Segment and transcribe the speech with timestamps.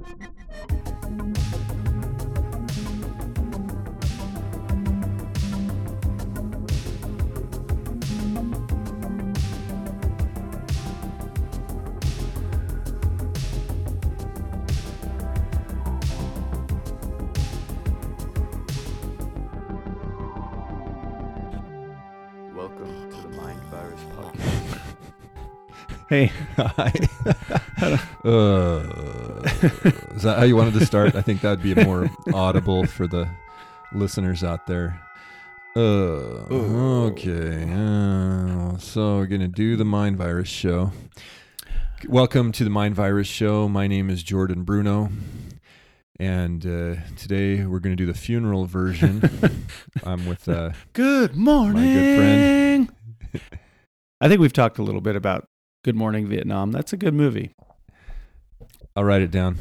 [0.00, 1.87] Welcome to
[26.08, 26.90] Hey, Hi.
[28.24, 28.80] uh,
[30.14, 31.14] is that how you wanted to start?
[31.14, 33.28] I think that would be more audible for the
[33.92, 34.98] listeners out there.
[35.76, 36.48] Uh,
[37.10, 37.70] okay.
[37.70, 40.92] Uh, so we're going to do the Mind Virus Show.
[42.08, 43.68] Welcome to the Mind Virus Show.
[43.68, 45.10] My name is Jordan Bruno.
[46.18, 49.22] And uh, today we're going to do the funeral version.
[50.04, 52.16] I'm with uh, good morning.
[52.16, 52.92] friend.
[54.22, 55.46] I think we've talked a little bit about
[55.84, 56.72] Good Morning Vietnam.
[56.72, 57.54] That's a good movie.
[58.96, 59.58] I'll write it down.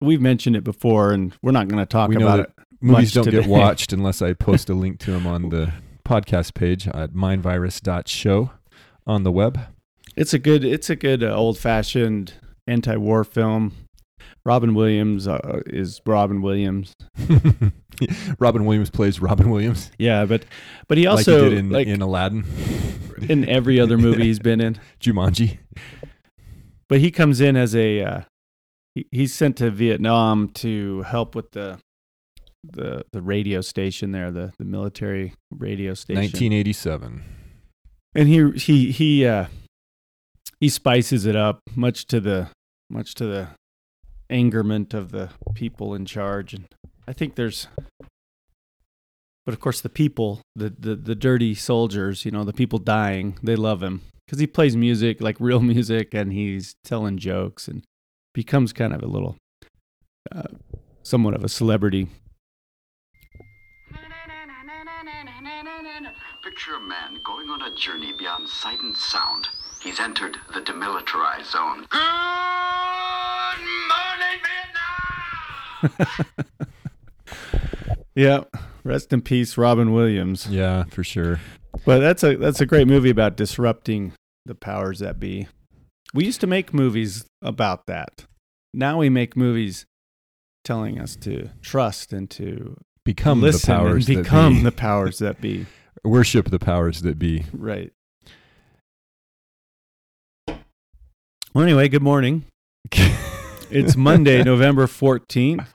[0.00, 2.52] We've mentioned it before, and we're not going to talk We about it.
[2.80, 3.40] Movies don't today.
[3.40, 5.72] get watched unless I post a link to them on the
[6.06, 8.50] podcast page at mindvirus.show
[9.06, 9.58] on the web.
[10.14, 10.64] It's a good.
[10.64, 12.34] It's a good uh, old fashioned
[12.66, 13.72] anti-war film.
[14.46, 16.92] Robin Williams uh, is Robin Williams.
[18.38, 20.44] Robin Williams plays Robin Williams, Yeah, but
[20.86, 22.44] but he also like he did in, like in Aladdin,
[23.28, 24.78] in every other movie he's been in.
[25.00, 25.58] Jumanji.
[26.88, 28.20] But he comes in as a uh,
[28.94, 31.80] he, he's sent to Vietnam to help with the
[32.62, 36.22] the the radio station there, the the military radio station.
[36.22, 37.24] 1987.
[38.14, 39.46] and he he he uh
[40.60, 42.48] he spices it up much to the
[42.88, 43.48] much to the
[44.30, 46.66] angerment of the people in charge and
[47.06, 47.68] i think there's
[49.44, 53.38] but of course the people the the, the dirty soldiers you know the people dying
[53.42, 57.84] they love him because he plays music like real music and he's telling jokes and
[58.34, 59.36] becomes kind of a little
[60.34, 60.42] uh,
[61.02, 62.08] somewhat of a celebrity
[66.56, 69.48] Picture a man going on a journey beyond sight and sound.
[69.82, 71.86] He's entered the demilitarized zone.
[71.90, 71.98] Good
[73.58, 74.05] morning!
[78.14, 78.44] yeah
[78.84, 81.40] rest in peace robin williams Yeah, for sure.
[81.84, 84.12] But that's a that's a great movie about disrupting
[84.46, 85.46] the powers that be.
[86.14, 88.24] We used to make movies about that.
[88.72, 89.84] Now we make movies
[90.64, 95.40] telling us to trust and to Become the powers and become that the powers that
[95.40, 95.58] be.
[95.58, 95.66] be.
[96.04, 97.44] Worship the powers that be.
[97.52, 97.92] Right.
[100.48, 102.44] Well, anyway, good morning.
[103.76, 105.66] It's Monday, November 14th,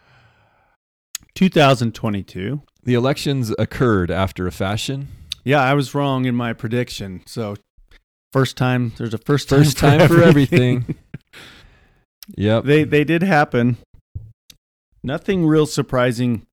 [1.35, 2.63] 2022.
[2.83, 5.09] the elections occurred after a fashion.
[5.43, 7.21] Yeah, I was wrong in my prediction.
[7.27, 7.57] So,
[8.33, 10.95] first time, there's a first time, First time for everything.
[12.37, 12.63] Yep.
[12.63, 13.77] they they did happen.
[15.03, 16.47] Nothing real surprising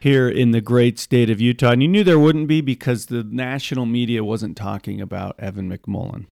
[0.00, 3.24] here in the great state of Utah, and you knew there wouldn't be because the
[3.24, 6.26] national media wasn't talking about Evan McMullin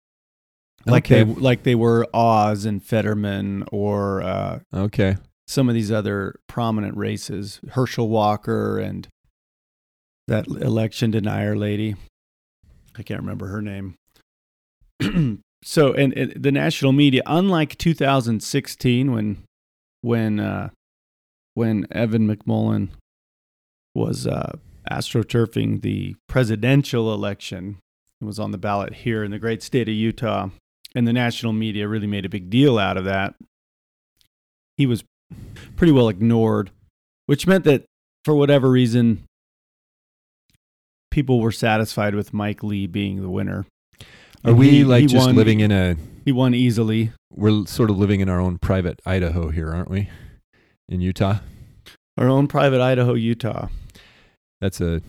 [0.87, 1.25] like Okay.
[1.25, 5.17] they like they were Oz and Fetterman or uh, Okay.
[5.47, 9.09] some of these other prominent races, Herschel Walker and
[10.29, 11.95] that election denier lady.
[12.99, 13.95] I can't remember her name.
[15.63, 19.43] so, and, and the national media, unlike 2016, when
[20.01, 20.71] when uh,
[21.55, 22.89] when Evan McMullin
[23.95, 24.57] was uh,
[24.91, 27.79] astroturfing the presidential election,
[28.21, 30.49] it was on the ballot here in the great state of Utah,
[30.97, 33.35] and the national media really made a big deal out of that.
[34.77, 35.05] He was
[35.77, 36.71] pretty well ignored,
[37.27, 37.85] which meant that
[38.25, 39.23] for whatever reason,
[41.11, 43.67] people were satisfied with Mike Lee being the winner.
[44.45, 47.13] Are And we he- like he just won- living in a He won easily.
[47.31, 50.09] we're sort of living in our own private Idaho here, aren't we?
[50.89, 51.41] In Utah.
[52.19, 53.69] Our own private Idaho, Utah.
[54.61, 55.03] That's a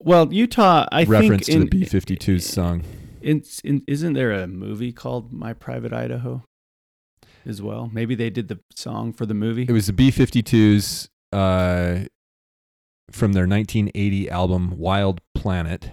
[0.00, 2.82] Well, Utah, I reference think to in, the B52s song.
[3.24, 6.44] In, in, isn't there a movie called My Private Idaho
[7.46, 7.88] as well?
[7.90, 9.62] Maybe they did the song for the movie.
[9.62, 12.04] It was the B52s uh,
[13.10, 15.90] from their 1980 album Wild Planet.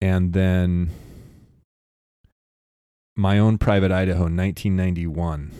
[0.00, 0.90] And then
[3.14, 5.52] My Own Private Idaho 1991.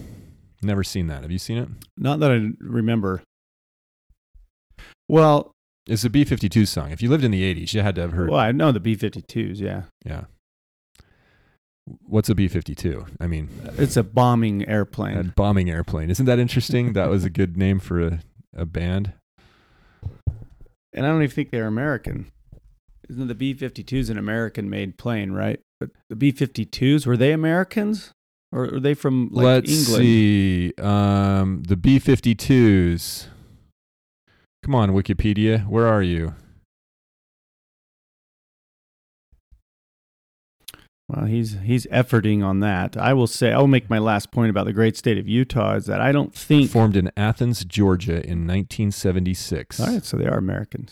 [0.63, 1.21] Never seen that.
[1.21, 1.69] Have you seen it?
[1.99, 3.23] Not that I remember.
[5.07, 5.53] Well,
[5.89, 6.91] It's a B52s song.
[6.91, 8.29] If you lived in the 80s, you had to have heard.
[8.31, 9.61] well, I know the B-52s.
[9.61, 10.25] Yeah, Yeah.
[12.03, 13.07] What's a B52?
[13.21, 13.49] I mean,
[13.79, 15.17] it's a bombing airplane.
[15.17, 16.11] a bombing airplane.
[16.11, 16.95] Isn't that interesting?
[16.95, 18.19] that was a good name for a,
[18.57, 19.13] a band.
[20.93, 22.33] and I don't even think they're American.
[23.09, 25.61] Isn't the B 52s an American made plane, right?
[25.79, 28.13] But the B 52s, were they Americans
[28.51, 30.03] or are they from like Let's England?
[30.03, 30.73] see.
[30.79, 33.29] Um, the B 52s.
[34.67, 35.65] Come on, Wikipedia.
[35.69, 36.35] Where are you?
[41.09, 42.97] Well, he's he's efforting on that.
[42.97, 45.87] I will say I'll make my last point about the great state of Utah is
[45.87, 49.79] that I don't think Formed in Athens, Georgia in 1976.
[49.79, 50.91] All right, so they are Americans.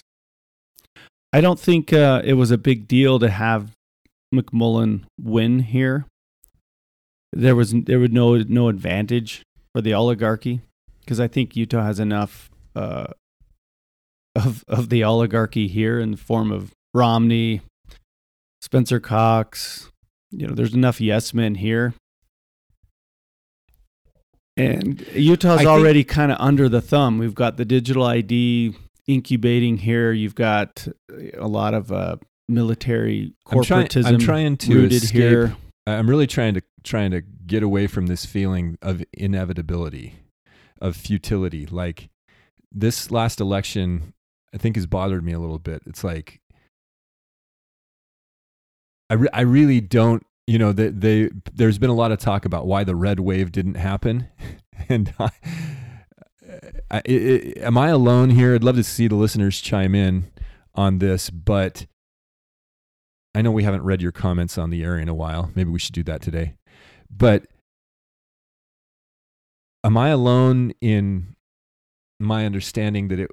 [1.32, 3.72] I don't think uh, it was a big deal to have
[4.32, 6.06] McMullin win here.
[7.32, 9.42] There was there was no no advantage
[9.74, 10.60] for the oligarchy
[11.00, 13.08] because I think Utah has enough uh,
[14.34, 17.60] of of the oligarchy here in the form of Romney,
[18.62, 19.90] Spencer Cox.
[20.30, 21.94] You know, there's enough yes men here.
[24.56, 27.18] And Utah's I think- already kind of under the thumb.
[27.18, 28.74] We've got the digital ID
[29.06, 30.12] incubating here.
[30.12, 30.86] You've got
[31.36, 32.16] a lot of uh,
[32.48, 35.56] military I'm trying- corporatism I'm trying to rooted escape- here.
[35.86, 40.14] I'm really trying to trying to get away from this feeling of inevitability,
[40.80, 41.66] of futility.
[41.66, 42.08] Like
[42.72, 44.13] this last election,
[44.54, 45.82] I think has bothered me a little bit.
[45.86, 46.40] It's like
[49.10, 50.24] I re- I really don't.
[50.46, 53.50] You know, they, they there's been a lot of talk about why the red wave
[53.50, 54.28] didn't happen,
[54.88, 55.30] and I,
[56.90, 58.54] I, I, am I alone here?
[58.54, 60.30] I'd love to see the listeners chime in
[60.74, 61.86] on this, but
[63.34, 65.50] I know we haven't read your comments on the air in a while.
[65.54, 66.54] Maybe we should do that today.
[67.10, 67.46] But
[69.82, 71.34] am I alone in
[72.20, 73.30] my understanding that it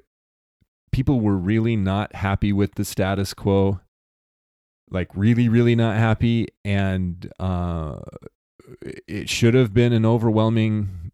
[0.92, 3.80] people were really not happy with the status quo?
[4.90, 8.00] Like really, really not happy, and uh,
[9.08, 11.12] it should have been an overwhelming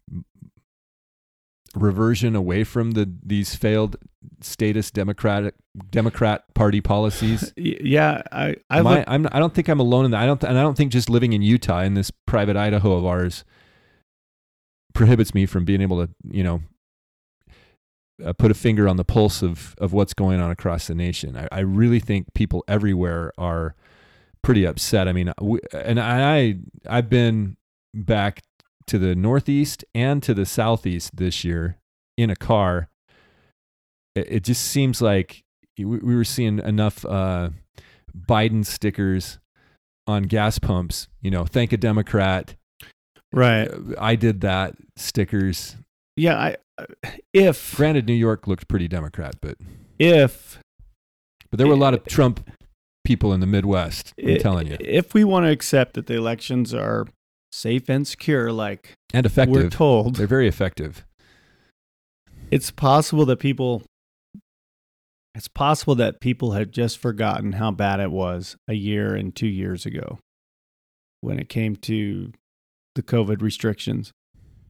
[1.74, 3.96] reversion away from the these failed
[4.40, 5.54] statist democratic
[5.90, 10.22] democrat party policies Yeah, I I look, I'm, I don't think I'm alone in that.
[10.22, 13.04] I don't, and I don't think just living in Utah in this private Idaho of
[13.04, 13.44] ours
[14.94, 16.62] prohibits me from being able to, you know,
[18.24, 21.36] uh, put a finger on the pulse of of what's going on across the nation.
[21.36, 23.74] I, I really think people everywhere are
[24.42, 25.08] pretty upset.
[25.08, 26.56] I mean, we, and I
[26.88, 27.56] I've been
[27.94, 28.42] back
[28.86, 31.78] to the northeast and to the southeast this year
[32.16, 32.88] in a car.
[34.14, 35.44] It, it just seems like
[35.78, 37.50] we, we were seeing enough uh,
[38.16, 39.38] Biden stickers
[40.06, 41.08] on gas pumps.
[41.20, 42.56] You know, thank a Democrat.
[43.32, 43.70] right.
[43.98, 45.76] I did that stickers.
[46.16, 46.56] Yeah, I
[47.32, 49.56] if Granted, New York looked pretty Democrat, but
[49.98, 50.58] if
[51.50, 52.48] but there were a lot of Trump
[53.04, 54.12] people in the Midwest.
[54.22, 57.06] I'm telling you, if we want to accept that the elections are
[57.52, 61.04] safe and secure, like and effective, we're told, They're very effective.
[62.50, 63.82] it's possible that people
[65.34, 69.46] it's possible that people had just forgotten how bad it was a year and two
[69.46, 70.18] years ago
[71.20, 72.32] when it came to
[72.94, 74.12] the covid restrictions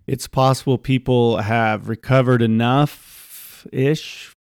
[0.08, 4.32] it's possible people have recovered enough ish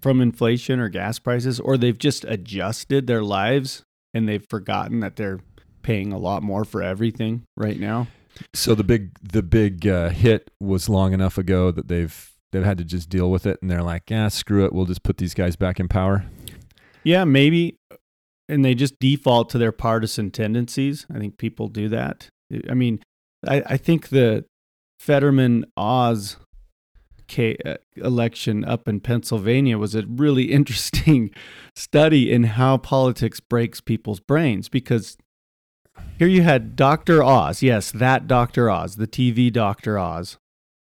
[0.00, 3.82] from inflation or gas prices or they've just adjusted their lives
[4.14, 5.40] and they've forgotten that they're
[5.82, 8.06] paying a lot more for everything right now
[8.54, 12.78] So the big the big uh, hit was long enough ago that they've they've had
[12.78, 15.34] to just deal with it, and they're like, yeah, screw it, we'll just put these
[15.34, 16.24] guys back in power.
[17.04, 17.76] Yeah, maybe.
[18.48, 21.06] And they just default to their partisan tendencies.
[21.12, 22.28] I think people do that.
[22.70, 23.00] I mean,
[23.46, 24.44] I, I think the
[24.98, 26.36] Fetterman Oz
[27.38, 31.30] uh, election up in Pennsylvania was a really interesting
[31.76, 35.16] study in how politics breaks people's brains because
[36.18, 37.22] here you had Dr.
[37.22, 38.70] Oz, yes, that Dr.
[38.70, 39.98] Oz, the TV Dr.
[39.98, 40.38] Oz,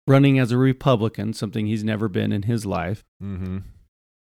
[0.07, 3.59] running as a Republican, something he's never been in his life, Mm-hmm.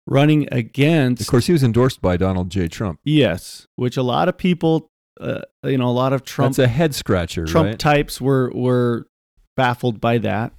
[0.06, 2.66] running against Of course, he was endorsed by Donald J.
[2.66, 2.99] Trump.
[3.04, 6.72] Yes, which a lot of people, uh, you know, a lot of Trump That's a
[6.72, 7.78] head scratcher, Trump right?
[7.78, 9.06] types were were
[9.57, 10.52] baffled by that.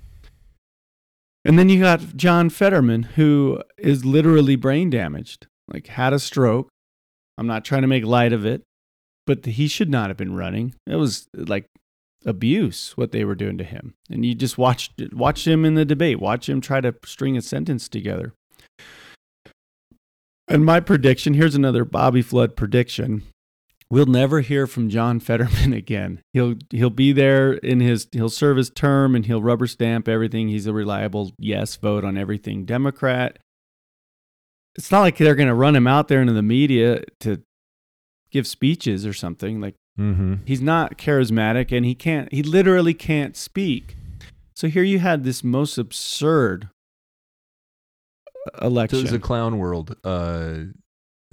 [1.43, 6.69] And then you got John Fetterman, who is literally brain damaged, like had a stroke.
[7.37, 8.61] I'm not trying to make light of it,
[9.25, 10.75] but he should not have been running.
[10.85, 11.65] It was like
[12.25, 15.85] abuse what they were doing to him, and you just watched watch him in the
[15.85, 18.33] debate, watch him try to string a sentence together.
[20.47, 23.23] And my prediction here's another Bobby Flood prediction.
[23.91, 26.21] We'll never hear from John Fetterman again.
[26.31, 30.47] He'll he'll be there in his he'll serve his term and he'll rubber stamp everything.
[30.47, 33.37] He's a reliable yes vote on everything Democrat.
[34.75, 37.43] It's not like they're going to run him out there into the media to
[38.31, 39.59] give speeches or something.
[39.59, 40.35] Like mm-hmm.
[40.45, 43.97] he's not charismatic and he can't he literally can't speak.
[44.55, 46.69] So here you had this most absurd
[48.61, 48.99] So election.
[48.99, 50.59] it was a clown world, uh,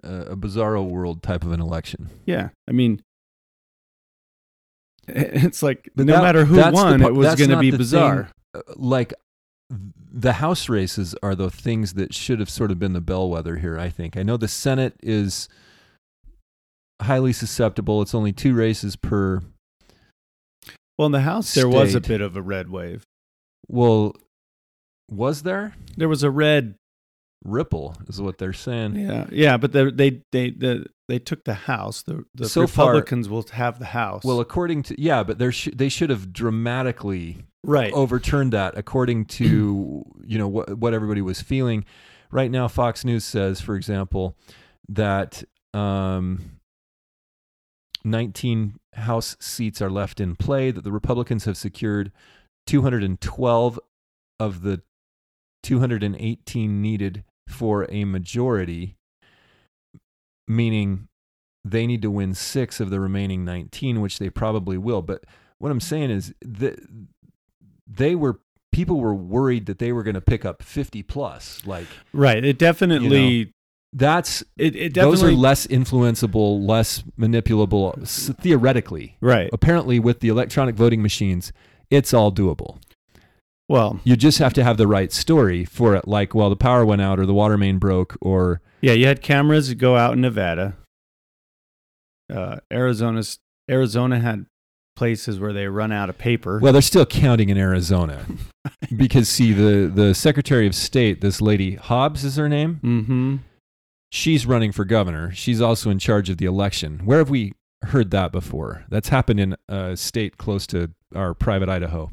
[0.02, 2.09] a bizarro world type of an election.
[2.26, 3.02] Yeah, I mean,
[5.09, 7.71] It's like But no that- matter who that's the won, it was going to be
[7.71, 8.31] bizarre.
[8.55, 8.62] thing.
[8.69, 9.14] Uh, Like
[9.71, 13.78] the House races are the things that should have sort of been the bellwether here.
[13.78, 14.17] I think.
[14.17, 15.49] I know the Senate is
[17.02, 18.02] highly susceptible.
[18.02, 19.40] It's only two races per.
[20.99, 23.05] Well, in the House, there was a bit of a red wave.
[23.69, 24.14] Well,
[25.11, 26.75] was there There was a red,
[27.45, 27.97] ripple?
[28.09, 28.97] Is what they're saying.
[28.97, 32.02] yeah, yeah, but the, they they the, they took the House.
[32.02, 34.25] The the So far- Republicans will have the House.
[34.25, 37.92] Well, according to yeah, but there sh- they should have dramatically right.
[37.92, 41.85] overturned that according to you know what what everybody was feeling.
[42.30, 44.37] Right now, Fox News says, for example,
[44.87, 46.61] that um,
[48.04, 50.71] 19 House seats are left in play.
[50.71, 52.12] That the Republicans have secured
[52.66, 53.80] 212
[54.38, 54.83] of the
[55.62, 58.97] 218 needed for a majority,
[60.47, 61.09] meaning
[61.64, 65.02] they need to win six of the remaining 19, which they probably will.
[65.02, 65.25] But
[65.59, 66.78] what I'm saying is that
[67.87, 68.40] they were
[68.73, 71.62] people were worried that they were going to pick up 50 plus.
[71.64, 72.45] Like Right.
[72.45, 73.52] It definitely.
[73.93, 78.07] that's it, it those are less influenceable, less manipulable
[78.40, 79.17] theoretically.
[79.21, 79.50] right.
[79.52, 81.52] Apparently, with the electronic voting machines,
[81.90, 82.78] it's all doable.
[83.68, 86.08] Well, You just have to have the right story for it.
[86.08, 89.20] Like, well, the power went out, or the water main broke, or yeah, you had
[89.22, 90.76] cameras go out in Nevada.
[92.32, 93.38] Uh, Arizona's
[93.70, 94.46] Arizona had
[94.96, 96.58] places where they run out of paper.
[96.60, 98.26] well, they're still counting in Arizona
[98.96, 102.80] because see, the the Secretary of State, this lady Hobbs is her name.
[102.82, 103.37] mm-hmm.
[104.10, 105.30] she's running for governor.
[105.34, 107.00] She's also in charge of the election.
[107.04, 108.84] Where have we heard that before?
[108.88, 112.10] That's happened in a state close to our private Idaho.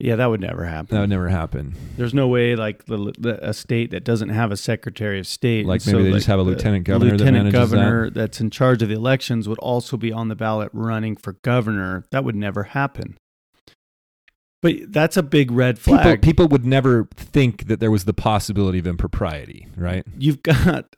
[0.00, 0.94] Yeah, that would never happen.
[0.94, 1.74] That would never happen.
[1.96, 5.66] There's no way like the, the a state that doesn't have a secretary of state,
[5.66, 8.80] Like maybe they just have a lieutenant governor that lieutenant manages governor that's in charge
[8.80, 12.04] of the elections would also be on the ballot running for governor.
[12.12, 13.16] That would never happen.
[14.62, 16.22] But that's a big red People, flag.
[16.22, 20.04] people would never think that there was the possibility of impropriety, right?
[20.16, 20.94] You've got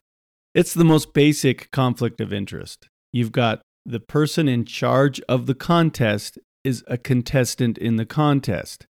[0.54, 2.88] it's the most basic conflict of interest.
[3.12, 8.86] You've got the person in charge of the contest is a contestant in the contest.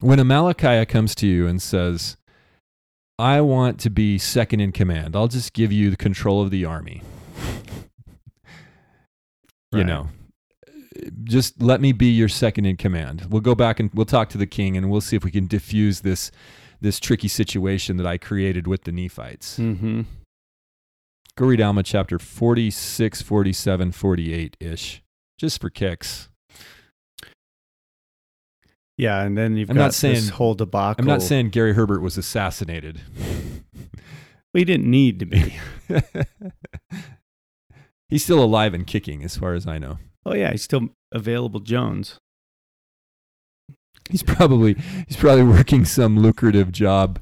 [0.00, 2.16] When Amalickiah comes to you and says,
[3.18, 6.64] I want to be second in command, I'll just give you the control of the
[6.64, 7.02] army.
[9.72, 10.08] You know,
[11.24, 13.26] just let me be your second in command.
[13.28, 15.48] We'll go back and we'll talk to the king and we'll see if we can
[15.48, 16.30] diffuse this
[16.80, 19.58] this tricky situation that I created with the Nephites.
[19.58, 20.02] Mm-hmm.
[21.36, 25.02] Go read Alma chapter 46, 47, 48 ish,
[25.38, 26.28] just for kicks.
[28.96, 31.02] Yeah, and then you've I'm got not this saying- whole debacle.
[31.02, 33.00] I'm not saying Gary Herbert was assassinated.
[34.52, 35.54] we didn't need to be.
[38.08, 39.98] He's still alive and kicking, as far as I know.
[40.24, 42.18] Oh yeah, he's still available Jones.
[44.08, 44.76] He's probably
[45.08, 47.18] he's probably working some lucrative job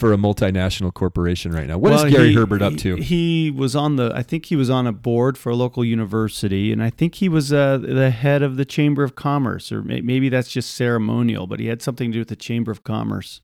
[0.00, 1.76] for a multinational corporation right now.
[1.78, 2.96] What is Well, Gary he- Herbert up he- to?
[2.96, 6.72] He was on the I think he was on a board for a local university
[6.72, 10.00] and I think he was uh, the head of the Chamber of Commerce or may,
[10.00, 13.42] maybe that's just ceremonial, but he had something to do with the Chamber of Commerce.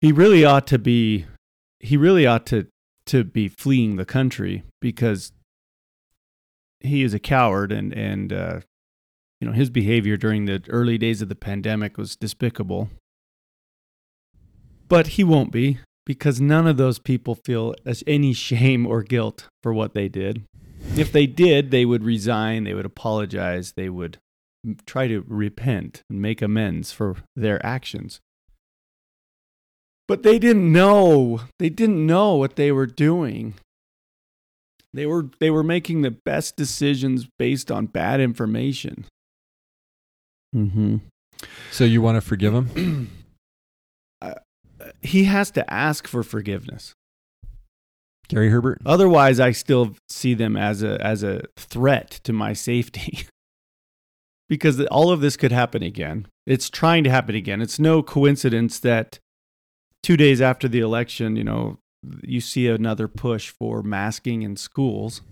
[0.00, 1.24] He really ought to be
[1.80, 2.66] he really ought to
[3.06, 5.32] to be fleeing the country because
[6.80, 8.60] he is a coward and and uh,
[9.40, 12.90] you know his behavior during the early days of the pandemic was despicable.
[14.88, 19.48] But he won't be because none of those people feel as any shame or guilt
[19.62, 20.42] for what they did.
[20.96, 24.18] If they did, they would resign, they would apologize, they would
[24.86, 28.20] try to repent and make amends for their actions.
[30.06, 31.40] But they didn't know.
[31.58, 33.54] They didn't know what they were doing.
[34.92, 39.06] They were they were making the best decisions based on bad information.
[40.54, 41.00] Mhm.
[41.72, 43.10] So you want to forgive him?
[45.02, 46.94] He has to ask for forgiveness.
[48.28, 48.80] Gary Herbert?
[48.86, 53.26] Otherwise, I still see them as a as a threat to my safety.
[54.48, 56.26] because all of this could happen again.
[56.46, 57.62] It's trying to happen again.
[57.62, 59.18] It's no coincidence that
[60.02, 61.78] 2 days after the election, you know,
[62.22, 65.22] you see another push for masking in schools.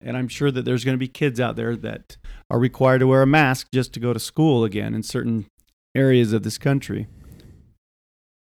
[0.00, 2.18] And I'm sure that there's going to be kids out there that
[2.50, 5.46] are required to wear a mask just to go to school again in certain
[5.94, 7.08] areas of this country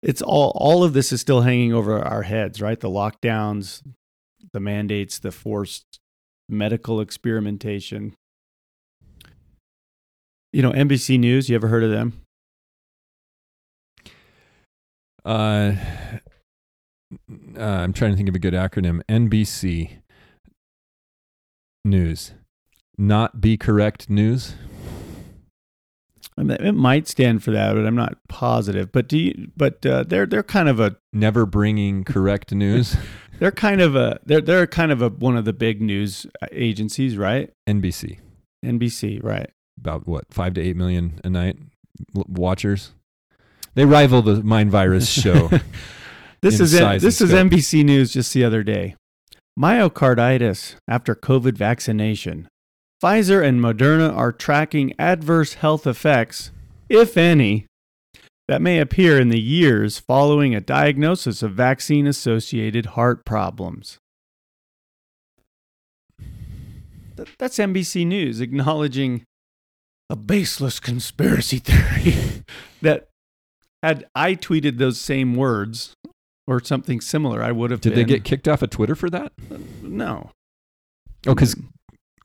[0.04, 2.78] it's all all of this is still hanging over our heads, right?
[2.78, 3.82] The lockdowns,
[4.52, 5.98] the mandates, the forced
[6.48, 8.14] medical experimentation.
[10.52, 12.20] You know, NBC News, you ever heard of them?
[15.24, 15.74] Uh,
[17.56, 19.02] uh, I'm trying to think of a good acronym.
[19.08, 19.98] NBC
[21.84, 22.32] News.
[22.96, 24.54] not be correct news?
[26.36, 28.90] I mean, it might stand for that, but I'm not positive.
[28.90, 29.52] But do you?
[29.56, 32.96] But uh, they're they're kind of a Never bringing correct news?
[33.38, 37.16] they're kind of a they're they're kind of a one of the big news agencies,
[37.16, 37.50] right?
[37.68, 38.18] NBC.
[38.64, 39.50] NBC, right?
[39.78, 41.56] About what, five to eight million a night
[42.14, 42.92] watchers?
[43.74, 45.50] They rival the Mind Virus show.
[46.40, 47.32] This is this is.
[47.32, 48.96] NBC News just the other day.
[49.58, 52.48] Myocarditis after COVID vaccination.
[53.04, 56.52] Pfizer and Moderna are tracking adverse health effects,
[56.88, 57.66] if any,
[58.48, 63.98] that may appear in the years following a diagnosis of vaccine associated heart problems.
[67.14, 69.24] Th- That's NBC News acknowledging
[70.08, 72.42] a baseless conspiracy theory
[72.80, 73.08] that
[73.82, 75.92] had I tweeted those same words
[76.46, 79.32] or something similar, I would have Did they get kicked off of Twitter for that?
[79.82, 80.30] no.
[81.26, 81.54] Oh, because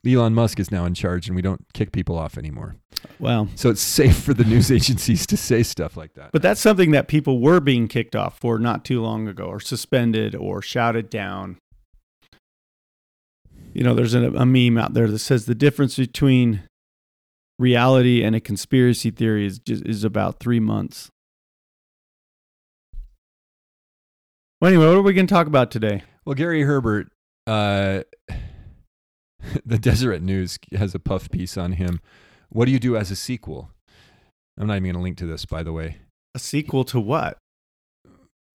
[0.07, 2.77] Elon Musk is now in charge and we don't kick people off anymore.
[3.19, 6.31] Well, So it's safe for the news agencies to say stuff like that.
[6.31, 9.59] but that's something that people were being kicked off for not too long ago, or
[9.59, 11.57] suspended, or shouted down.
[13.73, 16.63] You know, there's a, a meme out there that says the difference between
[17.59, 21.09] reality and a conspiracy theory is just, is about three months.
[24.61, 26.03] Well, anyway, what are we going to talk about today?
[26.25, 27.11] Well, Gary Herbert,
[27.47, 28.01] uh,
[29.65, 31.99] the Deseret News has a puff piece on him.
[32.49, 33.71] What do you do as a sequel?
[34.57, 35.97] I'm not even going to link to this, by the way.
[36.35, 37.37] A sequel to what?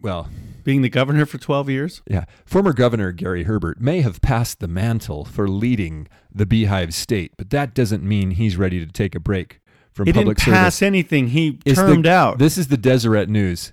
[0.00, 0.28] Well,
[0.64, 2.02] Being the governor for 12 years?
[2.08, 2.24] yeah.
[2.44, 7.50] Former Governor Gary Herbert may have passed the mantle for leading the Beehive State, but
[7.50, 9.60] that doesn't mean he's ready to take a break
[9.92, 10.82] from He didn't public pass service.
[10.82, 11.28] anything.
[11.28, 12.38] He Is the- out.
[12.38, 13.72] This is the Deseret News.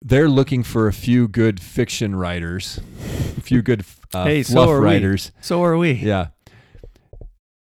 [0.00, 2.78] They're looking for a few good fiction writers,
[3.36, 4.74] a few good uh, Hey, so fluff we.
[4.76, 5.32] writers.
[5.40, 5.92] so are we.
[5.92, 6.28] Yeah.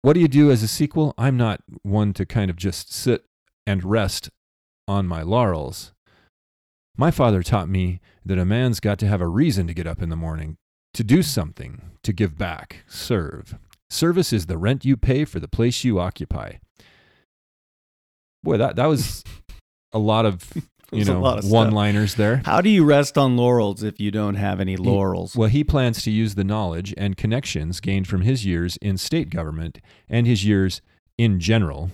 [0.02, 1.14] What do you do as a sequel?
[1.18, 3.26] I'm not one to kind of just sit
[3.66, 4.30] and rest
[4.88, 5.94] on my laurels.
[6.98, 10.02] My father taught me that a man's got to have a reason to get up
[10.02, 10.58] in the morning,
[10.94, 13.56] to do something, to give back, serve.
[13.90, 16.54] Service is the rent you pay for the place you occupy.
[18.44, 19.24] Boy, that, that was
[19.94, 20.52] a lot of,
[21.00, 21.54] you know, lot of stuff.
[21.54, 22.42] one-liners there.
[22.46, 25.36] How do you rest on laurels if you don't have any laurels?
[25.36, 29.30] Well, he plans to use the knowledge and connections gained from his years in state
[29.30, 29.80] government
[30.10, 30.82] and his years
[31.18, 31.92] in general,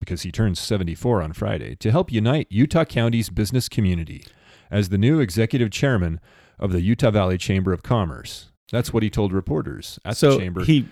[0.00, 4.24] because he turns 74 on Friday, to help unite Utah County's business community
[4.70, 6.20] as the new executive chairman
[6.58, 8.50] of the Utah Valley Chamber of Commerce.
[8.70, 10.64] That's what he told reporters at so the chamber.
[10.64, 10.86] he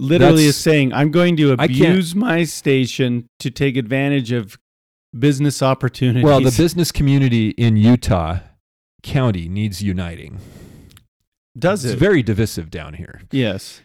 [0.00, 4.58] literally That's- is saying, "I'm going to abuse my station to take advantage of
[5.18, 8.40] business opportunities." well, the business community in Utah
[9.02, 10.38] County needs uniting.
[11.58, 11.88] does it?
[11.88, 11.98] It's it?
[11.98, 13.22] very divisive down here.
[13.30, 13.82] yes.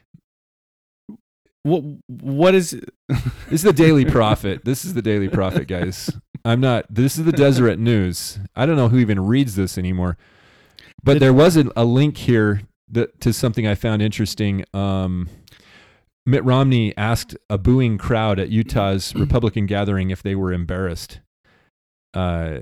[1.64, 4.64] What what is This is the Daily Prophet.
[4.64, 6.10] This is the Daily Prophet, guys.
[6.46, 6.86] I'm not.
[6.90, 8.40] This is the Deseret News.
[8.56, 10.18] I don't know who even reads this anymore.
[11.04, 14.64] But there was a, a link here that to something I found interesting.
[14.74, 15.30] Um,
[16.30, 21.20] Mitt Romney asked a booing crowd at Utah's Republican gathering if they were embarrassed.
[22.14, 22.60] Uh,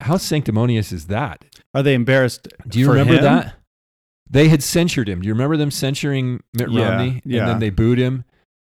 [0.00, 1.44] how sanctimonious is that?
[1.74, 2.48] are they embarrassed?
[2.68, 3.22] Do you remember him?
[3.22, 3.54] that?
[4.28, 5.20] They had censured him.
[5.22, 7.20] Do you remember them censuring Mitt Yeah, Romney?
[7.24, 7.40] yeah.
[7.40, 8.24] And then they booed him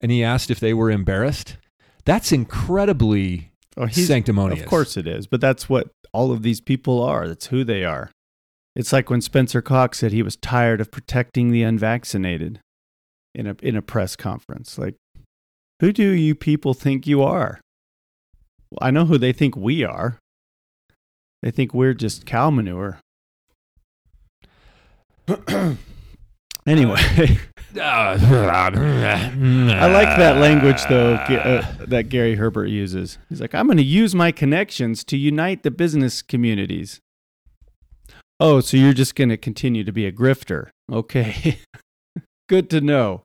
[0.01, 1.57] and he asked if they were embarrassed.
[2.05, 4.61] That's incredibly Oh, sanctimonious.
[4.63, 7.27] Of course it is, but that's what all of these people are.
[7.29, 8.11] That's who they are.
[8.77, 12.61] It's like when Spencer Cox said he was tired of protecting the unvaccinated
[13.35, 14.79] in a in a press conference.
[14.79, 14.97] Like,
[15.81, 17.61] who do you people think you are?
[18.71, 20.19] Well, I know who they think we are.
[21.43, 23.01] They think we're just cow manure.
[26.67, 27.01] anyway,
[27.77, 28.17] I
[29.87, 33.19] like that language though uh, that Gary Herbert uses.
[33.29, 37.01] He's like, I'm going to use my connections to unite the business communities.
[38.39, 40.71] Oh, so you're just going to continue to be a grifter?
[40.91, 41.59] Okay,
[42.53, 43.23] good to know.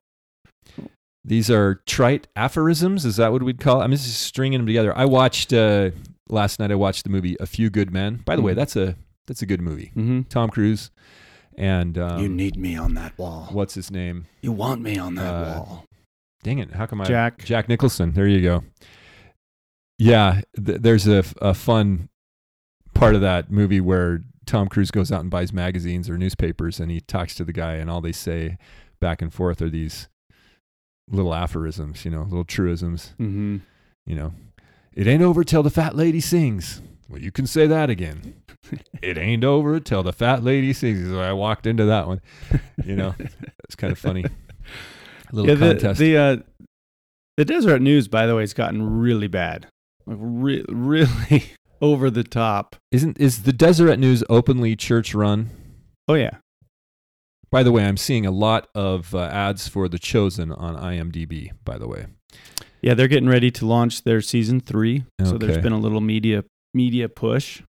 [1.22, 3.04] These are trite aphorisms.
[3.04, 3.82] Is that what we'd call?
[3.82, 3.84] It?
[3.84, 4.96] I'm just stringing them together.
[4.96, 5.90] I watched uh,
[6.30, 6.70] last night.
[6.72, 8.22] I watched the movie A Few Good Men.
[8.24, 8.56] By the way, Mhm.
[8.56, 9.90] that's a that's a good movie.
[9.92, 10.90] hmm Tom Cruise
[11.58, 13.48] and um, you need me on that wall.
[13.52, 14.24] what's his name?
[14.40, 15.84] You want me on that Uh, wall.
[16.42, 16.72] Dang it!
[16.72, 17.44] How come I Jack.
[17.44, 18.12] Jack Nicholson?
[18.12, 18.64] There you go.
[19.98, 22.08] Yeah, th- there's a, a fun
[22.94, 26.90] part of that movie where Tom Cruise goes out and buys magazines or newspapers, and
[26.90, 28.56] he talks to the guy, and all they say
[29.00, 30.08] back and forth are these
[31.10, 33.14] little aphorisms, you know, little truisms.
[33.16, 33.58] hmm
[34.06, 34.32] You know,
[34.94, 36.82] it ain't over till the fat lady sings.
[37.08, 38.34] Well, you can say that again.
[39.02, 41.08] it ain't over till the fat lady sings.
[41.08, 42.20] So I walked into that one.
[42.84, 43.14] You know,
[43.64, 44.24] it's kind of funny.
[45.32, 46.00] little yeah, the, contest.
[46.00, 46.36] the uh,
[47.36, 49.68] the Deseret News, by the way, has gotten really bad,
[50.06, 51.44] like re- really
[51.80, 52.76] over the top.
[52.90, 55.50] Isn't is the Deseret News openly church run?
[56.08, 56.38] Oh yeah,
[57.50, 61.50] By the way, I'm seeing a lot of uh, ads for The Chosen on IMDb.
[61.64, 62.06] By the way,
[62.82, 66.44] yeah, they're getting ready to launch their season three, so there's been a little media
[66.74, 67.62] media push.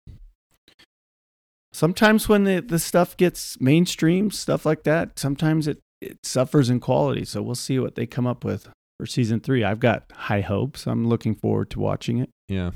[1.73, 6.81] Sometimes when the, the stuff gets mainstream, stuff like that, sometimes it, it suffers in
[6.81, 7.25] quality.
[7.25, 9.63] So we'll see what they come up with for season three.
[9.63, 10.87] I've got high hopes.
[10.87, 12.31] I'm looking forward to watching it.
[12.49, 12.71] yeah.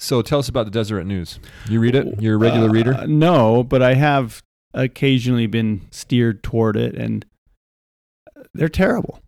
[0.00, 1.38] So tell us about the Deseret News.
[1.70, 2.20] You read it?
[2.20, 3.06] You're a regular Uh, reader.
[3.06, 4.42] No, but I have
[4.74, 7.24] occasionally been steered toward it, and
[8.52, 9.20] they're terrible.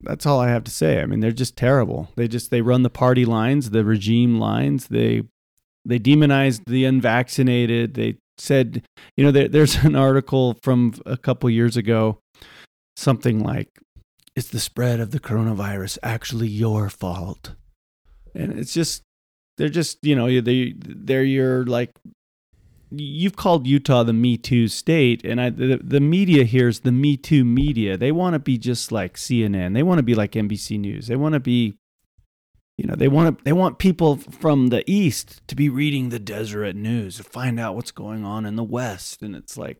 [0.00, 1.00] That's all I have to say.
[1.00, 2.08] I mean, they're just terrible.
[2.16, 4.88] They just they run the party lines, the regime lines.
[4.88, 5.22] They
[5.84, 7.94] they demonized the unvaccinated.
[7.94, 8.84] They said,
[9.16, 12.20] you know, there, there's an article from a couple years ago,
[12.96, 13.68] something like,
[14.36, 17.54] "Is the spread of the coronavirus actually your fault?"
[18.34, 19.02] And it's just
[19.56, 21.90] they're just you know they they're your like
[22.90, 26.92] you've called Utah the Me Too state, and I the, the media here is the
[26.92, 27.96] Me Too media.
[27.96, 29.74] They want to be just like CNN.
[29.74, 31.06] They want to be like NBC News.
[31.06, 31.74] They want to be,
[32.76, 36.18] you know, they want to they want people from the east to be reading the
[36.18, 39.78] Deseret News to find out what's going on in the west, and it's like,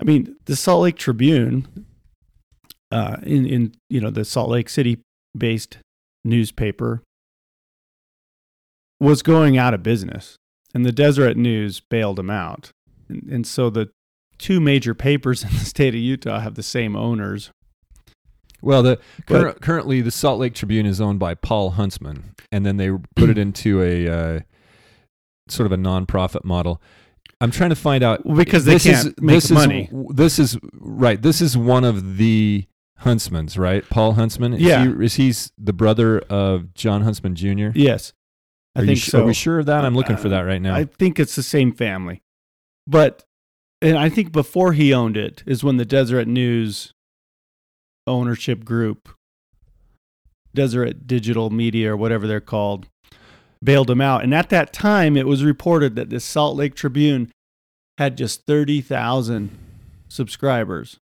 [0.00, 1.86] I mean, the Salt Lake Tribune,
[2.90, 5.00] uh, in in you know the Salt Lake City
[5.36, 5.78] based
[6.24, 7.02] newspaper
[9.00, 10.38] was going out of business
[10.74, 12.72] and the Deseret News bailed him out.
[13.08, 13.90] And, and so the
[14.38, 17.50] two major papers in the state of Utah have the same owners.
[18.60, 22.76] Well, the But- currently the Salt Lake Tribune is owned by Paul Huntsman, and then
[22.76, 24.40] they put it into a uh,
[25.48, 26.82] sort of a nonprofit model.
[27.40, 29.90] I'm trying to find out because they this can't is, make this money.
[29.92, 31.20] Is, this is right.
[31.20, 32.64] This is one of the
[33.02, 33.84] Huntsmans, right?
[33.90, 34.54] Paul Huntsman.
[34.54, 34.84] Is Yeah.
[34.84, 37.68] He, is he's the brother of John Huntsman Jr.?
[37.74, 38.12] Yes,
[38.76, 39.22] I Are think su- so.
[39.22, 39.84] Are we sure of that?
[39.84, 40.74] I'm looking for Uh, that right now.
[40.74, 42.22] I think it's the same family.
[42.86, 43.24] But,
[43.80, 46.92] and I think before he owned it is when the Deseret News
[48.06, 49.08] ownership group,
[50.54, 52.86] Deseret Digital Media or whatever they're called,
[53.62, 54.22] bailed him out.
[54.22, 57.30] And at that time, it was reported that the Salt Lake Tribune
[57.98, 59.50] had just 30,000
[60.08, 60.98] subscribers.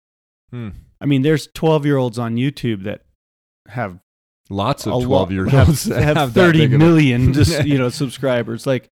[0.51, 0.71] Hmm.
[1.01, 3.03] I mean, there's 12 year olds on YouTube that
[3.69, 3.99] have
[4.49, 8.67] Lots of 12 year have, olds have, that 30 big million just you know subscribers
[8.67, 8.91] like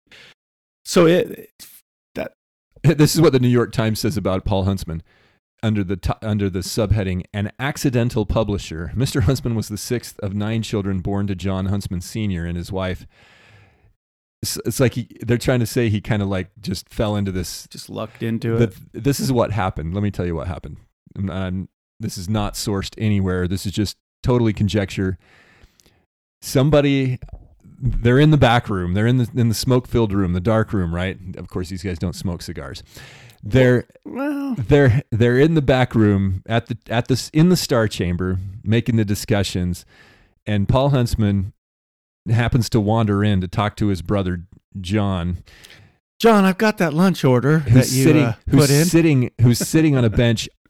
[0.83, 1.49] so it
[2.15, 2.33] that
[2.83, 5.01] this is what the New York Times says about Paul Huntsman
[5.63, 9.23] under the t- under the subheading "An accidental publisher." Mr.
[9.23, 12.45] Huntsman was the sixth of nine children born to John Huntsman Sr.
[12.45, 13.07] and his wife.
[14.41, 17.31] It's, it's like he, they're trying to say he kind of like just fell into
[17.31, 17.67] this.
[17.69, 19.93] just lucked into But it this is what happened.
[19.93, 20.77] Let me tell you what happened.
[21.17, 23.47] Um, um, this is not sourced anywhere.
[23.47, 25.17] This is just totally conjecture.
[26.45, 27.19] Somebody
[27.79, 28.93] they're in the back room.
[28.93, 31.17] They're in the in the smoke filled room, the dark room, right?
[31.37, 32.83] Of course, these guys don't smoke cigars.
[33.43, 37.87] They're well they're they're in the back room at the at the in the star
[37.87, 39.85] chamber making the discussions,
[40.45, 41.53] and Paul Huntsman
[42.29, 44.45] happens to wander in to talk to his brother
[44.81, 45.43] John,
[46.19, 49.59] john i've got that lunch order who's that you sitting uh, who's in sitting who's
[49.59, 50.49] sitting on a bench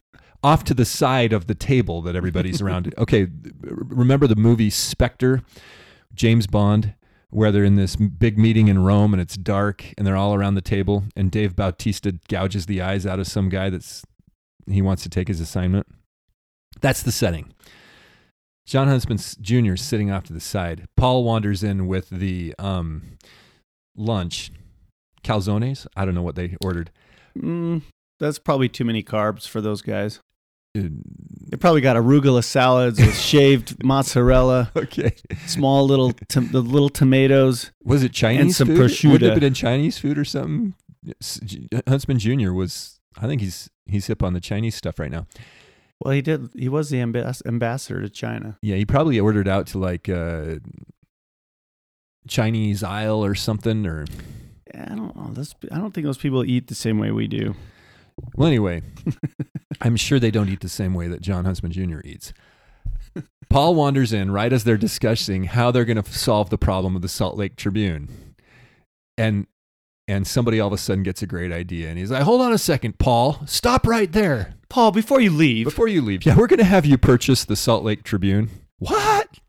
[0.46, 2.94] off to the side of the table that everybody's around.
[3.00, 3.28] Okay,
[3.62, 5.42] remember the movie Spectre,
[6.14, 6.94] James Bond,
[7.32, 10.54] where they're in this big meeting in Rome and it's dark and they're all around
[10.54, 14.04] the table and Dave Bautista gouges the eyes out of some guy that's
[14.70, 15.88] he wants to take his assignment.
[16.80, 17.52] That's the setting.
[18.68, 19.74] John Huntsman Jr.
[19.74, 20.86] is sitting off to the side.
[20.96, 23.18] Paul wanders in with the um,
[23.96, 24.52] lunch,
[25.24, 25.88] calzones.
[25.96, 26.92] I don't know what they ordered.
[27.38, 27.82] mm,
[28.20, 30.20] that's probably too many carbs for those guys
[30.76, 35.16] they probably got arugula salads with shaved mozzarella Okay.
[35.48, 38.80] small little the little tomatoes Was it Chinese and some food?
[38.80, 39.30] Would it prosciutto.
[39.32, 40.76] have been Chinese food or something?
[41.88, 42.52] Huntsman Jr.
[42.52, 45.28] was, I think he's he's hip on the Chinese stuff right now.
[46.04, 49.68] well he did he was the ambas- ambassador to china Yeah, he probably ordered out
[49.68, 50.56] to like uh,
[52.28, 53.86] Chinese aisle or something.
[53.86, 54.06] Or
[54.74, 57.56] i don't know those, i don't think those people eat the same way we do
[58.36, 58.82] well, anyway,
[59.82, 61.99] I'm sure they don't eat the same way that John Huntsman Jr.
[62.04, 62.34] eats.
[63.49, 67.01] Paul wanders in right as they're discussing how they're going to solve the problem of
[67.01, 68.10] the Salt Lake Tribune,
[69.17, 69.47] and
[70.08, 72.51] and somebody all of a sudden gets a great idea, and he's like, "Hold on
[72.54, 76.47] a second, Paul, stop right there." paul before you leave Before you leave, yeah, we're
[76.47, 78.49] going to have you purchase the Salt Lake Tribune.
[78.80, 79.39] What?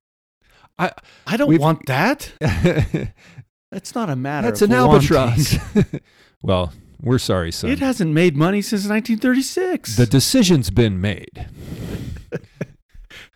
[0.78, 0.92] I
[1.26, 3.08] i don't want that that's
[3.72, 5.16] that's not a matter of an wanting.
[5.16, 5.56] albatross.
[6.42, 6.72] well,
[7.06, 7.70] we're sorry, son.
[7.70, 9.96] It hasn't made money since 1936.
[9.96, 11.48] the decision's been made.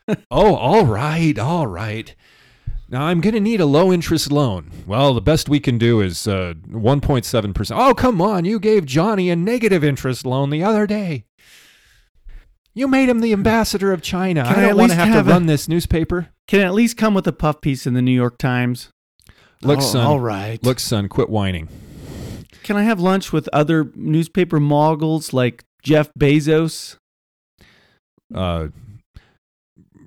[0.31, 2.15] oh, all right, all right.
[2.89, 4.71] Now I'm going to need a low interest loan.
[4.87, 7.77] Well, the best we can do is uh, 1.7%.
[7.79, 8.45] Oh, come on.
[8.45, 11.25] You gave Johnny a negative interest loan the other day.
[12.75, 14.43] You made him the ambassador of China.
[14.45, 16.31] Can I don't want to have have to a- run this newspaper.
[16.49, 18.91] Can at least come with a puff piece in the New York Times.
[19.63, 20.07] Look, Oh, son.
[20.07, 20.61] All right.
[20.65, 21.69] Look, son, quit whining.
[22.63, 26.97] Can I have lunch with other newspaper moguls like Jeff Bezos?
[28.35, 28.69] Uh,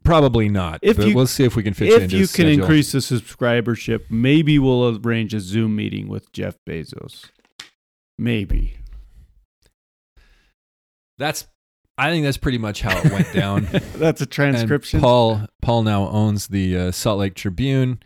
[0.04, 0.80] probably not.
[0.82, 2.62] If but you- we'll see if we can fit you If into you can schedule.
[2.64, 7.26] increase the subscribership, maybe we'll arrange a Zoom meeting with Jeff Bezos.
[8.18, 8.76] Maybe.
[11.18, 11.48] That's.
[11.98, 13.68] I think that's pretty much how it went down.
[13.98, 15.00] That's a And transcription.
[15.00, 18.00] Paul Paul now owns the uh, Salt Lake Tribune,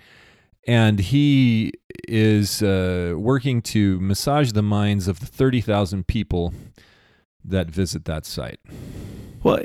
[0.68, 1.72] and he
[2.08, 6.54] is uh, working to massage the minds of the thirty thousand people
[7.44, 8.60] that visit that site.
[9.42, 9.64] Well,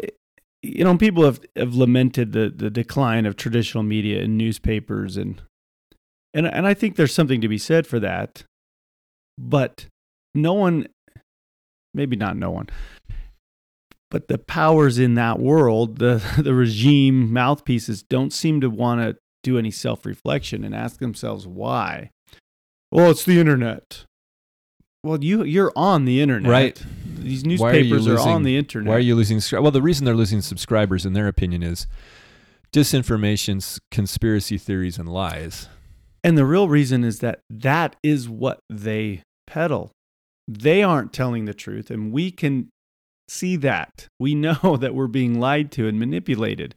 [0.62, 5.42] you know, people have, have lamented the, the decline of traditional media and newspapers, and
[6.32, 8.44] and and I think there's something to be said for that.
[9.36, 9.86] But
[10.34, 10.86] no one,
[11.92, 12.68] maybe not no one,
[14.10, 19.16] but the powers in that world, the the regime mouthpieces, don't seem to want to
[19.42, 22.10] do any self reflection and ask themselves why.
[22.90, 24.04] Well, it's the internet.
[25.04, 26.82] Well, you you're on the internet, Right.
[27.16, 28.88] These Why are newspapers are, on the internet.
[28.88, 29.40] Why are you losing?
[29.60, 31.86] Well, the reason they're losing subscribers, in their opinion, is
[32.72, 35.68] disinformation, conspiracy theories, and lies.
[36.24, 39.92] And the real reason is that that is what they peddle.
[40.48, 42.70] They aren't telling the truth, and we can
[43.28, 44.06] see that.
[44.18, 46.74] We know that we're being lied to and manipulated.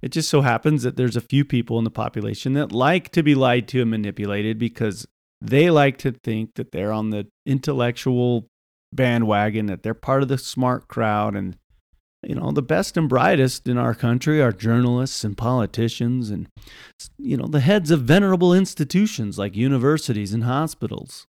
[0.00, 3.22] It just so happens that there's a few people in the population that like to
[3.22, 5.06] be lied to and manipulated because
[5.40, 8.48] they like to think that they're on the intellectual
[8.92, 11.36] bandwagon, that they're part of the smart crowd.
[11.36, 11.56] And,
[12.22, 16.48] you know, the best and brightest in our country are journalists and politicians and
[17.18, 21.26] you know, the heads of venerable institutions like universities and hospitals.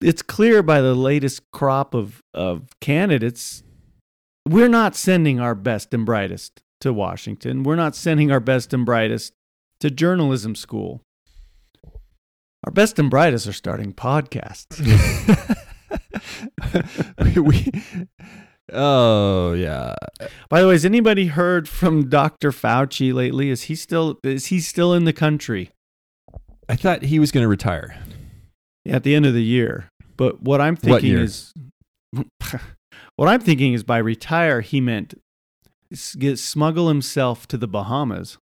[0.00, 3.64] It's clear by the latest crop of, of candidates,
[4.46, 7.62] we're not sending our best and brightest to Washington.
[7.62, 9.32] We're not sending our best and brightest
[9.80, 11.02] to journalism school.
[12.64, 14.78] Our best and brightest are starting podcasts.
[17.36, 17.70] we,
[18.72, 19.94] oh yeah,
[20.48, 22.50] By the way, has anybody heard from Dr.
[22.50, 23.50] Fauci lately?
[23.50, 25.70] Is he still is he still in the country?
[26.68, 27.96] I thought he was going to retire.
[28.86, 29.88] at the end of the year.
[30.16, 31.22] But what I'm thinking year?
[31.22, 31.54] is,
[33.16, 35.14] what I'm thinking is by retire he meant
[36.18, 38.38] get smuggle himself to the Bahamas,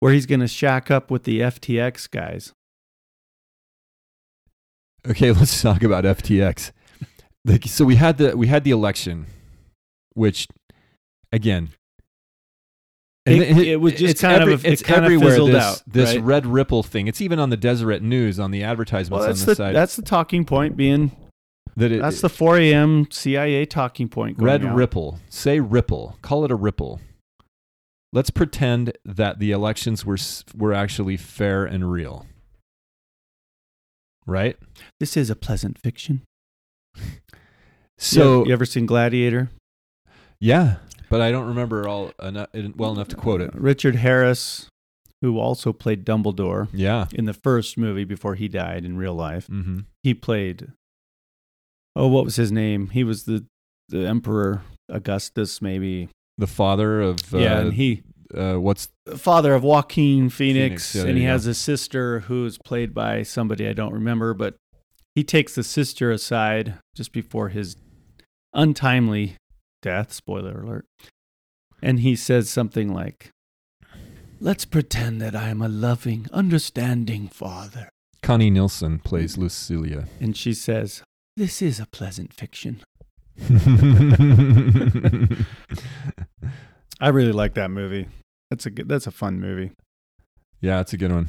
[0.00, 2.52] where he's going to shack up with the FTX guys.
[5.08, 6.72] Okay, let's talk about FTX.
[7.44, 9.26] Like, so we had the we had the election,
[10.14, 10.46] which
[11.32, 11.70] again,
[13.26, 15.30] It- it was just kind of it's kind of everywhere.
[15.30, 16.22] fizzled this out, this right?
[16.24, 17.06] red ripple thing.
[17.06, 19.74] It's even on the Deseret News on the advertisements Well, on the, the side.
[19.74, 21.10] that's the talking point being
[21.78, 23.06] that it, that's the 4 a.m.
[23.10, 24.36] CIA talking point.
[24.40, 24.74] Red out.
[24.74, 25.18] ripple.
[25.30, 26.18] Say ripple.
[26.22, 27.00] Call it a ripple.
[28.12, 30.16] Let's pretend that the elections were
[30.56, 32.26] were actually fair and real.
[34.26, 34.56] Right.
[35.00, 36.22] This is a pleasant fiction.
[37.98, 39.50] So you, you ever seen Gladiator?
[40.40, 40.76] yeah,
[41.10, 43.50] but I don't remember all eno- well enough to quote it.
[43.54, 44.68] Richard Harris,
[45.20, 47.06] who also played Dumbledore Yeah.
[47.12, 49.48] in the first movie before he died in real life.
[49.48, 49.80] Mm-hmm.
[50.02, 50.72] he played
[51.98, 52.88] oh what was his name?
[52.90, 53.44] He was the
[53.88, 56.08] the emperor augustus maybe.
[56.38, 58.02] The father of uh, yeah and he
[58.34, 62.94] uh, what's father of joaquin phoenix, Phoenix, yeah, and he has a sister who's played
[62.94, 64.54] by somebody i don't remember but
[65.14, 67.76] he takes the sister aside just before his
[68.52, 69.36] untimely
[69.82, 70.84] death spoiler alert
[71.80, 73.30] and he says something like
[74.40, 77.88] let's pretend that i am a loving understanding father.
[78.22, 80.04] Connie Nielsen plays Lucilla.
[80.20, 81.02] and she says
[81.38, 82.82] this is a pleasant fiction
[87.00, 88.08] I really like that movie.
[88.50, 89.70] That's a good, that's a fun movie.
[90.60, 91.28] yeah, it's a good one.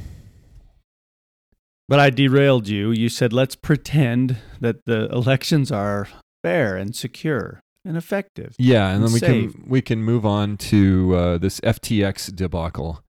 [1.88, 2.90] But I derailed you.
[2.90, 6.08] You said let's pretend that the elections are
[6.42, 8.54] fair and secure and effective.
[8.58, 9.52] Yeah, and then And we save.
[9.54, 13.02] can we can move on to uh, this FTX debacle.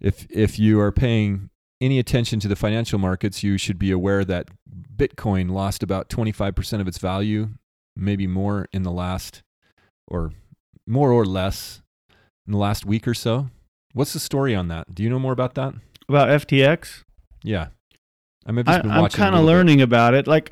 [0.00, 1.50] If if you are paying
[1.82, 4.48] any attention to the financial markets, you should be aware that
[4.96, 7.50] Bitcoin lost about twenty five percent of its value,
[7.96, 9.42] maybe more in the last,
[10.06, 10.32] or
[10.86, 11.82] more or less
[12.46, 13.48] in the last week or so.
[13.92, 14.94] What's the story on that?
[14.94, 15.74] Do you know more about that?
[16.08, 17.02] About FTX,
[17.44, 17.68] Yeah,
[18.46, 19.52] I mean, I've I, just been I'm kind of little bit.
[19.52, 20.26] learning about it.
[20.26, 20.50] Like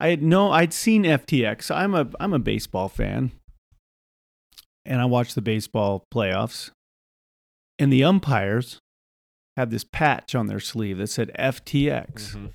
[0.00, 1.74] I had no, I'd seen FTX.
[1.74, 3.32] I'm a I'm a baseball fan,
[4.84, 6.70] and I watched the baseball playoffs,
[7.78, 8.78] and the umpires
[9.56, 12.12] had this patch on their sleeve that said FTX.
[12.12, 12.46] Mm-hmm.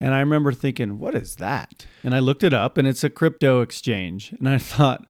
[0.00, 1.86] And I remember thinking, what is that?
[2.04, 4.32] And I looked it up and it's a crypto exchange.
[4.38, 5.04] And I thought,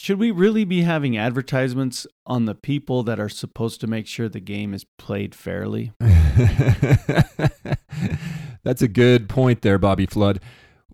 [0.00, 4.28] should we really be having advertisements on the people that are supposed to make sure
[4.28, 5.92] the game is played fairly?
[8.64, 10.40] That's a good point there, Bobby Flood.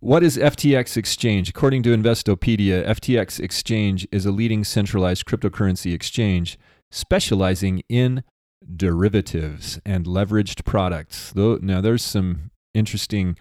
[0.00, 1.48] What is FTX Exchange?
[1.50, 6.59] According to Investopedia, FTX Exchange is a leading centralized cryptocurrency exchange
[6.90, 8.24] specializing in
[8.77, 11.33] derivatives and leveraged products.
[11.33, 13.37] Though now there's some interesting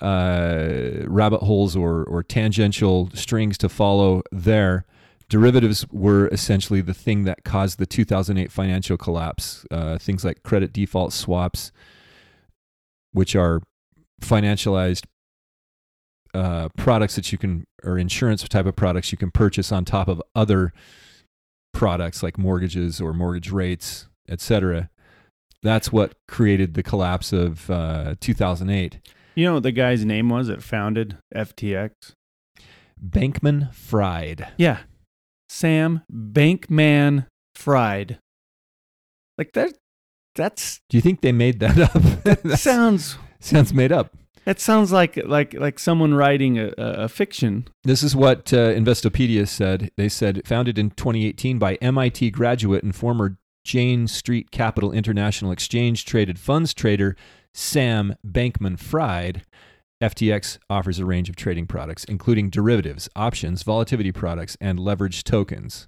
[0.00, 4.84] uh, rabbit holes or or tangential strings to follow there.
[5.28, 9.64] Derivatives were essentially the thing that caused the 2008 financial collapse.
[9.70, 11.72] Uh, things like credit default swaps,
[13.12, 13.62] which are
[14.20, 15.04] financialized
[16.34, 20.08] uh, products that you can, or insurance type of products you can purchase on top
[20.08, 20.72] of other
[21.72, 24.90] products like mortgages or mortgage rates, etc.
[25.62, 28.98] That's what created the collapse of uh, 2008.
[29.34, 31.90] You know what the guy's name was that founded FTX?
[33.04, 34.48] Bankman Fried.
[34.56, 34.78] Yeah.
[35.48, 38.18] Sam Bankman Fried.
[39.38, 39.74] Like that
[40.34, 41.92] that's Do you think they made that up?
[42.24, 44.14] that sounds sounds made up.
[44.44, 47.66] that sounds like like like someone writing a, a, a fiction.
[47.84, 49.90] This is what uh, Investopedia said.
[49.96, 56.04] They said founded in 2018 by MIT graduate and former Jane Street Capital International Exchange
[56.04, 57.16] traded funds trader
[57.54, 59.42] Sam Bankman Fried.
[60.02, 65.86] FTX offers a range of trading products, including derivatives, options, volatility products, and leveraged tokens.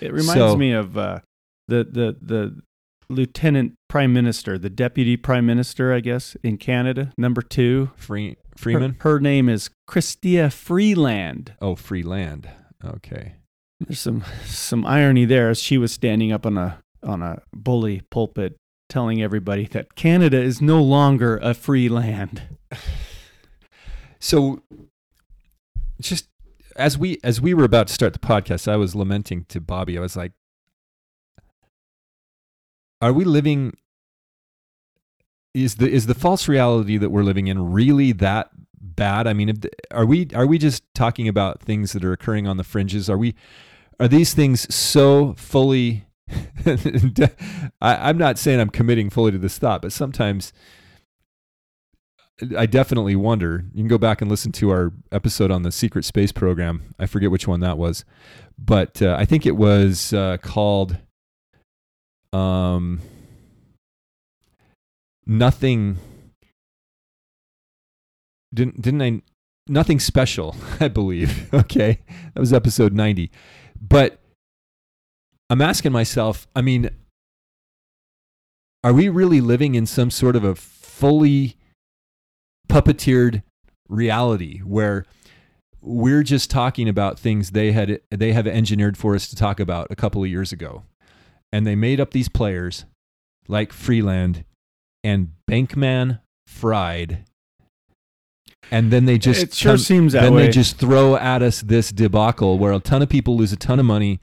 [0.00, 1.20] It reminds So- me of uh,
[1.68, 2.60] the the the
[3.08, 7.90] lieutenant prime minister, the deputy prime minister, I guess, in Canada, number two.
[7.96, 8.96] Free, Freeman?
[9.00, 11.54] her name is Christia Freeland.
[11.60, 12.48] Oh, Freeland.
[12.84, 13.34] Okay.
[13.80, 18.02] There's some some irony there as she was standing up on a on a bully
[18.10, 22.42] pulpit telling everybody that Canada is no longer a free land.
[24.18, 24.62] So
[26.00, 26.28] just
[26.74, 29.96] as we as we were about to start the podcast, I was lamenting to Bobby.
[29.96, 30.32] I was like,
[33.00, 33.74] "Are we living?
[35.54, 39.26] Is the is the false reality that we're living in really that bad?
[39.26, 42.56] I mean, the, are we are we just talking about things that are occurring on
[42.56, 43.08] the fringes?
[43.08, 43.34] Are we
[44.00, 46.05] are these things so fully?
[46.66, 47.28] I,
[47.80, 50.52] I'm not saying I'm committing fully to this thought, but sometimes
[52.56, 53.64] I definitely wonder.
[53.72, 56.94] You can go back and listen to our episode on the secret space program.
[56.98, 58.04] I forget which one that was,
[58.58, 60.98] but uh, I think it was uh, called
[62.34, 63.00] um,
[65.24, 65.96] nothing.
[68.52, 69.22] Didn't didn't I?
[69.68, 71.48] Nothing special, I believe.
[71.54, 72.00] Okay,
[72.34, 73.30] that was episode ninety.
[73.80, 74.20] But
[75.48, 76.46] I'm asking myself.
[76.56, 76.90] I mean,
[78.82, 81.56] are we really living in some sort of a fully
[82.68, 83.42] puppeteered
[83.88, 85.04] reality where
[85.80, 89.86] we're just talking about things they had they have engineered for us to talk about
[89.90, 90.82] a couple of years ago
[91.52, 92.84] and they made up these players
[93.46, 94.44] like freeland
[95.04, 97.24] and bankman fried
[98.72, 100.46] and then they just it sure come- seems that then way.
[100.46, 103.78] they just throw at us this debacle where a ton of people lose a ton
[103.78, 104.20] of money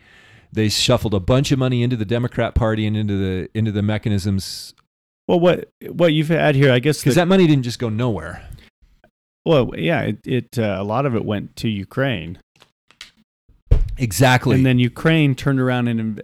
[0.53, 3.81] they shuffled a bunch of money into the democrat party and into the into the
[3.81, 4.73] mechanisms
[5.27, 6.99] well, what what you've had here, I guess.
[6.99, 8.45] because that money didn't just go nowhere
[9.45, 12.37] well, yeah, it, it uh, a lot of it went to Ukraine,
[13.97, 16.23] exactly and then Ukraine turned around and inv-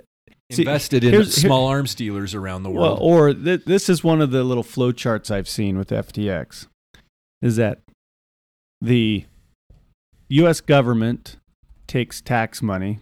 [0.51, 2.99] See, invested in here's- here- small arms dealers around the Well, world.
[3.01, 6.67] or th- this is one of the little flow charts I've seen with FTX,
[7.41, 7.81] is that
[8.81, 9.25] the
[10.29, 10.59] U.S.
[10.61, 11.35] government
[11.87, 12.99] takes tax money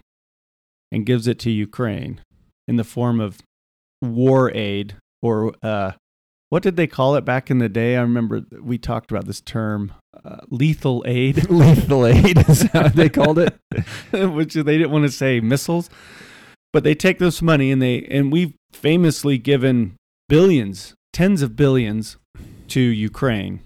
[0.91, 2.21] and gives it to Ukraine
[2.67, 3.39] in the form of
[4.02, 5.91] war aid, or uh,
[6.49, 7.95] what did they call it back in the day?
[7.97, 9.93] I remember we talked about this term,
[10.24, 13.57] uh, lethal aid, Lethal aid is how they called it.
[14.12, 15.89] which they didn't want to say missiles,
[16.72, 19.95] but they take this money and they and we've famously given
[20.30, 22.18] billions, tens of billions
[22.70, 23.62] to Ukraine.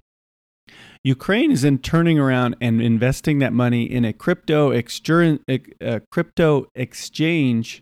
[1.03, 6.67] Ukraine is then turning around and investing that money in a crypto exter- a crypto
[6.75, 7.81] exchange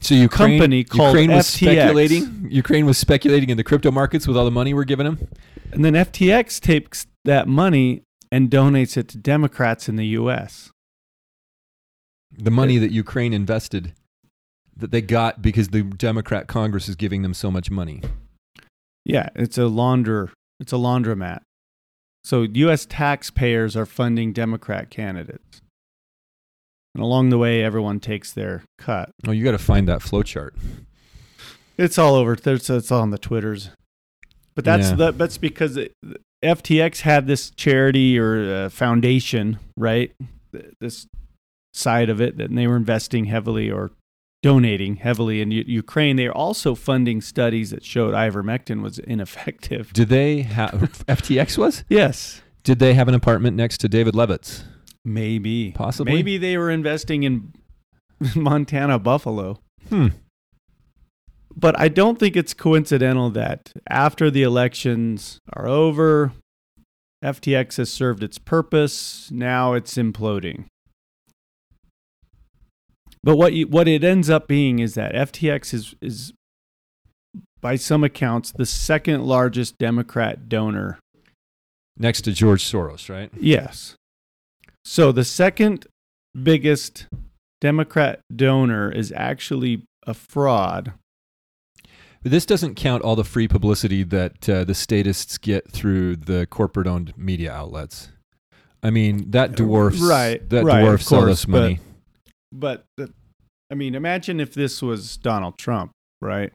[0.00, 1.72] So Ukraine, company called Ukraine was FTX.
[1.72, 2.48] speculating.
[2.50, 5.28] Ukraine was speculating in the crypto markets with all the money we're giving them.
[5.72, 10.70] and then FTX takes that money and donates it to Democrats in the US.
[12.36, 13.92] The money that Ukraine invested,
[14.76, 18.02] that they got because the Democrat Congress is giving them so much money.
[19.04, 20.32] Yeah, it's a launder.
[20.58, 21.42] It's a laundromat.
[22.24, 22.86] So U.S.
[22.86, 25.60] taxpayers are funding Democrat candidates.
[26.94, 29.10] And along the way, everyone takes their cut.
[29.26, 30.54] Oh, you got to find that flow chart.
[31.76, 32.36] It's all over.
[32.36, 33.70] There's, it's on the Twitters.
[34.54, 34.96] But that's Yeah.
[34.96, 35.92] that, that's because it,
[36.44, 40.12] FTX had this charity or uh, foundation, right?
[40.80, 41.06] This
[41.72, 43.90] side of it, and they were investing heavily or
[44.44, 46.16] donating heavily in U- Ukraine.
[46.16, 49.90] They are also funding studies that showed ivermectin was ineffective.
[49.94, 50.72] Did they have
[51.08, 51.82] FTX was?
[51.88, 54.64] Yes, Did they have an apartment next to David Levitt's?
[55.06, 56.12] maybe, Possibly.
[56.14, 57.52] maybe they were investing in
[58.36, 59.58] Montana buffalo.
[59.88, 60.08] Hmm.
[61.56, 66.32] But I don't think it's coincidental that after the elections are over,
[67.24, 69.30] FTX has served its purpose.
[69.30, 70.66] Now it's imploding.
[73.24, 76.32] But what you, what it ends up being is that FTX is is
[77.62, 80.98] by some accounts the second largest Democrat donor.
[81.96, 83.30] Next to George Soros, right?
[83.40, 83.94] Yes.
[84.84, 85.86] So the second
[86.40, 87.06] biggest
[87.62, 90.92] Democrat donor is actually a fraud.
[92.22, 96.46] But this doesn't count all the free publicity that uh, the statists get through the
[96.46, 98.12] corporate-owned media outlets.
[98.82, 101.76] I mean, that dwarfs Right, that right, dwarfs all course, this money.
[101.76, 101.93] But
[102.96, 103.12] the,
[103.70, 106.52] I mean, imagine if this was Donald Trump, right?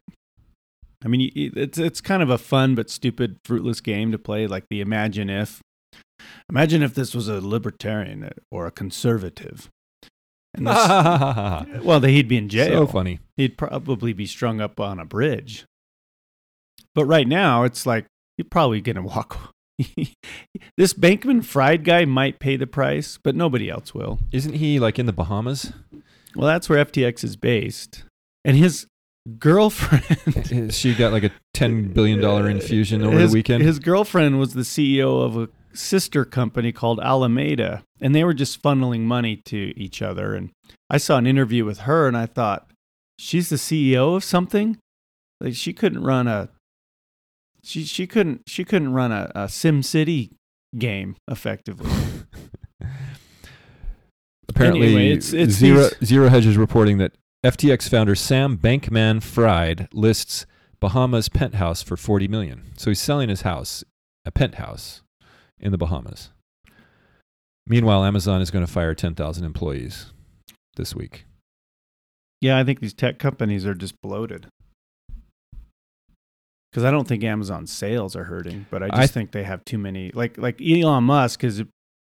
[1.04, 4.64] I mean, it's it's kind of a fun but stupid, fruitless game to play, like
[4.70, 5.60] the imagine if.
[6.50, 9.68] Imagine if this was a libertarian uh, or a conservative.
[10.54, 10.74] And this,
[11.84, 12.86] well, he'd be in jail.
[12.86, 13.20] so funny.
[13.36, 15.64] He'd probably be strung up on a bridge.
[16.94, 19.54] But right now, it's like you're probably going to walk.
[20.76, 24.18] This Bankman Fried guy might pay the price, but nobody else will.
[24.32, 25.72] Isn't he like in the Bahamas?
[26.34, 28.04] Well, that's where FTX is based.
[28.44, 28.86] And his
[29.38, 33.62] girlfriend she got like a ten billion dollar infusion over his, the weekend.
[33.62, 38.62] His girlfriend was the CEO of a sister company called Alameda, and they were just
[38.62, 40.34] funneling money to each other.
[40.34, 40.50] And
[40.88, 42.70] I saw an interview with her, and I thought,
[43.18, 44.78] she's the CEO of something.
[45.40, 46.48] Like she couldn't run a
[47.62, 50.32] she she couldn't she couldn't run a, a Sim City
[50.78, 51.90] game effectively.
[54.48, 57.12] Apparently, Anyway, it's- it's Zero, these- Zero Hedge is reporting that
[57.44, 60.44] FTX founder Sam Bankman Fried lists
[60.80, 62.62] Bahamas penthouse for 40 million.
[62.76, 63.84] So he's selling his house,
[64.24, 65.02] a penthouse
[65.58, 66.30] in the Bahamas.
[67.66, 70.06] Meanwhile, Amazon is going to fire 10,000 employees
[70.76, 71.26] this week.
[72.40, 74.48] Yeah, I think these tech companies are just bloated.
[76.70, 79.64] Because I don't think Amazon's sales are hurting, but I just I- think they have
[79.64, 80.10] too many.
[80.14, 81.64] Like like Elon Musk is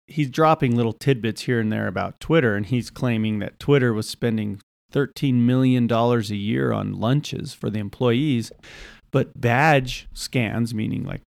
[0.06, 4.08] he's dropping little tidbits here and there about Twitter, and he's claiming that Twitter was
[4.08, 8.50] spending thirteen million dollars a year on lunches for the employees,
[9.10, 11.20] but badge scans, meaning like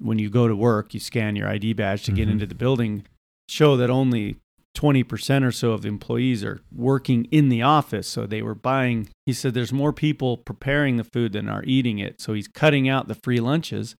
[0.00, 2.32] when you go to work, you scan your ID badge to get Mhm.
[2.32, 3.04] into the building,
[3.48, 4.36] show that only
[4.78, 8.06] 20% or so of employees are working in the office.
[8.06, 11.98] So they were buying, he said there's more people preparing the food than are eating
[11.98, 12.20] it.
[12.20, 13.96] So he's cutting out the free lunches.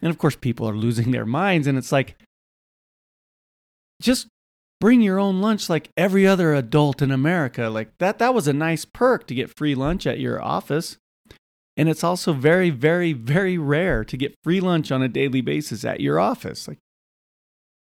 [0.00, 1.66] And of course, people are losing their minds.
[1.66, 2.16] And it's like,
[4.00, 4.28] just
[4.80, 7.68] bring your own lunch like every other adult in America.
[7.68, 10.96] Like that, that was a nice perk to get free lunch at your office.
[11.76, 15.84] And it's also very, very, very rare to get free lunch on a daily basis
[15.84, 16.66] at your office.
[16.66, 16.78] Like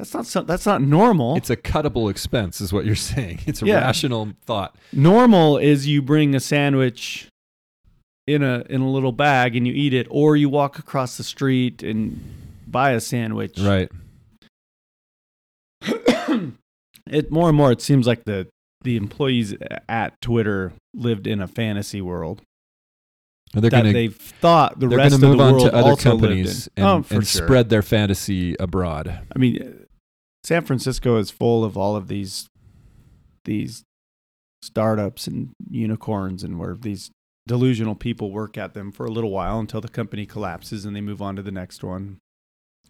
[0.10, 1.36] that's not that's not normal.
[1.36, 3.42] It's a cuttable expense, is what you're saying.
[3.46, 3.82] It's a Yeah.
[3.82, 4.76] rational thought.
[4.92, 7.28] normal is you bring a sandwich
[8.28, 11.24] in a in a little bag and you eat it or you walk across the
[11.24, 12.20] street and
[12.68, 13.90] buy a sandwich Right.
[17.08, 18.48] it more and more it seems like the
[18.84, 19.54] the employees
[19.90, 22.42] at twitter lived in a fantasy world
[23.54, 25.66] They're that going they thought the they're rest going of to the move on world
[25.72, 26.84] to other also companies lived in.
[26.84, 27.44] Oh, and, oh, and sure.
[27.46, 29.20] spread their fantasy abroad.
[29.36, 29.86] I mean,
[30.44, 32.48] San Francisco is full of all of these
[33.46, 33.84] these
[34.64, 37.10] startups and unicorns, and where these
[37.48, 41.02] delusional people work at them for a little while until the company collapses and they
[41.02, 42.18] move on to the next one.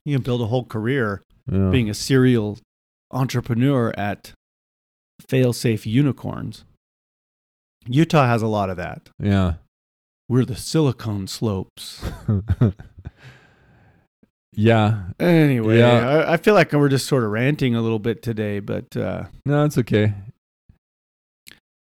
[0.03, 1.21] You can build a whole career
[1.51, 1.69] Yeah.
[1.69, 2.59] being a serial
[3.11, 4.33] entrepreneur at
[5.29, 6.65] fail-safe unicorns.
[7.87, 9.09] Utah has a lot of that.
[9.19, 9.55] yeah.
[10.29, 12.01] We're the Silicon Slopes.
[14.53, 15.03] yeah.
[15.19, 16.07] Anyway, Yeah.
[16.27, 19.25] I, I feel like we're just sort of ranting a little bit today, but uh,
[19.45, 20.13] No, it's okay.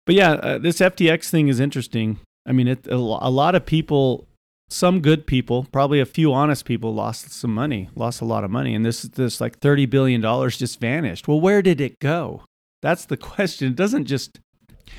[0.05, 2.19] But yeah, uh, this FTX thing is interesting.
[2.47, 4.27] I mean, it, a, a lot of people,
[4.69, 8.49] some good people, probably a few honest people, lost some money, lost a lot of
[8.49, 11.27] money, and this this like thirty billion dollars just vanished.
[11.27, 12.43] Well, where did it go?
[12.81, 13.67] That's the question.
[13.67, 14.39] It doesn't just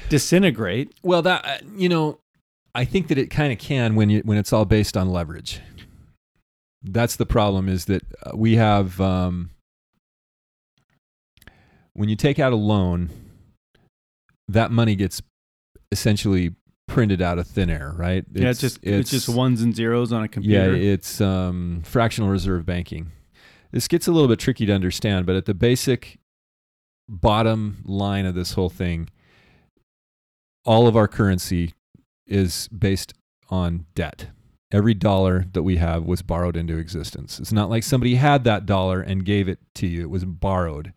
[0.08, 0.92] disintegrate.
[1.02, 2.20] Well, that uh, you know,
[2.74, 5.60] I think that it kind of can when you when it's all based on leverage.
[6.82, 7.68] That's the problem.
[7.68, 9.50] Is that uh, we have um,
[11.92, 13.10] when you take out a loan,
[14.48, 15.22] that money gets
[15.92, 16.54] essentially
[16.88, 18.24] printed out of thin air, right?
[18.32, 20.74] yeah, it's just it's, just ones and zeros on a computer.
[20.74, 23.12] yeah, it's um, fractional reserve banking.
[23.70, 26.18] This gets a little bit tricky to understand, but at the basic
[27.08, 29.08] bottom line of this whole thing,
[30.64, 31.74] all of our currency
[32.26, 33.14] is based
[33.48, 34.28] on debt.
[34.72, 37.40] Every dollar that we have was borrowed into existence.
[37.40, 40.92] It's not like somebody had that dollar and gave it to you, it was borrowed.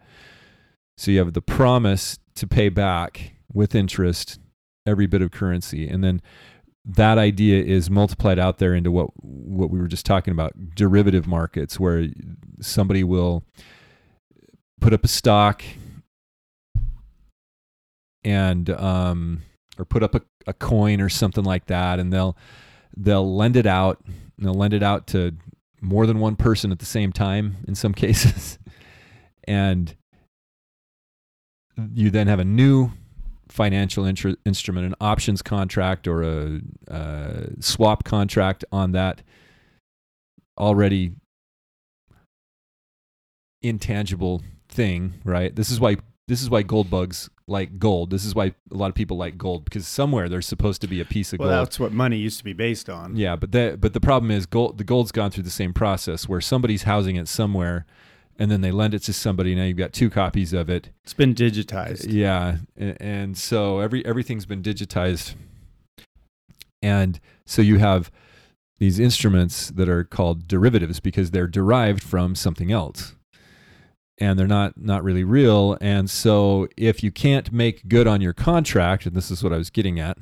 [0.97, 4.39] So you have the promise to pay back with interest
[4.85, 5.87] every bit of currency.
[5.87, 6.21] And then
[6.85, 11.25] that idea is multiplied out there into what what we were just talking about derivative
[11.25, 12.07] markets where
[12.59, 13.43] somebody will
[14.81, 15.63] put up a stock
[18.25, 19.41] and um,
[19.77, 22.37] or put up a, a coin or something like that and they'll
[22.95, 24.03] they'll lend it out
[24.37, 25.35] they'll lend it out to
[25.81, 28.57] more than one person at the same time in some cases.
[29.45, 29.95] And
[31.93, 32.91] you then have a new
[33.49, 39.21] financial intr- instrument an options contract or a, a swap contract on that
[40.57, 41.11] already
[43.61, 45.55] intangible thing right?
[45.55, 45.97] This is why
[46.27, 48.09] this is why gold bugs like gold.
[48.09, 51.01] This is why a lot of people like gold because somewhere there's supposed to be
[51.01, 51.67] a piece of well, gold.
[51.67, 53.15] that's what money used to be based on.
[53.15, 54.77] Yeah, but the but the problem is gold.
[54.77, 57.85] The gold's gone through the same process where somebody's housing it somewhere,
[58.39, 59.53] and then they lend it to somebody.
[59.55, 60.89] Now you've got two copies of it.
[61.03, 62.05] It's been digitized.
[62.09, 65.35] Yeah, and, and so every everything's been digitized,
[66.81, 68.09] and so you have
[68.79, 73.15] these instruments that are called derivatives because they're derived from something else
[74.19, 75.77] and they're not not really real.
[75.81, 79.57] And so if you can't make good on your contract and this is what I
[79.57, 80.17] was getting at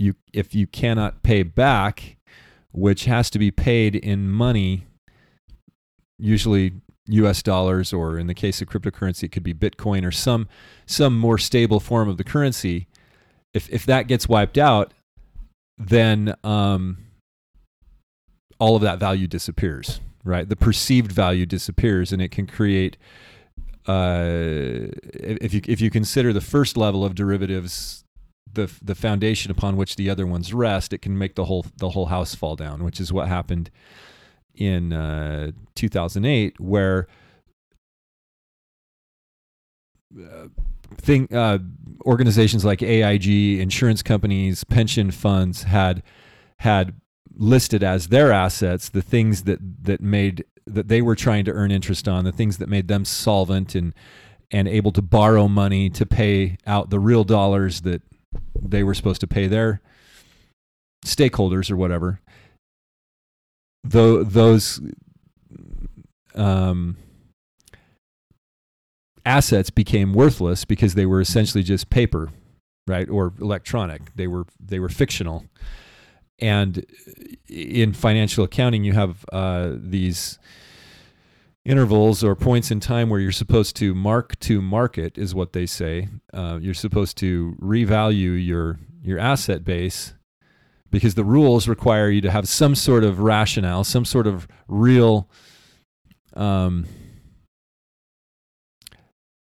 [0.00, 2.16] you if you cannot pay back
[2.72, 4.86] which has to be paid in money
[6.18, 6.72] usually
[7.08, 10.48] US dollars or in the case of cryptocurrency it could be bitcoin or some
[10.86, 12.88] some more stable form of the currency.
[13.52, 14.94] If if that gets wiped out
[15.76, 16.98] then um
[18.58, 20.48] all of that value disappears right?
[20.48, 22.96] The perceived value disappears, and it can create.
[23.86, 28.04] Uh, if you if you consider the first level of derivatives
[28.52, 31.90] the the foundation upon which the other ones rest, it can make the whole the
[31.90, 33.70] whole house fall down, which is what happened
[34.54, 37.06] in uh, 2008, where
[40.18, 40.48] uh,
[40.96, 41.58] thing uh,
[42.04, 46.02] organizations like AIG, insurance companies, pension funds had
[46.58, 46.94] had
[47.40, 51.72] listed as their assets the things that that made that they were trying to earn
[51.72, 53.94] interest on, the things that made them solvent and
[54.52, 58.02] and able to borrow money to pay out the real dollars that
[58.60, 59.80] they were supposed to pay their
[61.04, 62.20] stakeholders or whatever.
[63.82, 64.80] Though those
[66.34, 66.96] um,
[69.24, 72.30] assets became worthless because they were essentially just paper,
[72.86, 74.14] right, or electronic.
[74.14, 75.46] They were they were fictional
[76.40, 76.84] and
[77.48, 80.38] in financial accounting, you have uh, these
[81.64, 85.66] intervals or points in time where you're supposed to mark to market, is what they
[85.66, 86.08] say.
[86.32, 90.14] Uh, you're supposed to revalue your your asset base
[90.90, 95.28] because the rules require you to have some sort of rationale, some sort of real
[96.34, 96.86] um,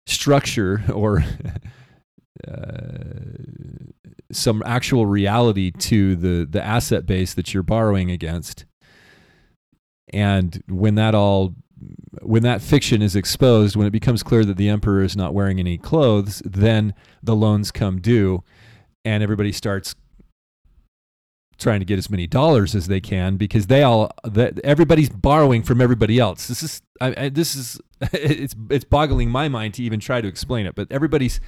[0.07, 1.25] structure or
[2.47, 3.43] uh,
[4.33, 8.65] some actual reality to the the asset base that you're borrowing against.
[10.13, 11.55] And when that all
[12.23, 15.59] when that fiction is exposed, when it becomes clear that the emperor is not wearing
[15.59, 18.43] any clothes, then the loans come due
[19.05, 19.95] and everybody starts
[21.59, 25.63] trying to get as many dollars as they can because they all that everybody's borrowing
[25.63, 26.49] from everybody else.
[26.49, 27.81] This is I, I, this is
[28.13, 31.41] it's it's boggling my mind to even try to explain it, but everybody's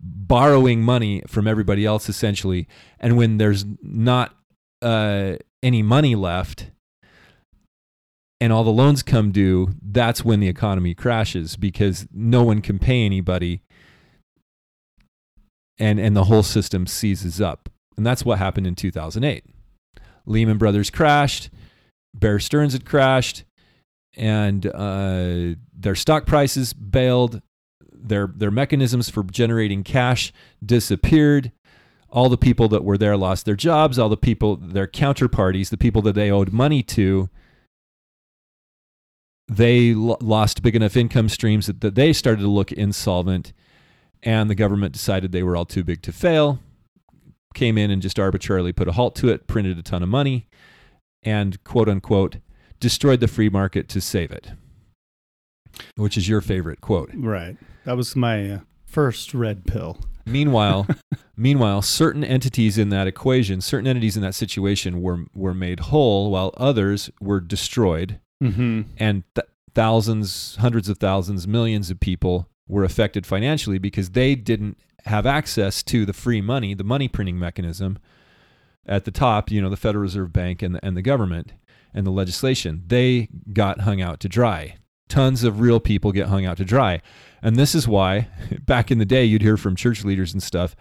[0.00, 2.68] borrowing money from everybody else essentially.
[2.98, 4.34] And when there's not
[4.82, 6.70] uh, any money left
[8.40, 12.78] and all the loans come due, that's when the economy crashes because no one can
[12.78, 13.62] pay anybody
[15.78, 17.68] and, and the whole system seizes up.
[17.96, 19.44] And that's what happened in 2008.
[20.26, 21.50] Lehman Brothers crashed,
[22.14, 23.44] Bear Stearns had crashed,
[24.16, 27.40] and uh, their stock prices bailed,
[28.00, 30.32] their their mechanisms for generating cash
[30.64, 31.52] disappeared.
[32.10, 33.98] All the people that were there lost their jobs.
[33.98, 37.28] All the people, their counterparties, the people that they owed money to,
[39.46, 43.52] they lo- lost big enough income streams that, that they started to look insolvent,
[44.22, 46.60] and the government decided they were all too big to fail.
[47.54, 50.48] Came in and just arbitrarily put a halt to it, printed a ton of money,
[51.22, 52.36] and quote unquote
[52.80, 54.52] destroyed the free market to save it
[55.96, 57.10] which is your favorite quote.
[57.14, 57.56] Right.
[57.84, 59.98] That was my uh, first red pill.
[60.26, 60.86] Meanwhile,
[61.38, 66.30] meanwhile, certain entities in that equation, certain entities in that situation were were made whole,
[66.30, 68.82] while others were destroyed, Mm-hmm.
[68.98, 74.76] and th- thousands, hundreds of thousands, millions of people were affected financially because they didn't
[75.06, 77.98] have access to the free money, the money printing mechanism
[78.86, 79.50] at the top.
[79.50, 81.52] You know, the Federal Reserve Bank and the, and the government
[81.94, 82.82] and the legislation.
[82.86, 84.76] They got hung out to dry.
[85.08, 87.00] Tons of real people get hung out to dry.
[87.42, 88.28] And this is why
[88.66, 90.74] back in the day you'd hear from church leaders and stuff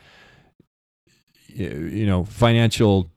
[1.50, 3.10] you know financial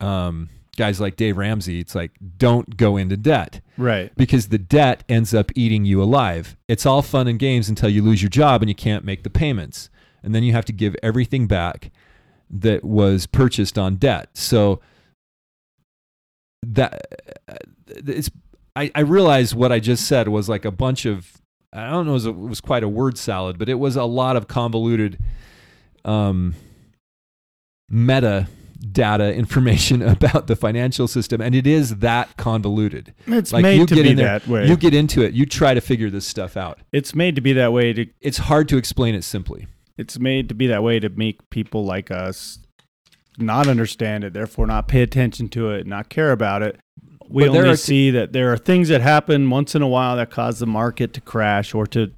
[0.00, 4.12] um guys like Dave Ramsey it's like don't go into debt Right.
[4.16, 6.56] because the debt ends up eating you alive.
[6.68, 9.30] It's all fun and games until you lose your job and you can't make the
[9.30, 9.88] payments.
[10.22, 11.90] And then you have to give everything back
[12.50, 14.28] that was purchased on debt.
[14.34, 14.80] So
[16.62, 17.00] that
[17.88, 18.30] it's
[18.76, 21.32] I, I realize what I just said was like a bunch of
[21.72, 24.04] I don't know it was, it was quite a word salad, but it was a
[24.04, 25.18] lot of convoluted
[26.04, 26.54] um
[27.88, 28.48] meta
[28.92, 33.86] data information about the financial system and it is that convoluted It's like made you
[33.86, 34.66] to get be in there, that way.
[34.66, 36.80] you get into it, you try to figure this stuff out.
[36.92, 39.66] it's made to be that way to It's hard to explain it simply.
[39.96, 42.58] it's made to be that way to make people like us
[43.38, 46.78] not understand it, therefore not pay attention to it, not care about it.
[47.34, 50.30] We only are- see that there are things that happen once in a while that
[50.30, 52.12] cause the market to crash or to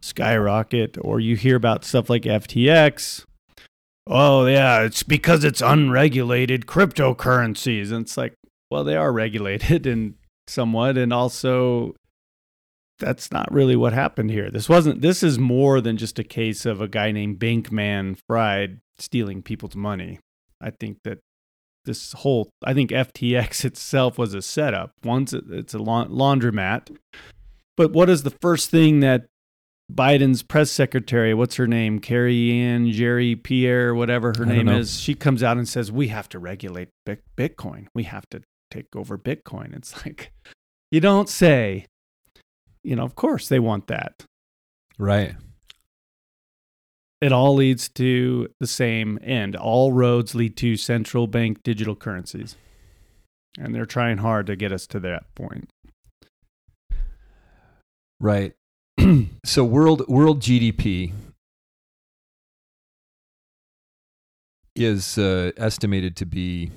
[0.00, 3.24] skyrocket, or you hear about stuff like FTX.
[4.06, 8.34] Oh yeah, it's because it's unregulated cryptocurrencies, and it's like,
[8.70, 10.14] well, they are regulated and
[10.48, 11.94] somewhat, and also
[12.98, 14.50] that's not really what happened here.
[14.50, 15.02] This wasn't.
[15.02, 19.76] This is more than just a case of a guy named Bankman Fried stealing people's
[19.76, 20.18] money.
[20.60, 21.18] I think that
[21.84, 24.92] this whole, I think FTX itself was a setup.
[25.04, 26.96] Once it's a laundromat,
[27.76, 29.26] but what is the first thing that
[29.92, 34.78] Biden's press secretary, what's her name, Carrie Ann Jerry Pierre, whatever her name know.
[34.78, 37.88] is, she comes out and says, "We have to regulate Bitcoin.
[37.94, 40.32] We have to take over Bitcoin." It's like
[40.90, 41.86] you don't say
[42.82, 44.24] you know, of course they want that.
[44.98, 45.34] Right.
[47.22, 49.54] It all leads to the same end.
[49.54, 52.56] All roads lead to central bank digital currencies.
[53.56, 55.70] And they're trying hard to get us to that point.
[58.18, 58.54] Right.
[59.44, 61.12] so world world GDP
[64.74, 66.72] is uh, estimated to be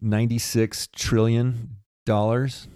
[0.00, 2.66] 96 trillion dollars.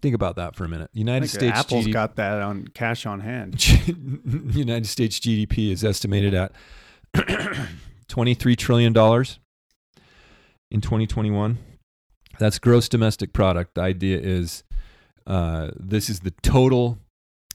[0.00, 0.90] Think about that for a minute.
[0.92, 3.66] United States Apple's GDP got that on cash on hand.
[4.54, 6.52] United States GDP is estimated at
[8.08, 9.38] 23 trillion dollars
[10.70, 11.58] in 2021.
[12.38, 13.74] That's gross domestic product.
[13.74, 14.62] The idea is
[15.26, 16.98] uh, this is the total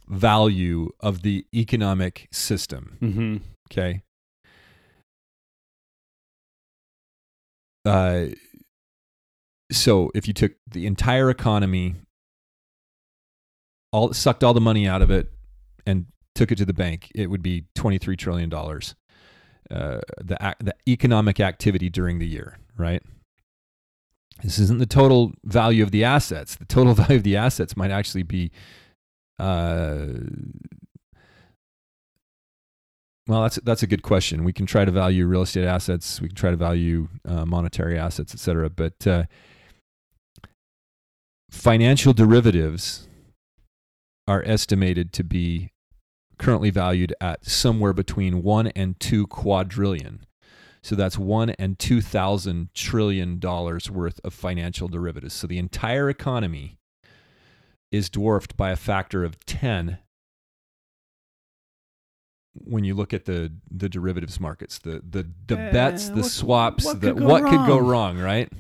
[0.07, 2.97] value of the economic system.
[3.01, 3.37] Mm-hmm.
[3.71, 4.03] Okay.
[7.85, 8.27] Uh,
[9.71, 11.95] so if you took the entire economy,
[13.93, 15.31] all sucked all the money out of it,
[15.85, 18.95] and took it to the bank, it would be twenty three trillion dollars.
[19.71, 23.01] Uh, the the economic activity during the year, right?
[24.43, 26.55] This isn't the total value of the assets.
[26.55, 28.51] The total value of the assets might actually be
[29.39, 30.07] uh,
[33.27, 34.43] well, that's that's a good question.
[34.43, 36.19] We can try to value real estate assets.
[36.19, 38.69] We can try to value uh, monetary assets, et cetera.
[38.69, 39.23] But uh,
[41.49, 43.07] financial derivatives
[44.27, 45.71] are estimated to be
[46.37, 50.25] currently valued at somewhere between one and two quadrillion.
[50.81, 55.33] So that's one and two thousand trillion dollars worth of financial derivatives.
[55.33, 56.77] So the entire economy
[57.91, 59.99] is dwarfed by a factor of ten
[62.55, 66.25] when you look at the the derivatives markets, the the the Eh, bets, the what-
[66.25, 68.17] swaps, what the could go what could go wrong?
[68.17, 68.51] wrong, right?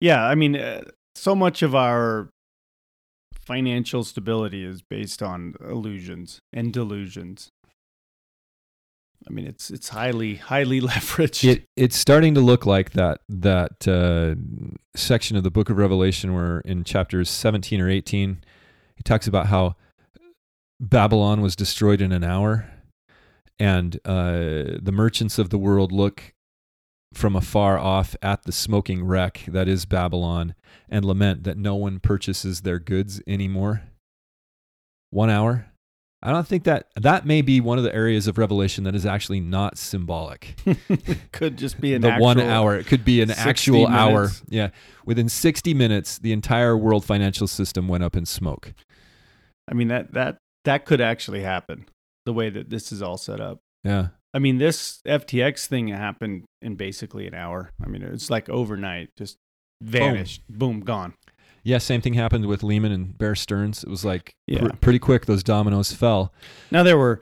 [0.00, 0.82] Yeah, I mean, uh,
[1.14, 2.28] so much of our
[3.48, 7.50] financial stability is based on illusions and delusions.
[9.26, 11.48] I mean, it's it's highly highly leveraged.
[11.48, 14.34] It it's starting to look like that that uh,
[14.94, 18.44] section of the Book of Revelation where in chapters seventeen or eighteen,
[18.96, 19.76] he talks about how
[20.78, 22.70] Babylon was destroyed in an hour,
[23.58, 26.34] and uh, the merchants of the world look
[27.14, 30.54] from afar off at the smoking wreck that is Babylon
[30.88, 33.82] and lament that no one purchases their goods anymore.
[35.10, 35.66] One hour.
[36.20, 39.06] I don't think that that may be one of the areas of Revelation that is
[39.06, 40.56] actually not symbolic
[41.32, 42.76] Could just be an the one hour.
[42.76, 44.30] It could be an 60 actual hour.
[44.48, 44.70] Yeah.
[45.06, 48.74] Within 60 minutes, the entire world financial system went up in smoke.
[49.70, 51.86] I mean that that that could actually happen
[52.26, 53.60] the way that this is all set up.
[53.84, 54.08] Yeah.
[54.34, 57.70] I mean, this FTX thing happened in basically an hour.
[57.82, 59.36] I mean, it's like overnight, just
[59.82, 61.14] vanished, boom, gone.
[61.64, 63.82] Yeah, same thing happened with Lehman and Bear Stearns.
[63.82, 64.68] It was like Yeah.
[64.68, 66.32] pr- pretty quick those dominoes fell.
[66.70, 67.20] Now there were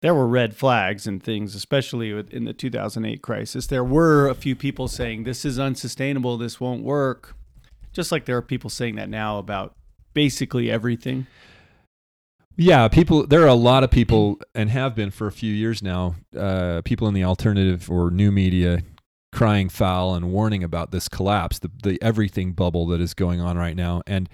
[0.00, 3.66] there were red flags and things, especially with- in the 2008 crisis.
[3.66, 7.34] There were a few people saying this is unsustainable, this won't work.
[7.92, 9.72] Just like there are people saying that now about
[10.14, 11.26] basically everything.
[12.60, 13.24] Yeah, people.
[13.24, 16.16] There are a lot of people, and have been for a few years now.
[16.36, 18.82] Uh, people in the alternative or new media
[19.30, 23.56] crying foul and warning about this collapse, the the everything bubble that is going on
[23.56, 24.28] right now, and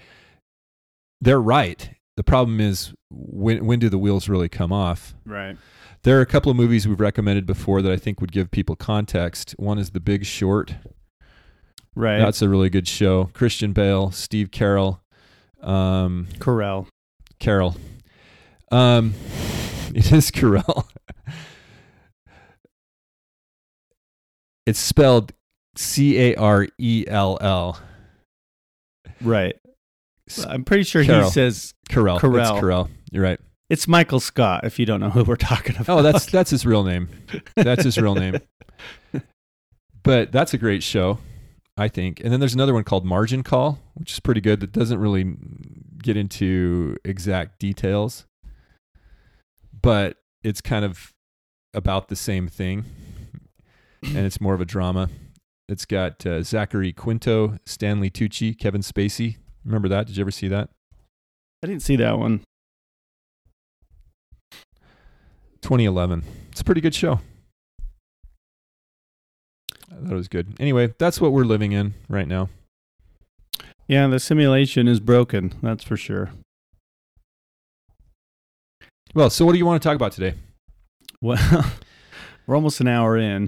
[1.21, 1.91] they're right.
[2.17, 5.13] The problem is when when do the wheels really come off?
[5.23, 5.55] Right.
[6.01, 8.75] There are a couple of movies we've recommended before that I think would give people
[8.75, 9.53] context.
[9.57, 10.73] One is The Big Short.
[11.95, 12.17] Right.
[12.17, 13.25] That's a really good show.
[13.33, 14.99] Christian Bale, Steve Carell,
[15.61, 16.87] um, Corral.
[17.39, 17.75] Carroll.
[18.71, 19.13] Um,
[19.95, 20.85] it is Carell.
[24.65, 25.33] it's spelled
[25.75, 27.79] C A R E L L.
[29.21, 29.55] Right.
[30.47, 32.19] I'm pretty sure he says Carell.
[32.19, 32.39] Carell.
[32.41, 32.89] It's Carell.
[33.11, 33.39] You're right.
[33.69, 35.99] it's Michael Scott if you don't know who we're talking about.
[35.99, 37.09] Oh, that's that's his real name.
[37.55, 38.37] That's his real name.
[40.03, 41.17] But that's a great show,
[41.77, 42.19] I think.
[42.19, 44.59] And then there's another one called Margin Call, which is pretty good.
[44.59, 45.35] That doesn't really
[45.97, 48.27] get into exact details,
[49.85, 51.13] but it's kind of
[51.75, 52.85] about the same thing,
[54.01, 55.09] and it's more of a drama.
[55.69, 59.37] It's got uh, Zachary Quinto, Stanley Tucci, Kevin Spacey.
[59.63, 60.07] Remember that?
[60.07, 60.71] Did you ever see that?
[61.63, 62.41] I didn't see that one.
[65.61, 66.23] 2011.
[66.51, 67.19] It's a pretty good show.
[69.91, 70.55] I thought it was good.
[70.59, 72.49] Anyway, that's what we're living in right now.
[73.87, 75.53] Yeah, the simulation is broken.
[75.61, 76.31] That's for sure.
[79.15, 80.33] Well, so what do you want to talk about today?
[81.21, 81.39] Well,
[82.47, 83.47] we're almost an hour in.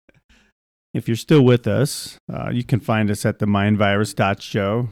[0.94, 4.88] if you're still with us, uh, you can find us at the mindvirus.show.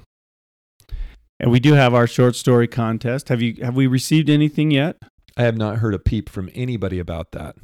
[1.40, 3.30] And we do have our short story contest.
[3.30, 4.98] Have you have we received anything yet?
[5.38, 7.56] I have not heard a peep from anybody about that.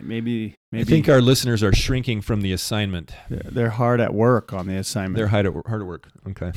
[0.00, 3.14] Maybe maybe I think our listeners are shrinking from the assignment.
[3.28, 5.14] they're hard at work on the assignment.
[5.14, 6.08] They're hard at, hard at work.
[6.30, 6.50] Okay.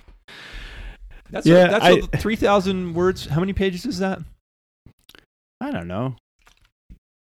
[1.30, 3.26] That's Yeah, that's I- 3,000 words.
[3.26, 4.20] How many pages is that?
[5.60, 6.16] I don't know.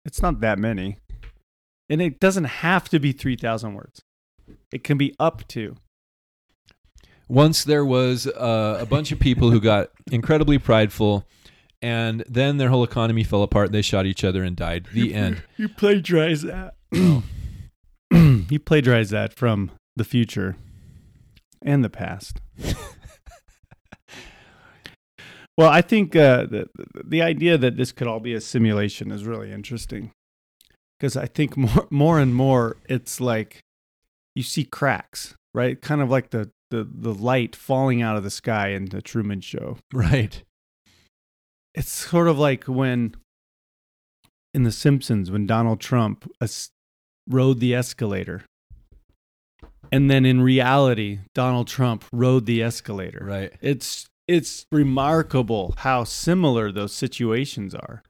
[0.05, 0.99] It's not that many.
[1.89, 4.03] And it doesn't have to be 3,000 words.
[4.73, 5.77] It can be up to.
[7.29, 11.27] Once there was uh, a bunch of people who got incredibly prideful,
[11.81, 13.73] and then their whole economy fell apart.
[13.73, 14.89] They shot each other and died.
[14.93, 15.43] The end.
[15.57, 16.75] You plagiarize that.
[16.93, 20.57] you plagiarize that from the future
[21.63, 22.41] and the past.
[25.57, 26.69] well, I think uh, the,
[27.05, 30.11] the idea that this could all be a simulation is really interesting
[30.99, 33.61] because I think more, more and more it's like
[34.35, 35.81] you see cracks, right?
[35.81, 39.41] Kind of like the, the, the light falling out of the sky in the Truman
[39.41, 40.43] Show Right.
[41.75, 43.15] it's sort of like when
[44.53, 46.71] in The Simpsons, when Donald Trump as-
[47.29, 48.45] rode the escalator.
[49.93, 53.25] And then in reality, Donald Trump rode the escalator.
[53.25, 53.53] Right.
[53.61, 58.03] It's it's remarkable how similar those situations are.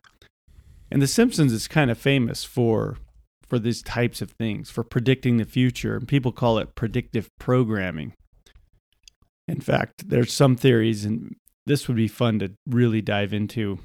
[0.90, 2.98] And The Simpsons is kind of famous for
[3.46, 5.96] for these types of things, for predicting the future.
[5.96, 8.14] And people call it predictive programming.
[9.46, 11.36] In fact, there's some theories, and
[11.66, 13.80] this would be fun to really dive into.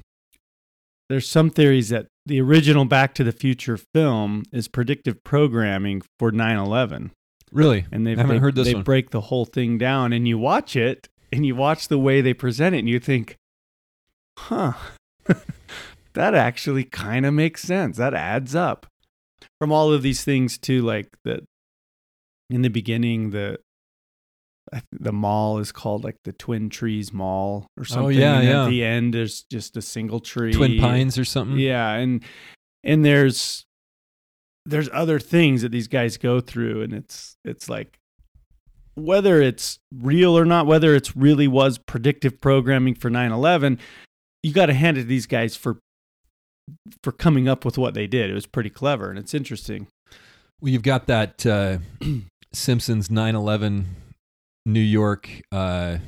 [1.10, 6.32] There's some theories that the original Back to the Future film is predictive programming for
[6.32, 7.10] 9 11
[7.52, 7.84] Really?
[7.92, 8.82] and they I haven't they, heard this they one.
[8.84, 12.34] break the whole thing down and you watch it and you watch the way they
[12.34, 13.36] present it and you think
[14.38, 14.72] huh
[16.14, 18.86] that actually kind of makes sense that adds up
[19.58, 21.44] from all of these things to like the
[22.48, 23.58] in the beginning the
[24.92, 28.04] the mall is called like the Twin Trees Mall or oh, something.
[28.04, 28.64] Oh, yeah, and yeah.
[28.64, 30.52] At the end, there's just a single tree.
[30.52, 31.58] Twin Pines or something?
[31.58, 32.22] Yeah, and
[32.84, 33.64] and there's
[34.66, 37.98] there's other things that these guys go through, and it's it's like
[39.00, 43.78] whether it's real or not, whether it's really was predictive programming for 9/11,
[44.42, 45.78] you got to hand it to these guys for
[47.02, 48.30] for coming up with what they did.
[48.30, 49.88] It was pretty clever, and it's interesting.
[50.60, 51.78] Well, you've got that uh,
[52.52, 53.86] Simpsons 9 11
[54.66, 55.98] New York uh,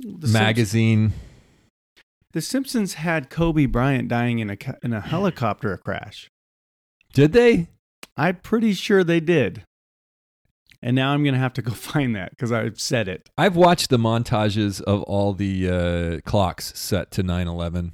[0.00, 1.12] The magazine.
[2.32, 6.28] the Simpsons had Kobe Bryant dying in a in a helicopter crash.
[7.12, 7.68] Did they?
[8.16, 9.64] I'm pretty sure they did.
[10.82, 13.30] And now I'm going to have to go find that because I've said it.
[13.38, 17.92] I've watched the montages of all the uh, clocks set to 9/11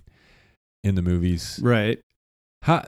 [0.83, 1.61] in the movies.
[1.63, 2.01] Right.
[2.63, 2.85] How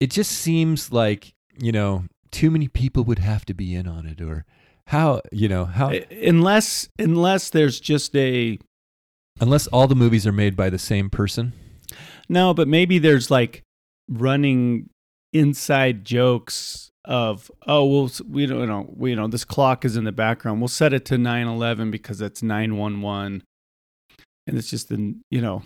[0.00, 4.06] it just seems like you know too many people would have to be in on
[4.06, 4.44] it, or
[4.88, 8.58] how you know how unless unless there's just a
[9.40, 11.52] unless all the movies are made by the same person.
[12.28, 13.62] No, but maybe there's like
[14.08, 14.88] running
[15.32, 20.04] inside jokes of oh well we don't know we you know this clock is in
[20.04, 20.60] the background.
[20.60, 23.42] We'll set it to 911 because it's 911
[24.46, 25.62] and it's just the you know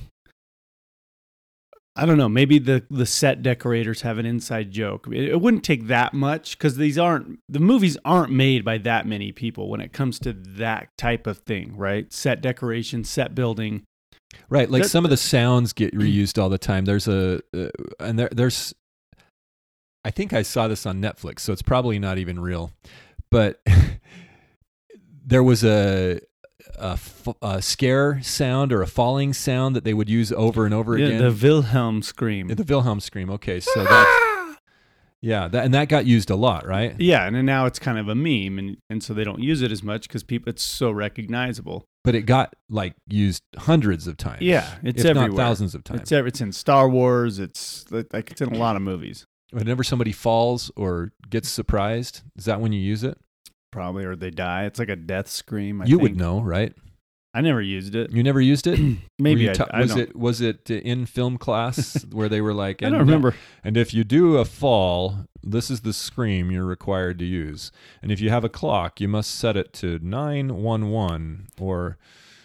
[1.99, 5.07] I don't know maybe the the set decorators have an inside joke.
[5.11, 9.07] It, it wouldn't take that much cuz these aren't the movies aren't made by that
[9.07, 12.13] many people when it comes to that type of thing right?
[12.13, 13.83] Set decoration set building.
[14.51, 16.85] Right, like That- some of the sounds get reused all the time.
[16.85, 17.69] There's a uh,
[18.01, 18.75] and there there's
[20.07, 22.71] I think I saw this on Netflix, so it's probably not even real.
[23.29, 23.61] But
[25.27, 26.21] there was a
[26.79, 30.73] a, f- a scare sound or a falling sound that they would use over and
[30.73, 31.23] over yeah, again.
[31.23, 33.31] the Wilhelm scream the Wilhelm scream.
[33.31, 34.59] Okay, so that's
[35.23, 36.95] yeah, that, and that got used a lot, right?
[37.01, 39.61] Yeah, and then now it's kind of a meme, and, and so they don't use
[39.61, 41.85] it as much because people it's so recognizable.
[42.05, 44.43] But it got like used hundreds of times.
[44.43, 45.31] Yeah, it's if everywhere.
[45.31, 46.03] not thousands of times.
[46.03, 47.41] It's ev- it's in Star Wars.
[47.41, 52.23] It's like like, it's in a lot of movies, Whenever somebody falls or gets surprised,
[52.37, 53.19] is that when you use it?
[53.77, 54.65] probably, or they die.
[54.65, 55.83] It's like a death scream.
[55.83, 56.73] I you would know, right?
[57.35, 58.11] I never used it.
[58.11, 58.81] You never used it?
[59.19, 60.01] Maybe you I, I was don't.
[60.01, 63.35] it was it in film class where they were like, I and, don't remember.
[63.63, 67.71] And if you do a fall, this is the scream you're required to use.
[68.01, 71.99] And if you have a clock, you must set it to nine one one or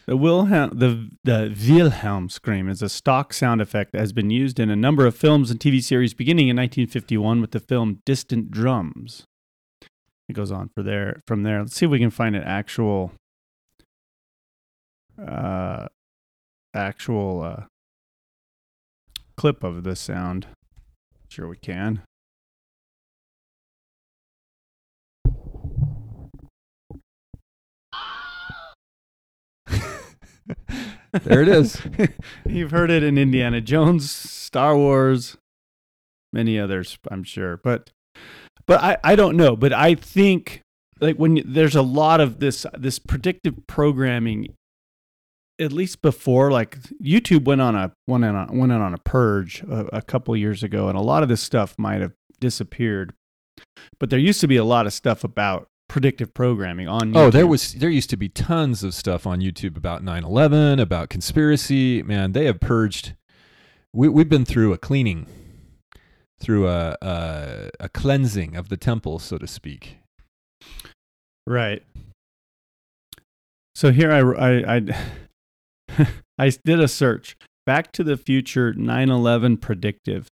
[0.07, 4.59] The Wilhelm the the Wilhelm scream is a stock sound effect that has been used
[4.59, 8.51] in a number of films and TV series beginning in 1951 with the film Distant
[8.51, 9.25] Drums.
[10.27, 11.59] It goes on for there from there.
[11.59, 13.11] Let's see if we can find an actual
[15.19, 15.87] uh
[16.73, 17.63] actual uh
[19.37, 20.47] clip of the sound.
[21.29, 22.01] Sure we can.
[31.13, 31.81] There it is.
[32.47, 35.37] You've heard it in Indiana Jones, Star Wars,
[36.33, 37.57] many others, I'm sure.
[37.57, 37.89] But
[38.65, 39.55] but I, I don't know.
[39.55, 40.61] But I think
[40.99, 44.53] like when you- there's a lot of this this predictive programming,
[45.59, 49.97] at least before, like YouTube went on a went on went on a purge a,
[49.97, 53.13] a couple years ago, and a lot of this stuff might have disappeared.
[53.99, 57.11] But there used to be a lot of stuff about predictive programming on.
[57.11, 57.17] YouTube.
[57.17, 61.09] Oh, there was there used to be tons of stuff on YouTube about 9/11, about
[61.09, 62.01] conspiracy.
[62.01, 63.13] Man, they have purged.
[63.93, 65.27] We we've been through a cleaning,
[66.39, 69.97] through a a, a cleansing of the temple, so to speak.
[71.45, 71.83] Right.
[73.75, 76.07] So here I I I,
[76.39, 77.35] I did a search.
[77.65, 80.29] Back to the Future 9/11 predictive.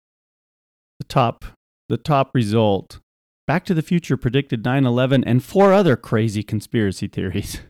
[0.99, 1.45] The top
[1.89, 2.99] the top result.
[3.47, 7.61] Back to the Future predicted 9/11 and four other crazy conspiracy theories.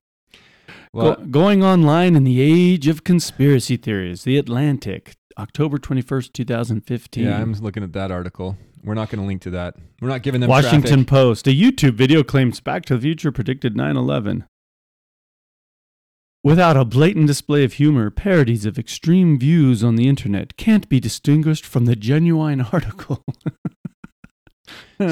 [0.93, 4.23] Well, Go- going online in the age of conspiracy theories.
[4.23, 7.25] The Atlantic, October 21st, 2015.
[7.25, 8.57] yeah, I'm looking at that article.
[8.85, 9.75] We're not going to link to that.
[10.01, 11.07] We're not giving them Washington traffic.
[11.09, 11.47] Post.
[11.49, 14.45] A YouTube video claims Back to the Future predicted 9 11.
[16.45, 21.01] Without a blatant display of humor, parodies of extreme views on the internet can't be
[21.01, 23.25] distinguished from the genuine article.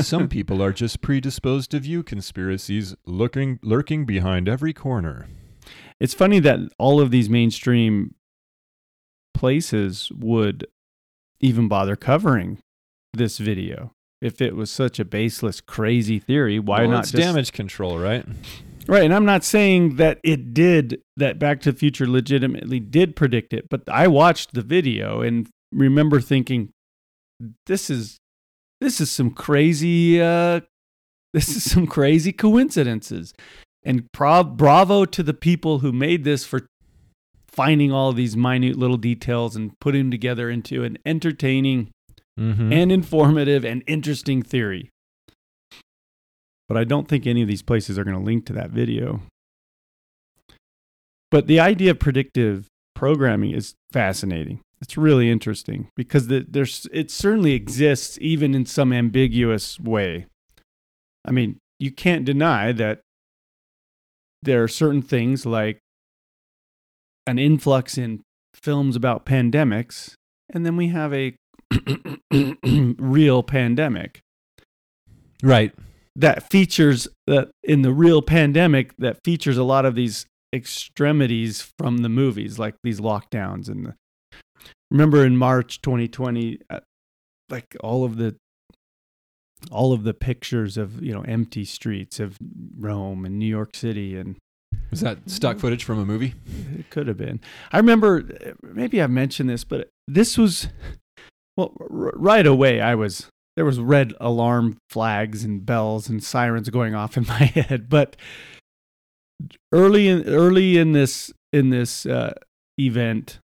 [0.00, 5.28] Some people are just predisposed to view conspiracies lurking lurking behind every corner.
[6.00, 8.14] It's funny that all of these mainstream
[9.34, 10.66] places would
[11.40, 12.58] even bother covering
[13.12, 13.92] this video.
[14.20, 17.98] If it was such a baseless, crazy theory, why Well, not it's just damage control,
[17.98, 18.24] right?
[18.86, 23.16] Right, and I'm not saying that it did that Back to the Future legitimately did
[23.16, 26.70] predict it, but I watched the video and remember thinking
[27.66, 28.18] this is
[28.82, 30.60] this is some crazy uh
[31.32, 33.32] this is some crazy coincidences.
[33.84, 36.66] And pro- bravo to the people who made this for
[37.48, 41.90] finding all of these minute little details and putting them together into an entertaining
[42.40, 42.72] Mm-hmm.
[42.72, 44.88] and informative and interesting theory.
[46.66, 49.20] But I don't think any of these places are going to link to that video.
[51.30, 54.60] But the idea of predictive programming is fascinating.
[54.82, 60.26] It's really interesting because the, there's it certainly exists even in some ambiguous way.
[61.24, 63.00] I mean, you can't deny that
[64.42, 65.78] there are certain things like
[67.28, 68.22] an influx in
[68.54, 70.14] films about pandemics,
[70.52, 71.36] and then we have a
[72.98, 74.20] real pandemic.
[75.44, 75.72] right.
[76.16, 81.98] that features that in the real pandemic that features a lot of these extremities from
[81.98, 83.94] the movies, like these lockdowns and the.
[84.90, 86.80] Remember in March 2020, uh,
[87.48, 88.36] like all of the
[89.70, 92.36] all of the pictures of you know empty streets of
[92.78, 94.36] Rome and New York City and
[94.90, 96.34] Was that stock footage from a movie?
[96.78, 97.40] it could have been.
[97.72, 98.24] I remember
[98.62, 100.68] maybe I've mentioned this, but this was
[101.56, 102.80] well r- right away.
[102.80, 107.44] I was there was red alarm flags and bells and sirens going off in my
[107.44, 107.88] head.
[107.88, 108.16] But
[109.72, 112.34] early in early in this in this uh,
[112.80, 113.38] event,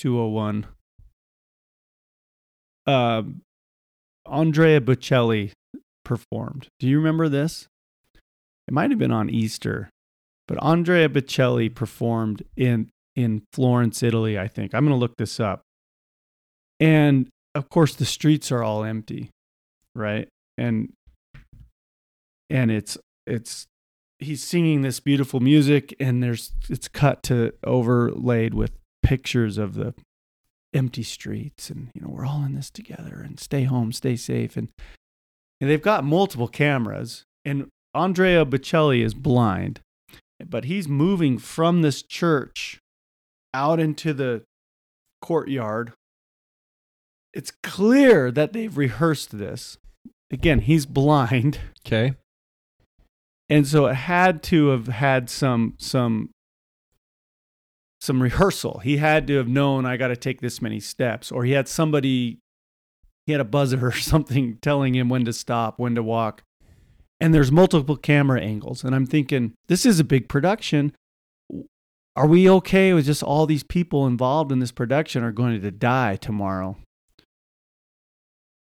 [0.00, 0.66] two hundred one.
[2.86, 3.22] Uh,
[4.26, 5.52] Andrea Bocelli
[6.04, 6.68] performed.
[6.78, 7.68] Do you remember this?
[8.66, 9.90] It might have been on Easter,
[10.48, 14.38] but Andrea Bocelli performed in in Florence, Italy.
[14.38, 15.60] I think I'm going to look this up.
[16.78, 19.28] And of course, the streets are all empty,
[19.94, 20.28] right?
[20.56, 20.92] And
[22.48, 22.96] and it's
[23.26, 23.66] it's
[24.18, 28.72] he's singing this beautiful music, and there's it's cut to overlaid with
[29.02, 29.94] pictures of the
[30.72, 34.56] empty streets and you know we're all in this together and stay home stay safe.
[34.56, 34.68] And,
[35.60, 39.80] and they've got multiple cameras and andrea bocelli is blind
[40.48, 42.78] but he's moving from this church
[43.52, 44.42] out into the
[45.20, 45.92] courtyard.
[47.32, 49.76] It's clear that they've rehearsed this.
[50.30, 51.58] Again he's blind.
[51.86, 52.14] Okay.
[53.48, 56.30] and so it had to have had some some
[58.00, 58.78] some rehearsal.
[58.78, 61.68] He had to have known I got to take this many steps, or he had
[61.68, 62.38] somebody,
[63.26, 66.42] he had a buzzer or something telling him when to stop, when to walk.
[67.20, 70.94] And there's multiple camera angles, and I'm thinking this is a big production.
[72.16, 75.70] Are we okay with just all these people involved in this production are going to
[75.70, 76.76] die tomorrow?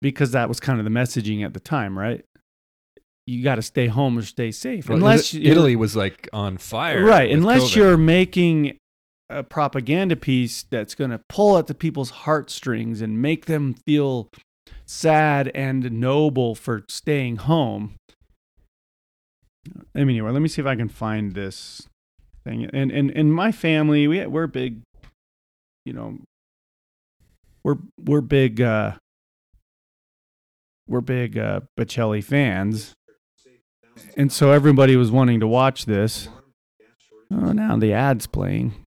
[0.00, 2.24] Because that was kind of the messaging at the time, right?
[3.26, 4.88] You got to stay home or stay safe.
[4.88, 7.04] Well, unless Italy- was like on fire.
[7.04, 7.76] right unless COVID.
[7.76, 8.78] you're making
[9.28, 14.28] a propaganda piece that's going to pull at the people's heartstrings and make them feel
[14.84, 17.94] sad and noble for staying home.
[19.94, 21.88] I mean, anyway let me see if i can find this
[22.44, 22.70] thing.
[22.72, 24.82] And and in my family we we're big
[25.84, 26.18] you know
[27.64, 28.92] we're we're big uh
[30.86, 32.92] we're big uh Bocelli fans.
[34.16, 36.28] And so everybody was wanting to watch this.
[37.32, 38.85] Oh, now the ad's playing.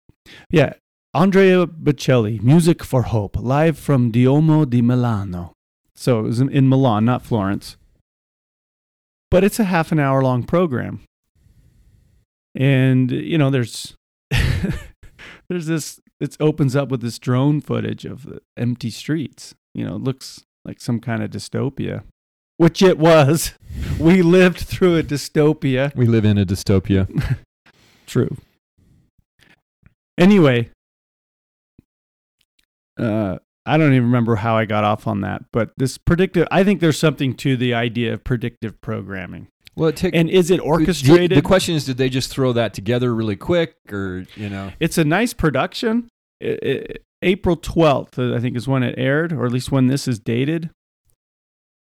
[0.50, 0.74] Yeah,
[1.14, 5.54] Andrea Bocelli, Music for Hope, live from Duomo di Milano.
[5.96, 7.78] So it was in- in Milan, not Florence.
[9.32, 11.02] But it's a half an hour long program.
[12.56, 13.96] And, you know, there's
[15.50, 19.54] there's this it opens up with this drone footage of the empty streets.
[19.74, 22.04] You know, it looks like some kind of dystopia.
[22.58, 23.54] Which it was.
[24.00, 25.94] We lived through a dystopia.
[25.96, 27.38] we live in a dystopia.
[28.08, 28.36] True.
[30.20, 30.70] Anyway,
[33.00, 36.64] uh, I don't even remember how I got off on that, but this predictive, I
[36.64, 39.48] think there's something to the idea of predictive programming.
[39.76, 41.38] Well, it take, And is it orchestrated?
[41.38, 44.72] The question is, did they just throw that together really quick, or you know?
[44.80, 46.10] it's a nice production.
[46.44, 46.86] I- I-
[47.22, 50.20] April 12th, uh, I think, is when it aired, or at least when this is
[50.20, 50.70] dated.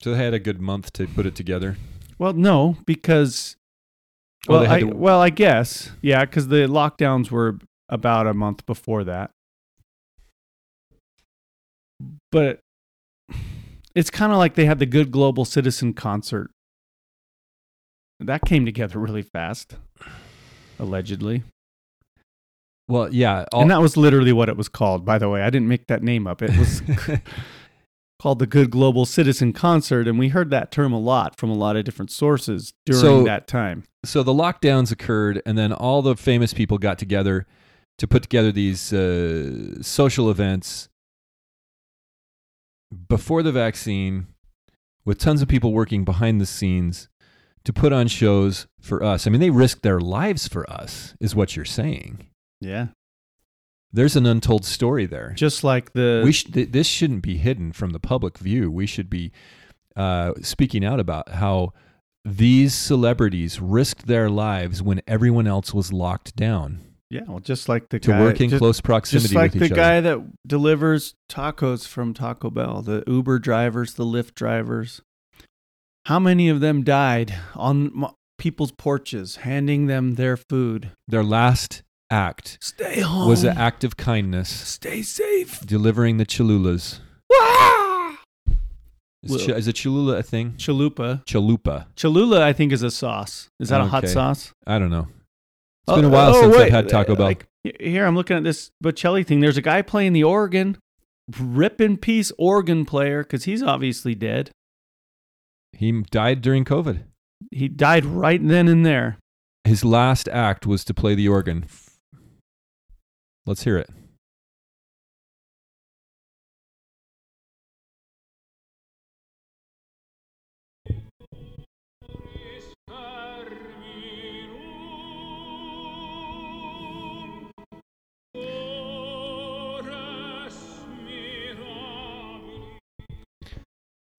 [0.02, 1.76] So they had a good month to put it together.
[2.18, 3.56] Well, no, because
[4.46, 7.58] well, I, to- well, I guess yeah, because the lockdowns were
[7.88, 9.30] about a month before that.
[12.30, 12.60] But
[13.94, 16.50] it's kind of like they had the Good Global Citizen concert.
[18.20, 19.76] That came together really fast,
[20.78, 21.44] allegedly,
[22.88, 23.44] Well, yeah.
[23.52, 25.04] All, and that was literally what it was called.
[25.04, 26.42] By the way, I didn't make that name up.
[26.42, 26.82] It was
[28.20, 31.54] called the Good Global Citizen Concert, and we heard that term a lot from a
[31.54, 33.84] lot of different sources during So- that time.
[34.04, 37.46] so the lockdowns occurred, and then all the famous people got together
[37.98, 40.88] to put together these uh, social events
[43.08, 44.28] before the vaccine,
[45.04, 47.08] with tons of people working behind the scenes
[47.64, 49.26] to put on shows for us.
[49.26, 52.28] I mean, they risked their lives for us, is what you're saying.
[52.60, 52.88] Yeah,
[53.92, 55.32] There's an untold story there.
[55.36, 58.70] just like the we sh- th- this shouldn't be hidden from the public view.
[58.70, 59.32] We should be
[59.96, 61.72] uh, speaking out about how
[62.24, 66.80] these celebrities risked their lives when everyone else was locked down
[67.10, 69.64] Yeah, well, just like the to guy, work in just, close proximity just like the
[69.64, 75.00] each guy that delivers tacos from Taco Bell, the Uber drivers, the Lyft drivers.
[76.04, 78.06] How many of them died on
[78.38, 80.90] people's porches, handing them their food?
[81.06, 83.28] Their last act Stay home.
[83.28, 85.60] was an act of kindness, Stay safe.
[85.66, 87.00] delivering the Cholulas.
[89.24, 90.52] Is, ch- is a Cholula a thing?
[90.58, 91.24] chalupa.
[91.26, 91.86] Chalupa.
[91.96, 93.48] Cholula, I think, is a sauce.
[93.58, 94.52] Is that a hot sauce?
[94.66, 95.08] I don't know.
[95.88, 97.26] It's been a while oh, since wait, I've had Taco uh, Bell.
[97.26, 97.46] like,
[97.80, 99.40] here, I'm looking at this Bocelli thing.
[99.40, 100.78] There's a guy playing the organ.
[101.38, 104.50] Rip in peace, organ player, because he's obviously dead.
[105.72, 107.04] he died during COVID.
[107.50, 109.18] He died right then and there.
[109.64, 111.66] His last act was to play the organ.
[113.46, 113.90] Let's hear it.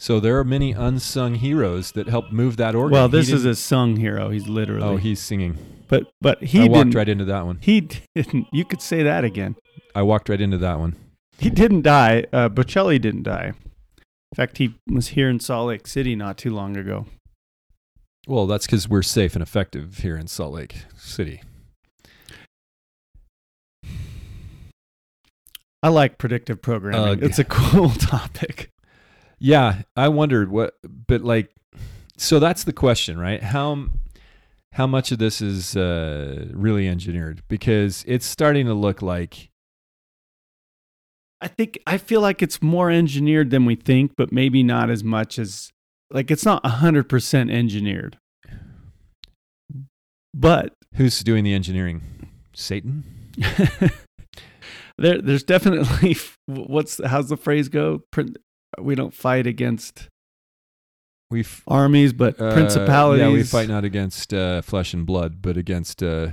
[0.09, 2.93] So there are many unsung heroes that help move that organ.
[2.93, 4.31] Well, this is a sung hero.
[4.31, 4.81] He's literally.
[4.81, 5.55] Oh, he's singing.
[5.87, 7.59] but but he I walked right into that one.
[7.61, 7.81] He
[8.15, 8.47] didn't.
[8.51, 9.55] You could say that again.
[9.93, 10.95] I walked right into that one.
[11.37, 12.25] He didn't die.
[12.33, 13.53] Uh, Bocelli didn't die.
[13.99, 17.05] In fact, he was here in Salt Lake City not too long ago.
[18.27, 21.43] Well, that's because we're safe and effective here in Salt Lake City.
[25.83, 26.99] I like predictive programming.
[26.99, 27.19] Ugh.
[27.21, 28.71] it's a cool topic.
[29.39, 31.49] Yeah, I wondered what, but like,
[32.17, 33.41] so that's the question, right?
[33.41, 33.87] How
[34.73, 37.41] how much of this is uh, really engineered?
[37.47, 39.49] Because it's starting to look like
[41.41, 45.03] I think I feel like it's more engineered than we think, but maybe not as
[45.03, 45.71] much as
[46.11, 48.17] like it's not hundred percent engineered.
[50.33, 52.01] But who's doing the engineering?
[52.53, 53.31] Satan.
[54.97, 58.01] there, there's definitely what's how's the phrase go?
[58.77, 60.07] We don't fight against
[61.31, 63.21] We f- armies, but uh, principalities.
[63.21, 66.29] Yeah, we fight not against uh, flesh and blood, but against uh,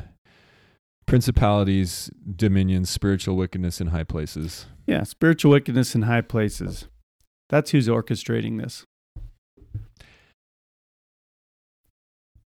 [1.07, 4.67] principalities, dominions, spiritual wickedness in high places.
[4.87, 6.87] Yeah, spiritual wickedness in high places.
[7.49, 8.85] That's who's orchestrating this.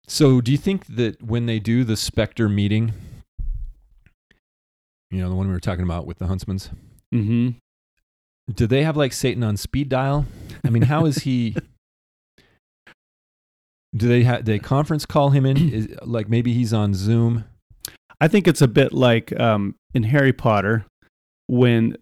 [0.08, 2.92] So, do you think that when they do the Spectre meeting,
[5.10, 6.70] you know, the one we were talking about with the Huntsmans,
[7.14, 7.50] Mm-hmm.
[8.52, 10.26] Do they have like Satan on speed dial?
[10.64, 11.56] I mean, how is he?
[13.96, 15.72] Do they have they conference call him in?
[15.72, 17.44] Is, like maybe he's on Zoom.
[18.20, 20.84] I think it's a bit like um, in Harry Potter
[21.46, 21.96] when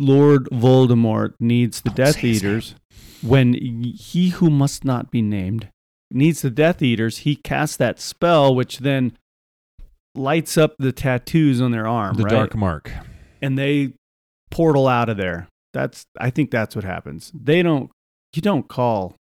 [0.00, 2.74] Lord Voldemort needs the Don't Death Eaters.
[3.22, 5.68] When he who must not be named
[6.10, 9.12] needs the Death Eaters, he casts that spell, which then
[10.14, 12.30] lights up the tattoos on their arm, the right?
[12.30, 12.92] Dark Mark.
[13.42, 13.92] and they
[14.50, 15.48] portal out of there.
[15.76, 17.30] That's I think that's what happens.
[17.34, 17.90] They don't.
[18.34, 19.14] You don't call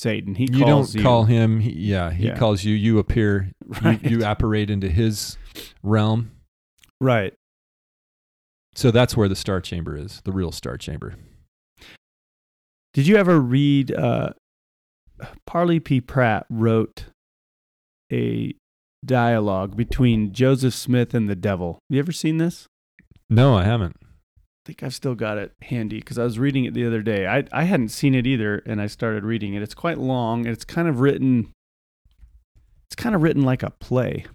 [0.00, 0.34] Satan.
[0.34, 1.60] He You don't call him.
[1.60, 2.36] He, yeah, he Yeah.
[2.36, 2.74] calls you.
[2.74, 3.52] You appear.
[3.82, 4.02] Right.
[4.10, 5.38] You, you apparate into his
[5.84, 6.32] realm.
[7.00, 7.32] right.
[8.74, 11.14] So that's where the Star Chamber is, the real Star Chamber.
[12.94, 13.92] Did you ever read?
[13.94, 14.30] Uh,
[15.46, 16.00] Parley P.
[16.00, 17.06] Pratt wrote
[18.12, 18.54] a
[19.04, 21.78] dialogue between Joseph Smith and the devil.
[21.88, 22.66] You ever seen this?
[23.28, 23.96] No, I haven't.
[24.60, 27.26] I think I've still got it handy because I was reading it the other day.
[27.26, 29.62] I I hadn't seen it either, and I started reading it.
[29.62, 31.52] It's quite long, and it's kind of written.
[32.88, 34.26] It's kind of written like a play.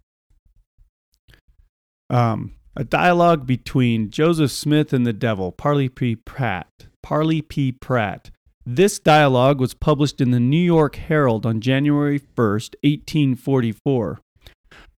[2.09, 6.15] Um, a dialogue between Joseph Smith and the devil, Parley P.
[6.15, 6.87] Pratt.
[7.03, 7.71] Parley P.
[7.71, 8.31] Pratt.
[8.65, 14.19] This dialogue was published in the New York Herald on January 1st, 1844.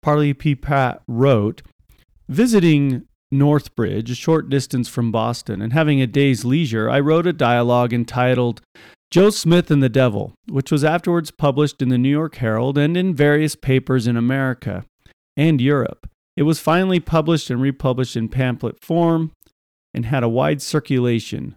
[0.04, 0.54] Parley P.
[0.54, 1.64] Pratt wrote,
[2.30, 7.34] Visiting Northbridge, a short distance from Boston, and having a day's leisure, I wrote a
[7.34, 8.62] dialogue entitled
[9.12, 12.98] Joe Smith and the Devil, which was afterwards published in the New York Herald and
[12.98, 14.86] in various papers in America
[15.38, 16.08] and Europe.
[16.36, 19.32] It was finally published and republished in pamphlet form
[19.94, 21.56] and had a wide circulation,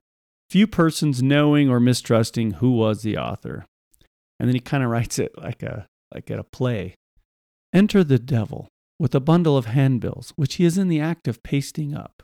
[0.50, 3.66] few persons knowing or mistrusting who was the author.
[4.38, 6.94] And then he kind of writes it like a like at a play.
[7.74, 8.68] Enter the devil
[8.98, 12.22] with a bundle of handbills, which he is in the act of pasting up.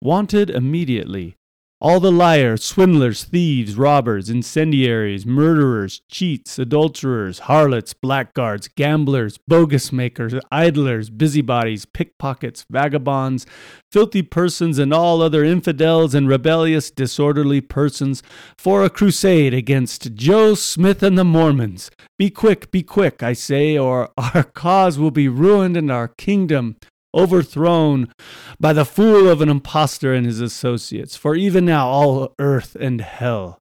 [0.00, 1.36] Wanted immediately.
[1.78, 10.32] All the liars, swindlers, thieves, robbers, incendiaries, murderers, cheats, adulterers, harlots, blackguards, gamblers, bogus makers,
[10.50, 13.44] idlers, busybodies, pickpockets, vagabonds,
[13.92, 18.22] filthy persons, and all other infidels and rebellious, disorderly persons
[18.56, 21.90] for a crusade against Joe Smith and the Mormons.
[22.18, 26.76] Be quick, be quick, I say, or our cause will be ruined and our kingdom
[27.16, 28.12] overthrown
[28.60, 31.16] by the fool of an impostor and his associates.
[31.16, 33.58] For even now all earth and hell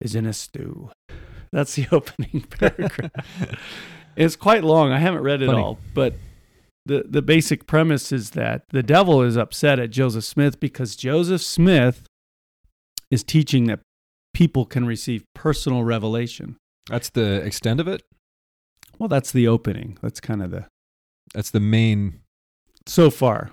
[0.00, 0.90] is in a stew.
[1.52, 3.10] That's the opening paragraph.
[4.16, 4.92] it's quite long.
[4.92, 5.62] I haven't read it Funny.
[5.62, 6.14] all, but
[6.86, 11.42] the the basic premise is that the devil is upset at Joseph Smith because Joseph
[11.42, 12.02] Smith
[13.10, 13.80] is teaching that
[14.32, 16.56] people can receive personal revelation.
[16.88, 18.02] That's the extent of it.
[18.98, 19.98] Well, that's the opening.
[20.02, 20.66] That's kind of the
[21.34, 22.20] That's the main
[22.86, 23.50] so far.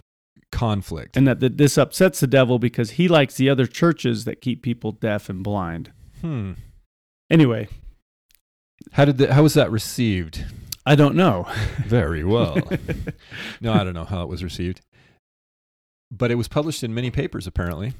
[0.51, 1.17] conflict.
[1.17, 4.61] And that, that this upsets the devil because he likes the other churches that keep
[4.63, 5.91] people deaf and blind.
[6.21, 6.53] hmm.
[7.29, 7.67] Anyway,
[8.93, 10.45] How did the, how was that received?
[10.85, 11.45] I don't know.
[11.85, 12.57] Very well.
[13.61, 14.79] no, I don't know how it was received.
[16.09, 17.93] But it was published in many papers apparently,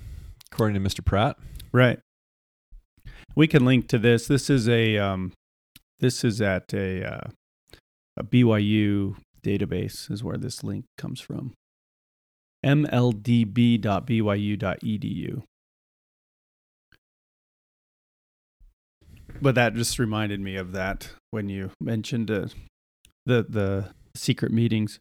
[0.50, 1.04] according to Mr.
[1.04, 1.36] Pratt.
[1.74, 2.00] Right.
[3.36, 4.28] We can link to this.
[4.28, 5.34] This is a um,
[6.00, 7.28] this is at a uh,
[8.16, 9.18] a BYU
[9.48, 11.54] database is where this link comes from.
[12.66, 13.84] mldb.byu.edu.
[19.40, 22.48] But that just reminded me of that when you mentioned uh,
[23.26, 25.00] the the secret meetings.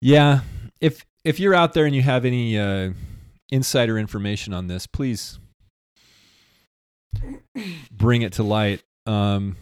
[0.00, 0.40] Yeah,
[0.80, 2.90] if if you're out there and you have any uh,
[3.50, 5.38] insider information on this, please
[7.90, 8.82] bring it to light.
[9.06, 9.56] Um,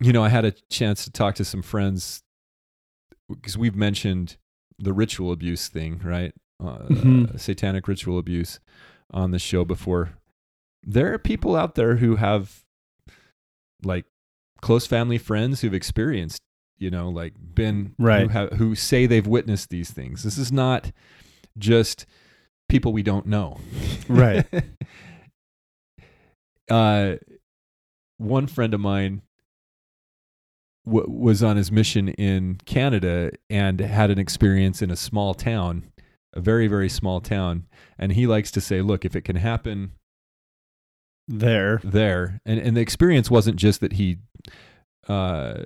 [0.00, 2.22] you know, I had a chance to talk to some friends
[3.28, 4.36] because we've mentioned
[4.78, 6.32] the ritual abuse thing, right?
[6.58, 7.38] Uh, Mhm.
[7.38, 8.60] satanic ritual abuse
[9.10, 10.18] on the show before.
[10.82, 12.64] There are people out there who have
[13.82, 14.06] like
[14.60, 16.40] close family friends who've experienced,
[16.78, 18.30] you know, like been who, Right.
[18.30, 20.22] have, who say they've witnessed these things.
[20.22, 20.92] This is not
[21.58, 22.06] just
[22.68, 23.58] people we don't know.
[24.08, 24.46] Right.
[26.70, 27.16] uh,
[28.18, 29.22] one friend of mine
[30.90, 35.84] w- was on his mission in Canada and had an experience in a small town,
[36.34, 37.66] a very, very small town.
[37.98, 39.92] And he likes to say, look, if it can happen
[41.28, 41.80] There.
[41.84, 44.18] there, and, and the experience wasn't just that he
[45.08, 45.62] uh,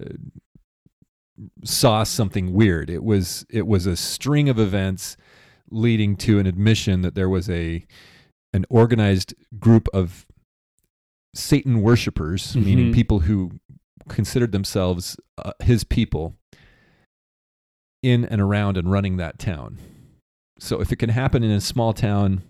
[1.64, 2.88] saw something weird.
[2.90, 5.16] It was it was a string of events
[5.70, 7.84] leading to an admission that there was a
[8.52, 10.26] an organized group of
[11.34, 12.94] Satan worshippers, meaning Mhm.
[12.94, 13.52] people who
[14.08, 16.34] considered themselves uh, his people,
[18.02, 19.78] in and around and running that town.
[20.58, 22.42] So if it can happen in a small town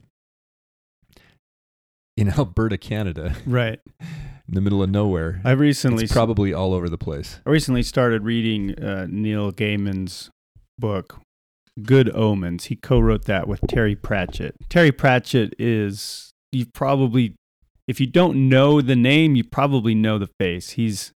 [2.16, 3.80] in Alberta, Canada, Right.
[4.00, 7.40] in the middle of nowhere, I recently it's probably all over the place.
[7.46, 10.30] I recently started reading uh, Neil Gaiman's
[10.78, 11.18] book,
[11.82, 12.66] Good Omens.
[12.66, 14.54] He co-wrote that with Terry Pratchett.
[14.68, 17.34] Terry Pratchett is you probably,
[17.88, 20.70] if you don't know the name, you probably know the face.
[20.70, 21.12] He's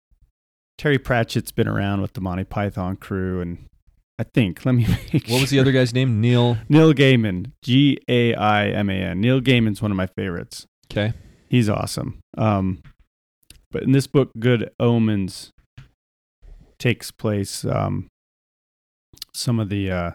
[0.78, 3.66] Terry Pratchett's been around with the Monty Python crew, and
[4.18, 6.20] I think let me make What was the other guy's name?
[6.20, 6.58] Neil.
[6.68, 9.20] Neil Gaiman, G A I M A N.
[9.20, 10.66] Neil Gaiman's one of my favorites.
[10.92, 11.14] Okay.
[11.48, 12.20] He's awesome.
[12.36, 12.82] Um,
[13.70, 15.50] but in this book, Good Omens
[16.78, 17.64] takes place.
[17.64, 18.08] Um,
[19.34, 20.10] some of the uh,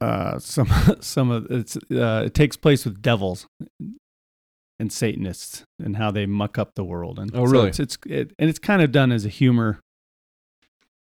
[0.00, 0.68] uh, some
[1.00, 3.46] some of it's uh, it takes place with devils
[4.78, 7.18] and Satanists and how they muck up the world.
[7.18, 7.68] And Oh, so really?
[7.68, 9.80] it's, it's it, and it's kind of done as a humor,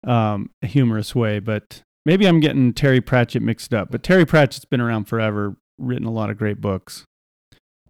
[0.06, 1.38] um, a humorous way.
[1.38, 3.90] But maybe I'm getting Terry Pratchett mixed up.
[3.90, 7.04] But Terry Pratchett's been around forever, written a lot of great books.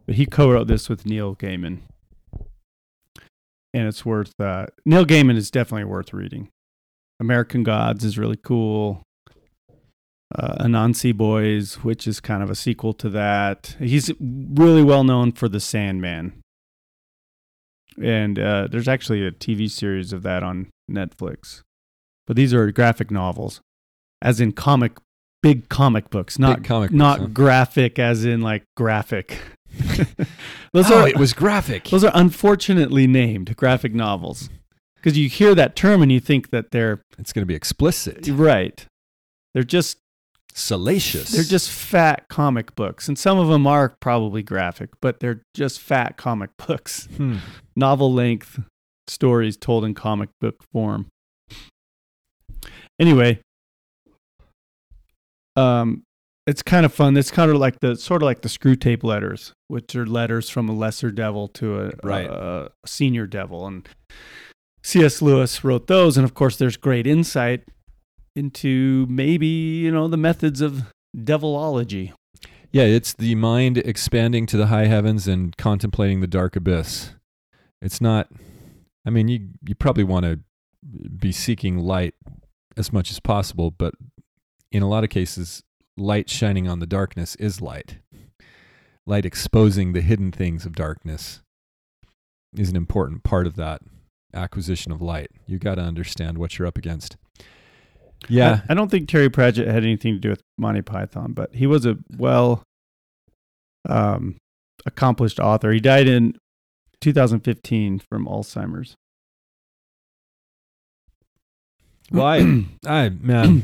[0.06, 1.80] But he co-wrote this with Neil Gaiman,
[3.74, 4.32] and it's worth.
[4.40, 6.48] Uh, Neil Gaiman is definitely worth reading.
[7.20, 9.02] American Gods is really cool.
[10.34, 13.76] Uh, Anansi Boys, which is kind of a sequel to that.
[13.78, 16.42] He's really well known for The Sandman,
[18.02, 21.62] and uh, there's actually a TV series of that on Netflix.
[22.26, 23.62] But these are graphic novels,
[24.20, 24.98] as in comic,
[25.42, 27.32] big comic books, not Big comic not books, huh?
[27.32, 29.38] graphic as in like graphic.
[30.72, 31.84] those oh, are it was graphic.
[31.84, 34.50] those are unfortunately named graphic novels
[34.96, 38.28] because you hear that term and you think that they're It's going to be explicit,
[38.28, 38.84] right.
[39.54, 39.98] They're just
[40.54, 41.30] salacious.
[41.30, 45.80] they're just fat comic books, and some of them are probably graphic, but they're just
[45.80, 47.36] fat comic books, Hmm.
[47.76, 48.60] novel length
[49.06, 51.06] stories told in comic book form.
[53.00, 53.40] Anyway,
[55.56, 56.02] um,
[56.46, 57.16] it's kind of fun.
[57.16, 60.68] It's kind of like the sort of like the Screwtape letters, which are letters from
[60.68, 62.26] a lesser devil to a, Right.
[62.26, 63.88] a, a senior devil, and
[64.82, 65.20] C.S.
[65.20, 67.64] Lewis wrote those, and of course, there's great insight
[68.38, 72.12] into maybe you know the methods of devilology.
[72.70, 77.10] Yeah, it's the mind expanding to the high heavens and contemplating the dark abyss.
[77.82, 78.28] It's not.
[79.06, 80.40] I mean, you you probably want to
[81.18, 82.14] be seeking light
[82.76, 83.94] as much as possible, but
[84.70, 85.62] in a lot of cases,
[85.96, 87.98] light shining on the darkness is light.
[89.06, 91.40] Light exposing the hidden things of darkness
[92.56, 93.80] is an important part of that
[94.34, 95.30] acquisition of light.
[95.46, 97.16] You got to understand what you're up against.
[98.28, 101.54] Yeah, I, I don't think Terry Pratchett had anything to do with Monty Python, but
[101.54, 102.62] he was a well
[103.88, 104.36] um,
[104.86, 105.70] accomplished author.
[105.72, 106.36] He died in
[107.00, 108.94] 2015 from Alzheimer's.
[112.10, 113.62] Well, I, I man,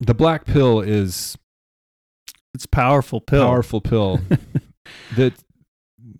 [0.00, 1.36] the black pill is
[2.54, 3.44] It's powerful pill.
[3.44, 4.20] powerful pill.
[5.16, 5.32] that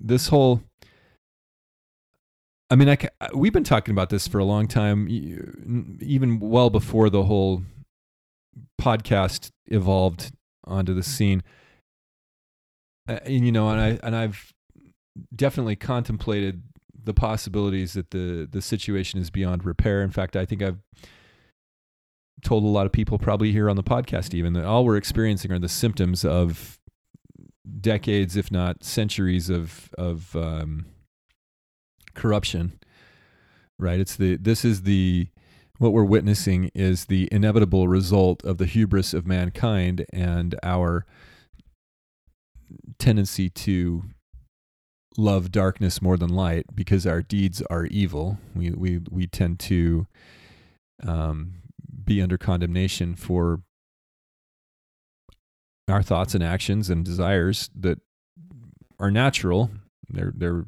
[0.00, 0.62] this whole
[2.68, 2.98] I mean, I,
[3.34, 5.06] we've been talking about this for a long time,
[6.00, 7.62] even well before the whole
[8.80, 10.32] podcast evolved
[10.64, 11.42] onto the scene.
[13.06, 14.52] And you know, and I and I've
[15.34, 16.62] definitely contemplated
[17.04, 20.02] the possibilities that the the situation is beyond repair.
[20.02, 20.80] In fact, I think I've
[22.42, 25.52] told a lot of people, probably here on the podcast, even that all we're experiencing
[25.52, 26.80] are the symptoms of
[27.80, 30.86] decades, if not centuries, of of um,
[32.16, 32.78] corruption.
[33.78, 34.00] Right?
[34.00, 35.28] It's the this is the
[35.78, 41.04] what we're witnessing is the inevitable result of the hubris of mankind and our
[42.98, 44.04] tendency to
[45.18, 48.38] love darkness more than light because our deeds are evil.
[48.54, 50.06] We we we tend to
[51.06, 51.54] um,
[52.04, 53.60] be under condemnation for
[55.88, 58.00] our thoughts and actions and desires that
[58.98, 59.70] are natural.
[60.08, 60.64] They're they're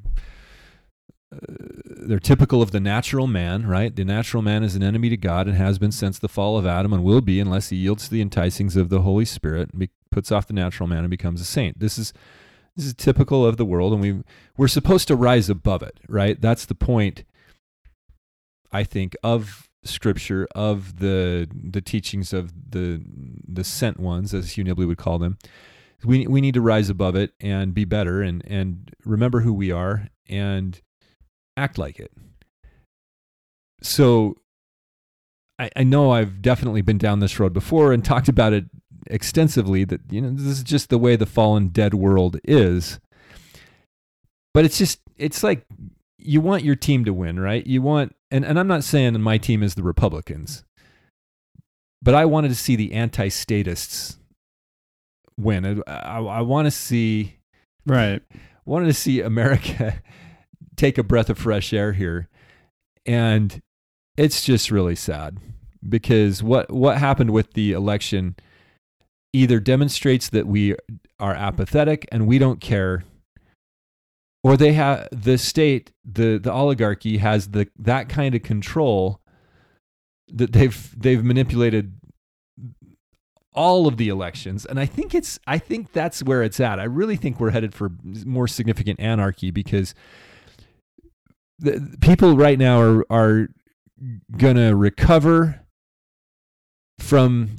[1.30, 3.94] they're typical of the natural man, right?
[3.94, 6.66] The natural man is an enemy to God and has been since the fall of
[6.66, 9.80] Adam and will be unless he yields to the enticings of the Holy Spirit, and
[9.80, 11.80] be, puts off the natural man and becomes a saint.
[11.80, 12.12] This is
[12.76, 14.22] this is typical of the world, and we
[14.56, 16.40] we're supposed to rise above it, right?
[16.40, 17.24] That's the point.
[18.72, 23.02] I think of Scripture, of the the teachings of the
[23.46, 25.36] the sent ones, as Hugh Nibley would call them.
[26.04, 29.72] We we need to rise above it and be better, and and remember who we
[29.72, 30.80] are, and
[31.58, 32.12] act like it.
[33.82, 34.36] So
[35.58, 38.66] I, I know I've definitely been down this road before and talked about it
[39.10, 43.00] extensively that you know this is just the way the fallen dead world is
[44.52, 45.64] but it's just it's like
[46.18, 49.38] you want your team to win right you want and, and i'm not saying my
[49.38, 50.62] team is the republicans
[52.02, 54.18] but i wanted to see the anti-statists
[55.40, 57.38] win i, I, I want to see
[57.86, 58.20] Right.
[58.66, 60.02] wanted to see America
[60.78, 62.28] take a breath of fresh air here.
[63.04, 63.60] And
[64.16, 65.38] it's just really sad
[65.86, 68.36] because what, what happened with the election
[69.32, 70.74] either demonstrates that we
[71.18, 73.04] are apathetic and we don't care,
[74.42, 79.20] or they have the state, the, the oligarchy has the, that kind of control
[80.28, 81.92] that they've, they've manipulated
[83.54, 86.84] all of the elections and i think it's i think that's where it's at i
[86.84, 87.90] really think we're headed for
[88.24, 89.96] more significant anarchy because
[91.58, 93.48] the, people right now are are
[94.36, 95.60] gonna recover
[96.98, 97.56] from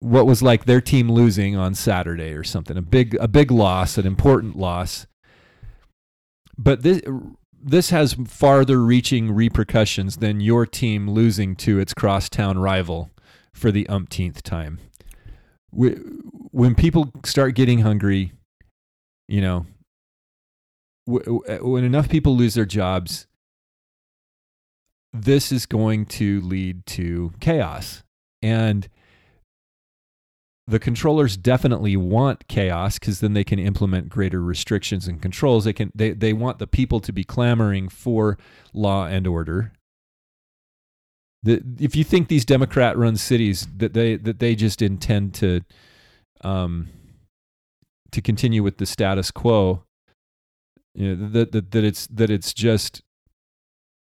[0.00, 3.96] what was like their team losing on saturday or something a big a big loss
[3.98, 5.06] an important loss.
[6.56, 7.02] But this
[7.66, 13.10] this has farther reaching repercussions than your team losing to its crosstown rival
[13.54, 14.78] for the umpteenth time.
[15.70, 18.32] When people start getting hungry,
[19.28, 19.66] you know,
[21.06, 23.26] when enough people lose their jobs,
[25.12, 28.02] this is going to lead to chaos.
[28.42, 28.88] And
[30.66, 35.64] the controllers definitely want chaos because then they can implement greater restrictions and controls.
[35.64, 38.38] They can they, they want the people to be clamoring for
[38.72, 39.72] law and order
[41.44, 45.60] the, if you think these Democrat run cities that they that they just intend to
[46.40, 46.88] um
[48.10, 49.84] to continue with the status quo,
[50.94, 53.02] you know, that, that that it's that it's just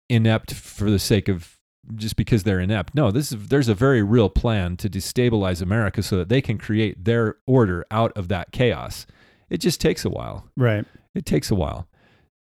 [0.08, 1.58] inept for the sake of
[1.94, 2.94] just because they're inept.
[2.94, 6.58] No, this is there's a very real plan to destabilize America so that they can
[6.58, 9.06] create their order out of that chaos.
[9.50, 10.48] It just takes a while.
[10.56, 10.84] Right.
[11.14, 11.88] It takes a while.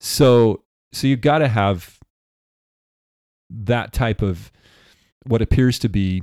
[0.01, 0.63] So
[0.93, 1.99] so you've got to have
[3.51, 4.51] that type of
[5.25, 6.23] what appears to be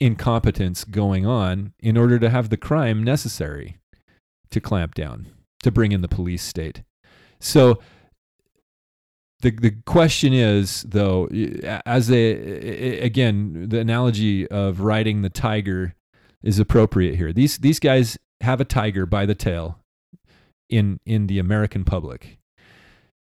[0.00, 3.78] incompetence going on in order to have the crime necessary
[4.50, 5.26] to clamp down,
[5.62, 6.82] to bring in the police state.
[7.40, 7.80] So
[9.40, 11.28] the the question is though
[11.86, 15.94] as a again the analogy of riding the tiger
[16.42, 17.32] is appropriate here.
[17.32, 19.78] These these guys have a tiger by the tail
[20.68, 22.38] in in the American public.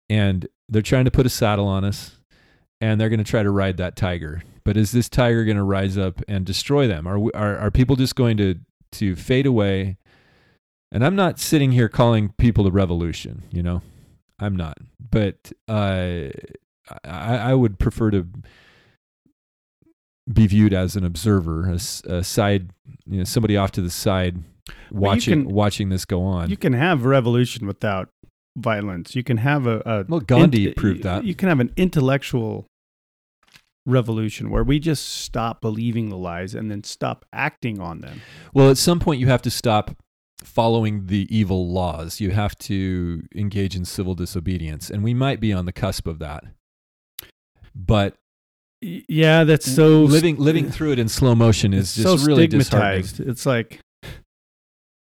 [0.09, 2.17] And they're trying to put a saddle on us
[2.81, 5.63] and they're going to try to ride that tiger but is this tiger going to
[5.63, 7.07] rise up and destroy them?
[7.07, 8.55] Are, we, are are people just going to
[8.93, 9.97] to fade away?
[10.91, 13.43] And I'm not sitting here calling people to revolution.
[13.51, 13.81] You know,
[14.39, 14.77] I'm not.
[15.11, 16.29] But uh,
[17.03, 18.27] I I would prefer to
[20.31, 21.79] be viewed as an observer, a,
[22.11, 22.69] a side,
[23.05, 24.37] you know, somebody off to the side,
[24.91, 26.49] watching can- watching this go on.
[26.49, 28.09] You can have revolution without
[28.57, 29.15] violence.
[29.15, 31.25] You can have a, a well, Gandhi proved that.
[31.25, 32.65] You can have an intellectual
[33.85, 38.21] revolution where we just stop believing the lies and then stop acting on them.
[38.53, 39.91] Well, at some point, you have to stop
[40.43, 42.19] following the evil laws.
[42.19, 46.19] You have to engage in civil disobedience, and we might be on the cusp of
[46.19, 46.43] that.
[47.75, 48.15] But
[48.81, 53.19] Yeah, that's so living living through it in slow motion is just so really stigmatized.
[53.19, 53.79] It's like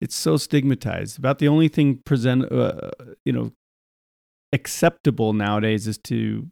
[0.00, 1.18] it's so stigmatized.
[1.18, 2.90] About the only thing present, uh,
[3.24, 3.52] you know,
[4.52, 6.48] acceptable nowadays is to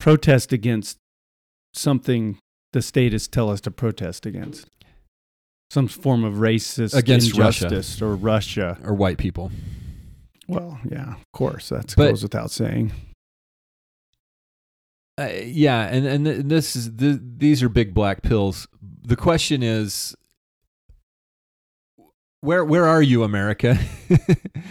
[0.00, 0.98] protest against
[1.72, 2.38] something
[2.72, 4.68] the statists tell us to protest against.
[5.70, 7.82] Some form of racist Against Russia.
[8.00, 8.78] or Russia.
[8.84, 9.50] Or white people.
[10.46, 12.92] Well, yeah, of course, that goes without saying.
[15.16, 18.66] Uh, yeah, and and th- this is th- these are big black pills.
[19.02, 20.14] The question is,
[22.40, 23.78] where where are you, America?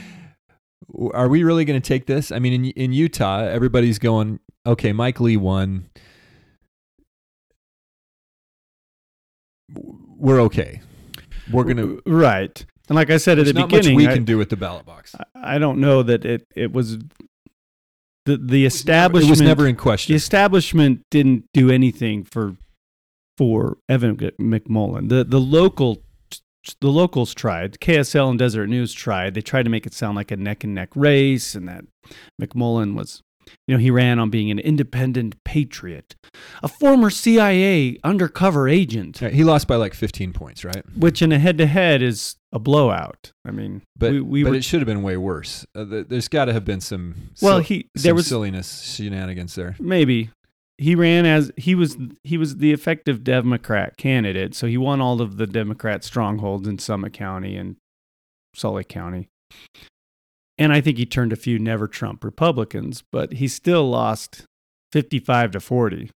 [1.14, 2.32] are we really going to take this?
[2.32, 5.90] I mean, in in Utah, everybody's going, okay, Mike Lee won.
[10.24, 10.82] We're okay.
[11.52, 11.98] We're gonna.
[12.06, 12.66] right.
[12.90, 14.56] And like I said at the not much beginning, we I- can do with the
[14.56, 15.14] ballot box.
[15.36, 17.04] I don't know that it, it was the
[18.26, 19.28] the It was never- establishment.
[19.28, 20.14] It was never in question.
[20.14, 22.56] the establishment didn't do anything for
[23.38, 25.10] for Evan McMullin.
[25.10, 26.02] The the local
[26.80, 27.80] the locals tried.
[27.82, 29.34] KSL and Deseret News tried.
[29.34, 31.84] They tried to make it sound like a neck and neck race, and that
[32.42, 33.22] McMullin was,
[33.68, 36.16] you know, he ran on being an independent patriot,
[36.62, 40.84] a former CIA undercover agent, Yeah, He lost by like 15 points, right?
[40.98, 43.32] which in a head to head is a blowout.
[43.46, 45.66] I mean, But we, we but were it should have been way worse.
[45.76, 47.58] Uh, th- there's got to have been some well.
[47.58, 49.76] sil- He there was silliness shenanigans there.
[49.80, 50.30] maybe
[50.80, 55.22] he ran as he was he was the effective democrat candidate so he won all
[55.22, 57.76] of the democrat strongholds in summit county and
[58.64, 59.30] lake county
[60.58, 64.46] and i think he turned a few never trump republicans but he still lost
[64.92, 66.10] 55 to 40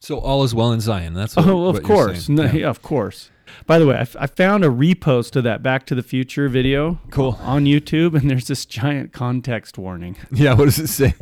[0.00, 1.14] So all is well in Zion.
[1.14, 2.36] That's what, oh of what course saying.
[2.36, 2.52] no, Yeah.
[2.52, 3.30] yeah, of course
[3.66, 6.48] by the way I, f- I found a repost of that back to the future
[6.48, 7.38] video Cool.
[7.42, 10.54] on youtube and there's this giant context warning Yeah.
[10.54, 11.14] What does it say?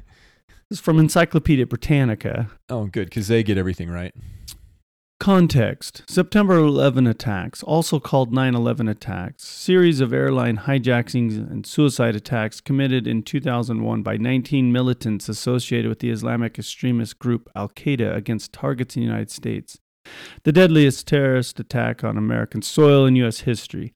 [0.70, 4.14] this is from encyclopedia britannica Oh, good, because they get everything right.
[5.20, 12.16] Context September 11 attacks, also called 9 11 attacks, series of airline hijackings and suicide
[12.16, 18.16] attacks committed in 2001 by 19 militants associated with the Islamic extremist group Al Qaeda
[18.16, 19.78] against targets in the United States.
[20.44, 23.40] The deadliest terrorist attack on American soil in U.S.
[23.40, 23.92] history.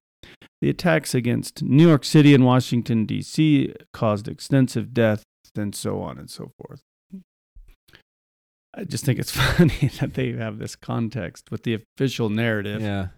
[0.61, 3.73] The attacks against New York City and Washington, D.C.
[3.95, 5.25] caused extensive death
[5.57, 6.83] and so on and so forth.
[8.77, 12.83] I just think it's funny that they have this context with the official narrative.
[12.83, 13.09] Yeah.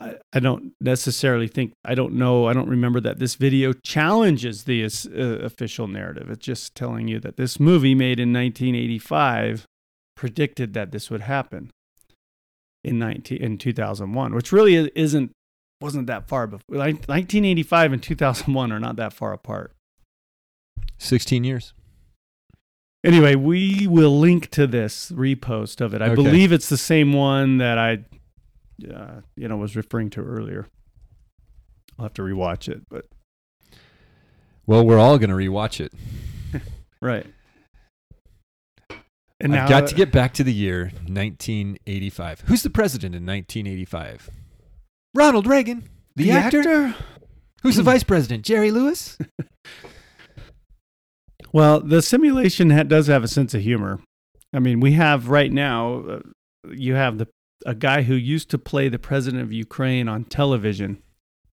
[0.00, 4.64] I, I don't necessarily think, I don't know, I don't remember that this video challenges
[4.64, 6.30] the uh, official narrative.
[6.30, 9.66] It's just telling you that this movie made in 1985
[10.16, 11.70] predicted that this would happen
[12.84, 15.32] in 19, in 2001, which really isn't,
[15.80, 16.76] wasn't that far before.
[16.76, 19.72] Like 1985 and 2001 are not that far apart.
[20.98, 21.74] 16 years.
[23.04, 26.00] Anyway, we will link to this repost of it.
[26.02, 26.14] I Okay.
[26.14, 28.04] believe it's the same one that I,
[28.88, 30.68] uh, you know, was referring to earlier.
[31.98, 33.06] I'll have to rewatch it, but
[34.66, 35.92] Well, we're all going to rewatch it.
[37.02, 37.26] right.
[39.40, 42.42] And I've got to get back to the year 1985.
[42.42, 44.30] Who's the president in 1985?
[45.14, 45.88] Ronald Reagan.
[46.14, 46.94] The, actor?
[47.62, 48.44] Who's the vice president?
[48.44, 49.18] Jerry Lewis?
[51.52, 54.00] Well, the simulation ha- does have a sense of humor.
[54.54, 56.20] I mean, we have right now, uh,
[56.70, 57.28] you have the
[57.64, 61.02] a guy who used to play the president of Ukraine on television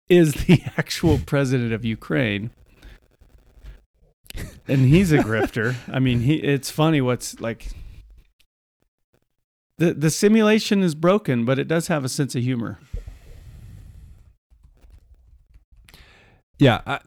[0.09, 2.51] is the actual president of Ukraine.
[4.69, 5.77] And he's a grifter.
[5.93, 7.69] I mean, he it's funny what's like
[9.79, 12.79] the the simulation is broken, but it does have a sense of humor.
[16.59, 17.01] Yeah, I,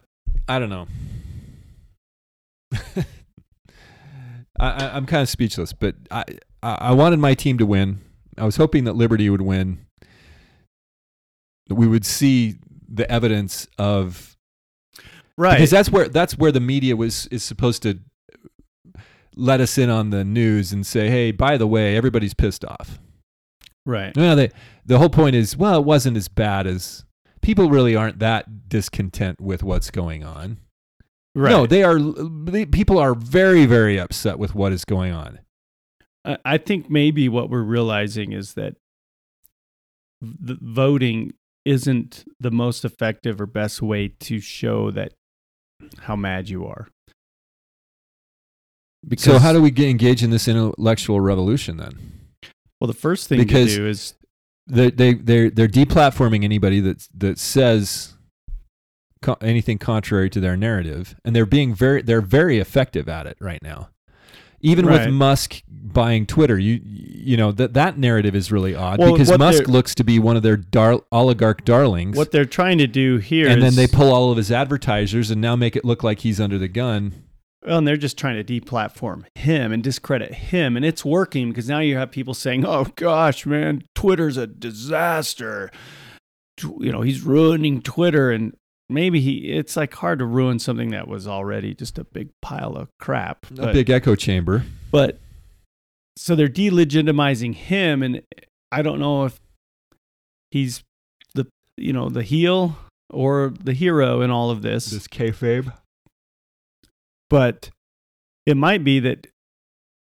[0.47, 0.87] I don't know.
[4.59, 6.23] I, I'm kind of speechless, but I,
[6.61, 7.99] I, I wanted my team to win.
[8.37, 9.85] I was hoping that Liberty would win.
[11.67, 12.55] That we would see
[12.87, 14.35] the evidence of
[15.37, 15.55] Right.
[15.55, 17.99] because that's where that's where the media was is supposed to
[19.35, 22.99] let us in on the news and say, hey, by the way, everybody's pissed off.
[23.85, 24.13] right.
[24.17, 24.49] No, they,
[24.85, 27.05] the whole point is, well, it wasn't as bad as
[27.41, 30.57] people really aren't that discontent with what's going on.
[31.35, 31.51] Right.
[31.51, 31.99] No, they are.
[31.99, 35.39] they- People are very, very upset with what is going on.
[36.25, 38.75] I I think maybe what we're realizing is that
[40.21, 41.33] voting
[41.65, 45.13] isn't the most effective or best way to show that
[46.01, 46.87] how mad you are.
[49.17, 52.19] so how do we get engaged in this intellectual revolution then?
[52.81, 54.13] Well, the first thing Because- to do is
[54.67, 58.15] They they they're they're deplatforming anybody that that says
[59.21, 63.37] co- anything contrary to their narrative, and they're being very they're very effective at it
[63.39, 63.89] right now.
[64.61, 65.05] Even Right.
[65.05, 69.37] with Musk buying Twitter, you you know that that narrative is really odd Well, because
[69.37, 72.17] Musk looks to be one of their dar- oligarch darlings.
[72.17, 73.47] what they're trying to do here.
[73.47, 76.39] and then they pull all of his advertisers and now make it look like he's
[76.41, 77.13] under the gun.
[77.65, 81.67] Well, and they're just trying to deplatform him and discredit him, and it's working because
[81.69, 85.69] now you have people saying, "Oh gosh, man, Twitter's a disaster."
[86.61, 88.53] You know, he's ruining Twitter, and
[88.89, 89.51] maybe he.
[89.51, 93.45] It's like hard to ruin something that was already just a big pile of crap.
[93.57, 94.65] A big echo chamber.
[94.91, 95.19] but
[96.17, 98.21] so they're delegitimizing him, and
[98.71, 99.39] I don't know if
[100.51, 100.83] he's
[101.35, 101.47] the
[101.77, 102.77] you know the heel
[103.09, 104.87] or the hero in all of this.
[104.87, 105.07] this.
[105.07, 105.71] kayfabe.
[107.29, 107.69] but
[108.45, 109.27] it might be that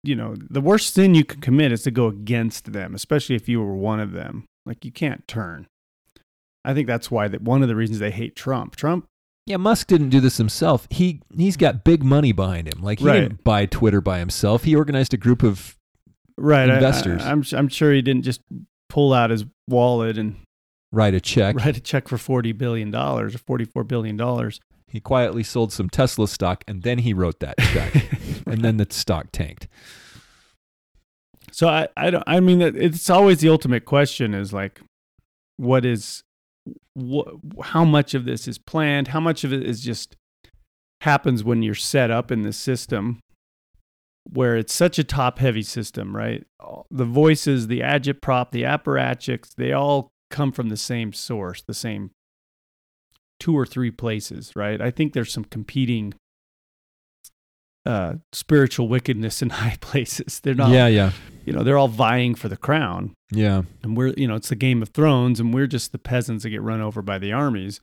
[0.04, 3.48] you know the worst sin you can commit is to go against them especially if
[3.48, 5.66] you were one of them like you can't turn
[6.66, 9.06] i think that's why that one of the reasons they hate trump trump
[9.46, 10.88] Yeah, Musk didn't do this himself.
[10.90, 12.82] He he's got big money behind him.
[12.82, 13.20] Like he Right.
[13.20, 14.64] didn't buy Twitter by himself.
[14.64, 15.76] He organized a group of
[16.38, 17.22] right Investors.
[17.22, 18.40] I, am I'm sure he didn't just
[18.88, 20.38] pull out his wallet and
[20.94, 21.58] write a check.
[21.58, 25.90] write a check for 40 billion dollars or 44 billion dollars He quietly sold some
[25.90, 27.94] Tesla stock and then he wrote that check.
[28.48, 29.68] and then the stock tanked.
[31.52, 34.80] So I, I don't I mean that it's always the ultimate question is like
[35.58, 36.24] what is
[36.94, 37.28] what
[37.64, 39.10] how much of this is planned?
[39.10, 40.16] How much of it is just
[41.02, 43.20] happens when you're set up in the system
[44.32, 46.46] where it's such a top heavy system right?
[46.90, 52.12] The voices the agitprop the apparatchiks they all come from the same source the same
[53.40, 54.82] two or three places right?
[54.82, 56.14] I think there's some competing
[57.86, 60.40] uh spiritual wickedness in high places.
[60.40, 61.12] They're not Yeah, yeah.
[61.46, 63.14] you know they're all vying for the crown.
[63.32, 63.64] Yeah.
[63.82, 66.50] and we're you know it's the game of thrones and we're just the peasants that
[66.52, 67.82] get run over by the armies.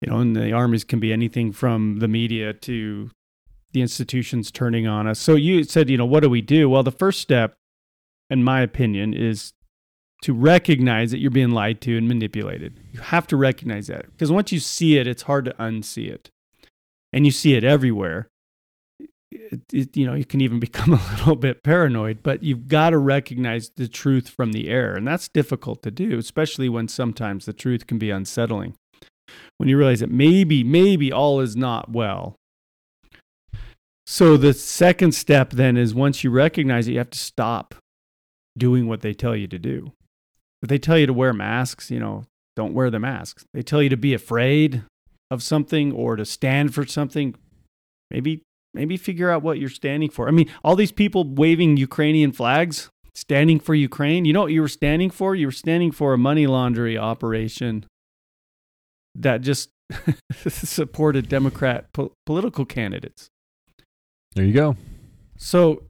[0.00, 3.10] You know and the armies can be anything from the media to
[3.72, 5.18] the institutions turning on us.
[5.18, 6.68] So you said you know what do we do?
[6.68, 7.54] Well the first step
[8.28, 9.52] in my opinion is
[10.22, 12.78] to recognize that you're being lied to and manipulated.
[12.92, 16.28] You have to recognize that because once you see it it's hard to unsee it.
[17.14, 18.28] And you see it everywhere
[19.32, 22.90] it, it, you know you can even become a little bit paranoid but you've got
[22.90, 27.44] to recognize the truth from the error and that's difficult to do especially when sometimes
[27.44, 28.74] the truth can be unsettling.
[29.56, 32.36] When you realize that maybe maybe all is not well.
[34.06, 37.74] So the second step then is once you recognize it you have to stop
[38.58, 39.92] doing what they tell you to do.
[40.62, 43.44] If they tell you to wear masks you know don't wear the masks.
[43.54, 44.82] They tell you to be afraid
[45.30, 47.34] of something or to stand for something
[48.10, 48.42] maybe
[48.74, 50.28] maybe figure out what you're standing for.
[50.28, 54.24] I mean, all these people waving Ukrainian flags, standing for Ukraine.
[54.24, 55.34] You know what you were standing for?
[55.34, 57.84] You were standing for a money laundering operation
[59.14, 59.70] that just
[60.48, 63.28] supported Democrat po- political candidates.
[64.34, 64.76] There you go.
[65.36, 65.84] So,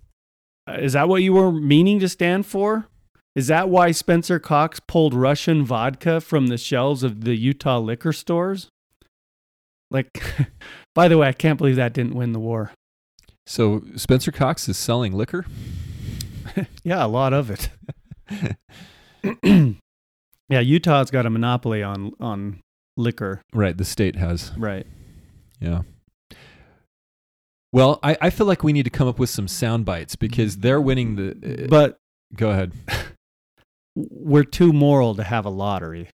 [0.69, 2.89] uh, is that what you were meaning to stand for?
[3.35, 8.13] Is that why Spencer Cox pulled Russian vodka from the shelves of the Utah liquor
[8.13, 8.69] stores?
[9.93, 10.09] Like,
[10.95, 12.73] by the way, I can't believe that didn't win the war.
[13.47, 15.45] So Spencer Cox is selling liquor.
[16.85, 17.71] Yeah, a lot of it.
[20.49, 22.61] yeah, Utah's got a monopoly on on
[22.97, 24.53] liquor, Right, the state has.
[24.59, 24.87] right?
[25.61, 25.83] Yeah.
[27.73, 30.59] Well, I, I feel like we need to come up with some sound bites because
[30.59, 31.65] they're winning the.
[31.65, 31.97] Uh, But
[32.37, 32.73] go ahead.
[33.97, 36.09] we're too moral to have a lottery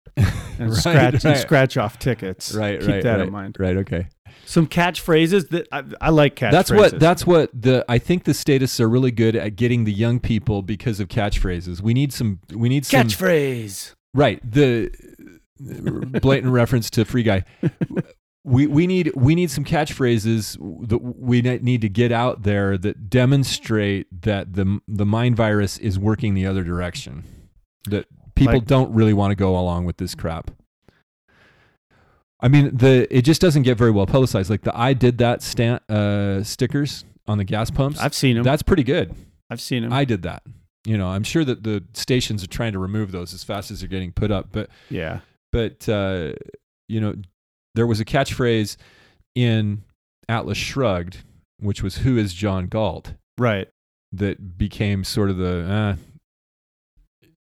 [0.58, 2.54] and Right, scratch and scratch off tickets.
[2.54, 3.56] Right, Keep right, that right, in mind.
[3.58, 3.76] Right.
[3.78, 4.08] Okay.
[4.46, 6.50] Some catchphrases that I, I like catchphrases.
[6.50, 7.00] That's what.
[7.00, 7.84] That's what the.
[7.88, 11.80] I think the statists are really good at getting the young people because of catchphrases.
[11.80, 12.40] We need some.
[12.52, 13.06] We need some.
[13.06, 13.94] catchphrase.
[14.12, 14.40] Right.
[14.48, 14.90] The
[16.20, 17.44] blatant reference to Free Guy.
[18.46, 20.58] We we need we need some catchphrases
[20.88, 25.98] that we need to get out there that demonstrate that the the mind virus is
[25.98, 27.24] working the other direction.
[27.88, 30.50] That people Like- don't really want to go along with this crap.
[32.40, 34.50] I mean, the it just doesn't get very well publicized.
[34.50, 37.98] Like the I did that stamp uh, stickers on the gas pumps.
[38.00, 38.44] I've seen them.
[38.44, 39.14] That's pretty good.
[39.48, 39.92] I've seen them.
[39.92, 40.42] I did that.
[40.84, 43.80] You know, I'm sure that the stations are trying to remove those as fast as
[43.80, 45.20] they're getting put up, but yeah.
[45.52, 46.32] but uh,
[46.88, 47.14] you know,
[47.74, 48.76] there was a catchphrase
[49.34, 49.82] in
[50.28, 51.18] Atlas Shrugged,
[51.60, 53.68] which was "Who is John Galt?" Right.
[54.12, 55.96] that became sort of the uh,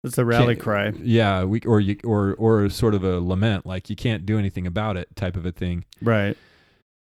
[0.04, 0.90] It's a rally cry.
[1.00, 4.66] Yeah, we or you or or sort of a lament, like you can't do anything
[4.66, 5.84] about it, type of a thing.
[6.00, 6.36] Right.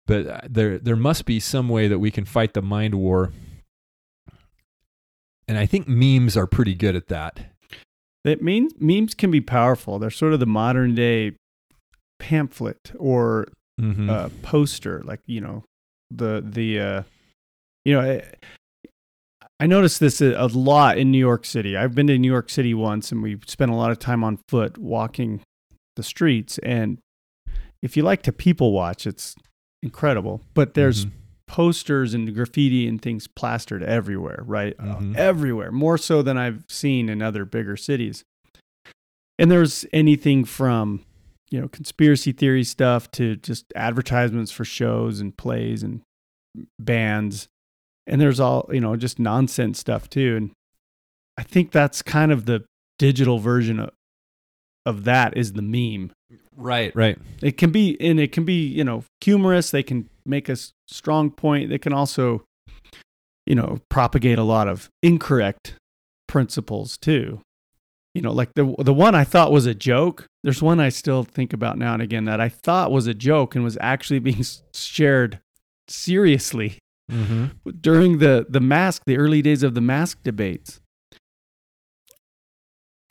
[0.06, 3.32] But uh, there there must be some way that we can fight the mind war,
[5.48, 7.40] and I think memes are pretty good at that.
[8.24, 9.98] That means memes can be powerful.
[9.98, 11.32] They're sort of the modern day
[12.18, 13.48] pamphlet or
[13.80, 14.10] Mm-hmm.
[14.10, 15.64] uh, poster, like you know,
[16.10, 17.02] the the uh,
[17.86, 18.22] you know, I,
[19.62, 21.76] I noticed this a, lot in New York City.
[21.76, 24.40] I've been to New York City once, and we spent a lot of time on
[24.48, 25.40] foot walking
[25.94, 26.58] the streets.
[26.64, 26.98] And
[27.80, 29.36] if you like to people watch, it's
[29.80, 30.42] incredible.
[30.54, 31.10] But there's Mhm.
[31.46, 34.74] posters and graffiti and things plastered everywhere, right?
[34.80, 35.14] Uh, Mhm.
[35.16, 38.24] everywhere, more so than I've seen in other bigger cities.
[39.38, 41.04] And there's anything from,
[41.52, 46.00] you know, conspiracy theory stuff to just advertisements for shows and plays and
[46.80, 47.46] bands.
[48.06, 50.36] And there's all, you know, just nonsense stuff too.
[50.36, 50.50] And
[51.38, 52.64] I think that's kind of the
[52.98, 53.90] digital version of,
[54.84, 56.12] of that is the meme.
[56.56, 57.18] right, right.
[57.40, 59.70] It can be, and it can be, you know, humorous.
[59.70, 60.56] They can make a
[60.88, 61.70] strong point.
[61.70, 62.42] They can also,
[63.46, 65.74] you know, propagate a lot of incorrect
[66.26, 67.40] principles too.
[68.14, 70.26] You know, like the the one I thought was a joke.
[70.42, 73.54] There's one I still think about now and again that I thought was a joke
[73.54, 75.40] and was actually being shared
[75.88, 76.78] seriously
[77.12, 77.70] Mm-hmm.
[77.80, 80.80] during the the mask, the early days of the mask debates.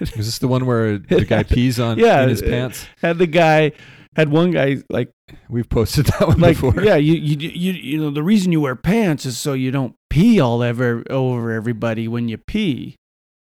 [0.00, 2.86] Is this the one where the guy pees on Yeah, in his pants?
[3.02, 3.72] had the guy
[4.14, 5.10] had one guy like
[5.50, 6.82] We've posted that one like before.
[6.82, 9.94] yeah you, you you you know the reason you wear pants is so you don't
[10.08, 12.96] pee all over over everybody when you pee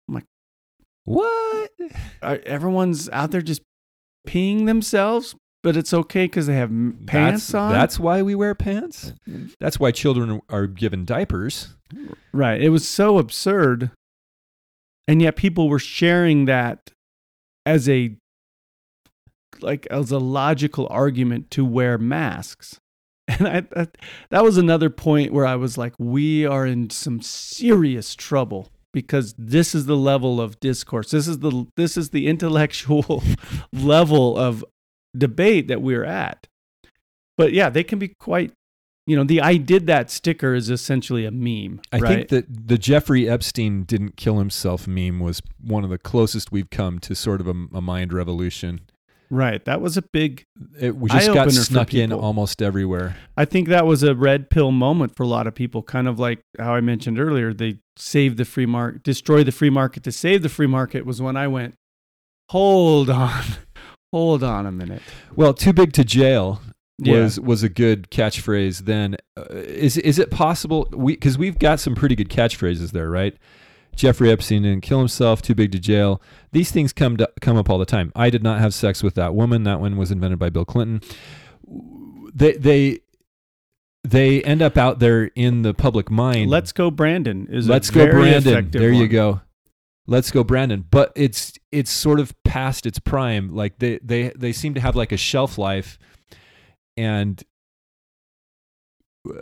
[0.10, 0.26] Like
[1.06, 1.72] What?
[2.22, 3.62] Are- everyone's out there just
[4.28, 8.36] peeing themselves but it's okay because they have m- pants that's, on That's why we
[8.36, 9.14] wear pants.
[9.60, 11.76] That's why children are given diapers.
[12.32, 13.92] right it was so absurd
[15.08, 16.92] and yet people were sharing that
[17.66, 18.16] as a
[19.62, 22.80] like as a logical argument to wear masks
[23.40, 23.98] and I, that
[24.32, 29.36] that was another point where I was like, we are in some serious trouble because
[29.38, 31.12] this is the level of discourse.
[31.12, 33.24] This is the this is the intellectual
[33.74, 34.66] level of
[35.18, 36.48] debate that we're at.
[37.38, 38.52] But yeah, they can be quite.
[39.08, 42.10] You know, the "I did that" sticker is essentially a meme, I right?
[42.10, 46.70] think that the Jeffrey Epstein didn't kill himself meme was one of the closest we've
[46.70, 48.82] come to sort of a, a mind revolution.
[49.32, 49.66] right.
[49.66, 50.46] That was a big.
[50.80, 53.16] It we just got snuck in almost everywhere.
[53.36, 56.20] I think that was a red pill moment for a lot of people, kind of
[56.20, 57.52] like how I mentioned earlier.
[57.52, 61.20] They saved the free market, destroy the free market to save the free market was
[61.20, 61.74] when I went,
[62.50, 63.44] hold on,
[64.12, 65.02] hold on a minute.
[65.36, 66.62] Well, too big to jail
[66.98, 67.22] Yeah.
[67.22, 68.80] was was a good catchphrase.
[68.86, 73.10] Then uh, is is it possible we because we've got some pretty good catchphrases there,
[73.10, 73.36] right?
[73.96, 75.42] Jeffrey Epstein didn't kill himself.
[75.42, 76.22] Too big to jail.
[76.54, 78.14] These things come to, come up all the time.
[78.16, 79.64] I did not have sex with that woman.
[79.64, 81.02] That one was invented by Bill Clinton.
[82.34, 83.00] They they
[84.04, 86.50] they end up out there in the public mind.
[86.50, 87.48] Let's go, Brandon.
[87.52, 88.72] Is Let's go, Brandon.
[88.72, 89.42] There you go.
[90.10, 90.84] Let's go, Brandon.
[90.90, 93.54] But it's it's sort of past its prime.
[93.56, 96.00] Like they they they seem to have like a shelf life,
[96.98, 97.42] and
[99.30, 99.34] uh,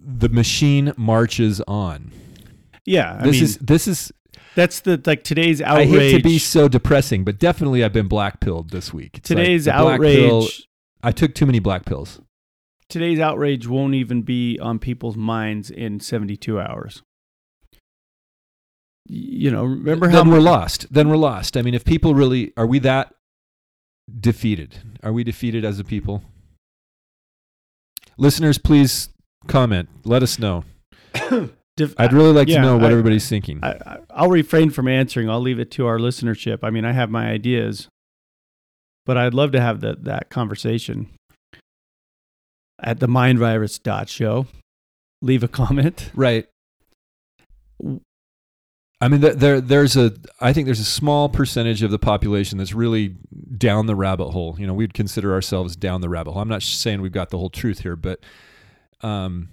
[0.00, 2.12] the machine marches on.
[2.84, 4.12] Yeah, I this mean, is this is.
[4.54, 5.88] that's the like today's I outrage.
[5.88, 9.18] hate to be so depressing, but definitely I've been black pilled this week.
[9.18, 10.68] It's today's the black pill- outrage.
[11.02, 12.20] I took too many black pills.
[12.88, 17.02] Today's outrage won't even be on people's minds in 72 hours.
[19.08, 20.86] Y- You know, remember how then we're lost.
[20.92, 21.56] Then we're lost.
[21.56, 23.14] I mean, if people really are we that
[24.20, 24.76] defeated?
[25.02, 26.22] Are we defeated as a people?
[28.18, 29.08] Listeners, please
[29.48, 29.88] comment.
[30.04, 30.64] Let us know.
[31.76, 33.58] Dif- I'd really like yeah, to know what I- everybody's thinking.
[33.62, 35.30] I, I, I'll refrain from answering.
[35.30, 36.58] I'll leave it to our listenership.
[36.62, 37.88] I mean, I have my ideas,
[39.06, 41.08] but I'd love to have that that conversation
[42.80, 44.46] at the mindvirus dot show.
[45.22, 46.10] Leave a comment.
[46.14, 46.46] right.
[49.02, 52.56] I mean, th- there there's a I think there's a small percentage of the population
[52.56, 53.16] that's really
[53.58, 54.54] down the rabbit hole.
[54.56, 56.40] You know, we'd consider ourselves down the rabbit hole.
[56.40, 58.20] I'm not saying we've got the whole truth here, but
[59.00, 59.48] um,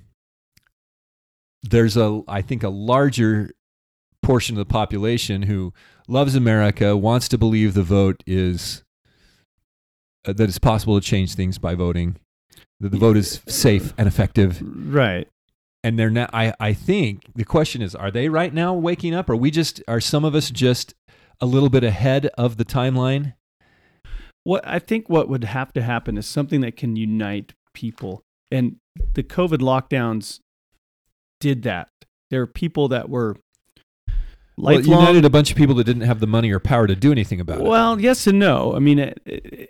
[1.63, 3.49] there's a I think a larger
[4.21, 5.73] portion of the population who
[6.07, 8.83] loves America, wants to believe the vote is
[10.27, 12.17] uh, that it's possible to change things by voting,
[12.79, 15.27] that the vote is safe and effective, Right.
[15.83, 16.29] And they're now.
[16.33, 19.29] I I think the question is, are they right now waking up?
[19.29, 19.81] Are we just?
[19.87, 20.93] Are some of us just
[21.41, 23.33] a little bit ahead of the timeline?
[24.43, 28.23] What I think what would have to happen is something that can unite people.
[28.51, 28.77] And
[29.13, 30.39] the COVID lockdowns
[31.39, 31.89] did that.
[32.29, 33.35] There are people that were
[34.57, 34.99] Well, lifelong.
[35.01, 37.39] united a bunch of people that didn't have the money or power to do anything
[37.39, 37.63] about it.
[37.67, 38.75] well, yes and no.
[38.75, 39.69] I mean, it, it,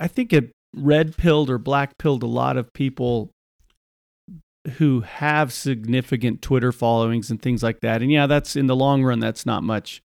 [0.00, 3.30] I think it red pilled or black pilled a lot of people
[4.68, 8.02] who have significant Twitter followings and things like that.
[8.02, 10.02] And yeah, that's in the long run, that's not much.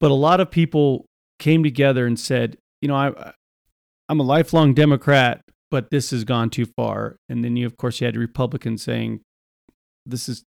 [0.00, 1.06] But a lot of people
[1.38, 3.32] came together and said, you know, I,
[4.08, 7.16] I'm a lifelong Democrat, but this has gone too far.
[7.28, 9.20] And then you, of course, you had Republicans saying,
[10.04, 10.44] this is,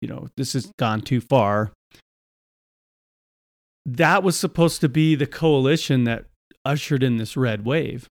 [0.00, 1.72] you know, this has gone too far.
[3.84, 6.26] That was supposed to be the coalition that
[6.64, 8.06] ushered in this red wave,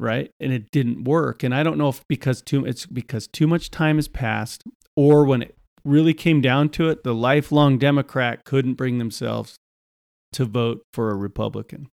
[0.00, 0.30] right?
[0.40, 1.42] And it didn't work.
[1.42, 4.62] And I don't know if because too it's because too much time has passed,
[4.96, 9.56] or when it really came down to it, the lifelong Democrat couldn't bring themselves
[10.32, 11.88] to vote for a Republican.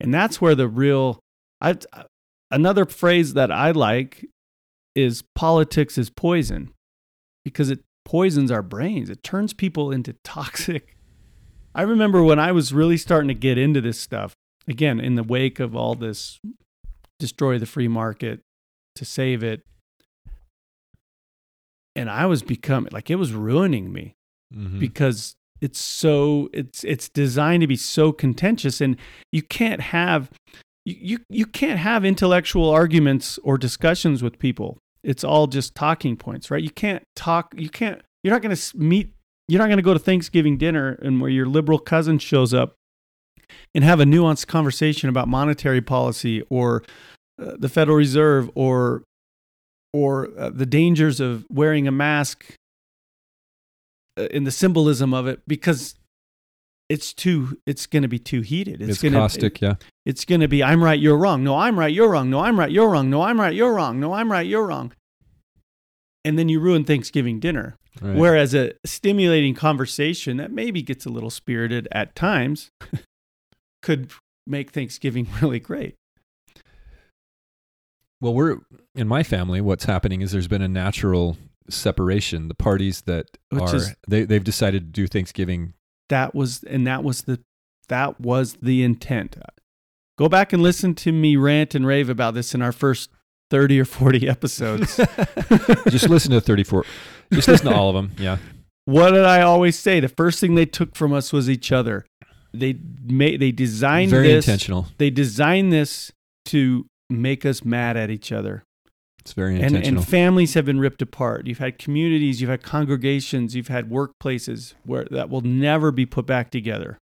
[0.00, 1.20] And that's where the real
[1.60, 1.76] I
[2.50, 4.26] another phrase that I like
[4.94, 6.72] is politics is poison
[7.44, 9.10] because it poisons our brains.
[9.10, 10.96] It turns people into toxic.
[11.74, 14.34] I remember when I was really starting to get into this stuff,
[14.68, 16.38] again, in the wake of all this
[17.18, 18.40] destroy the free market
[18.96, 19.62] to save it.
[21.96, 24.14] And I was becoming like it was ruining me
[24.54, 24.78] Mhm.
[24.80, 28.96] because it's so it's it's designed to be so contentious and
[29.32, 30.30] you can't have
[30.84, 36.16] you, you you can't have intellectual arguments or discussions with people it's all just talking
[36.16, 39.12] points right you can't talk you can't you're not going to meet
[39.48, 42.74] you're not going to go to thanksgiving dinner and where your liberal cousin shows up
[43.74, 46.82] and have a nuanced conversation about monetary policy or
[47.40, 49.02] uh, the federal reserve or
[49.92, 52.56] or uh, the dangers of wearing a mask
[54.18, 55.94] uh, in the symbolism of it because
[56.88, 58.82] it's too it's going to be too heated.
[58.82, 59.74] It's, gonna caustic, yeah.
[60.04, 61.42] it's going to be i'm right you're wrong.
[61.42, 62.30] No i'm right you're wrong.
[62.30, 63.10] No i'm right you're wrong.
[63.10, 64.00] No i'm right you're wrong.
[64.00, 64.92] No i'm right you're wrong.
[66.24, 67.76] And then you ruin thanksgiving dinner.
[68.02, 68.16] Right.
[68.16, 72.72] whereas a stimulating conversation that maybe gets a little spirited at times
[73.84, 74.10] could
[74.46, 75.94] make thanksgiving really great
[78.20, 78.58] Well, we're
[78.94, 79.60] in my family.
[79.60, 81.36] What's happening is there's been a natural
[81.68, 82.48] separation.
[82.48, 85.74] The parties that Which are is- they they've decided to do Thanksgiving.
[86.08, 87.40] that was and that was the
[87.88, 89.36] that was the intent
[90.18, 93.10] go back and listen to me rant and rave about this in our first
[93.50, 94.96] 30 or 40 episodes
[95.88, 96.84] Just listen to 34.
[97.32, 98.12] Just listen to all of them.
[98.18, 98.38] Yeah.
[98.86, 102.06] what did i always say the first thing they took from us was each other
[102.54, 104.86] they made they designed Very this intentional.
[104.98, 106.12] they designed this
[106.46, 108.62] to make us mad at each other
[109.20, 110.00] It's very and, intentional.
[110.02, 111.46] and families have been ripped apart.
[111.46, 116.26] You've had communities, you've had congregations, you've had workplaces where that will never be put
[116.26, 116.98] back together.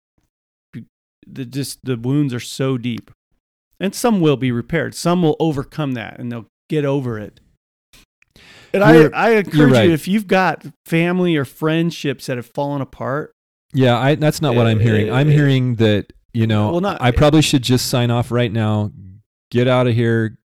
[1.27, 3.11] The just the wounds are so deep,
[3.79, 4.95] and some will be repaired.
[4.95, 7.39] Some will overcome that and they'll get over it.
[8.73, 9.87] And You're- I, I encourage right.
[9.87, 13.31] you if you've got family or friendships that have fallen apart,
[13.73, 15.11] yeah, I, that's not what I'm hearing.
[15.11, 18.91] I'm hearing that you know well, not- I probably should just sign off right now.
[19.51, 20.37] Get out of here.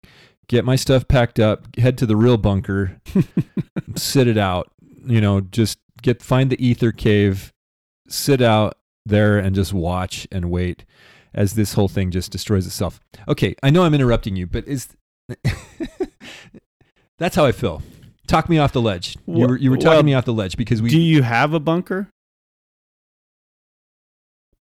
[0.48, 1.68] Get my stuff packed up.
[1.78, 3.02] Head to the real bunker.
[3.96, 4.72] sit it out.
[5.06, 7.52] You know, just get find the ether cave,
[8.08, 10.86] sit out there and just watch and wait
[11.34, 13.00] as this whole thing just destroys itself.
[13.28, 14.90] Okay, I know I'm interrupting you, but is
[17.18, 17.82] that's how I feel.
[18.28, 19.18] Talk me off the ledge.
[19.26, 21.54] You were you were talking well, me off the ledge because we do you have
[21.54, 22.10] a bunker?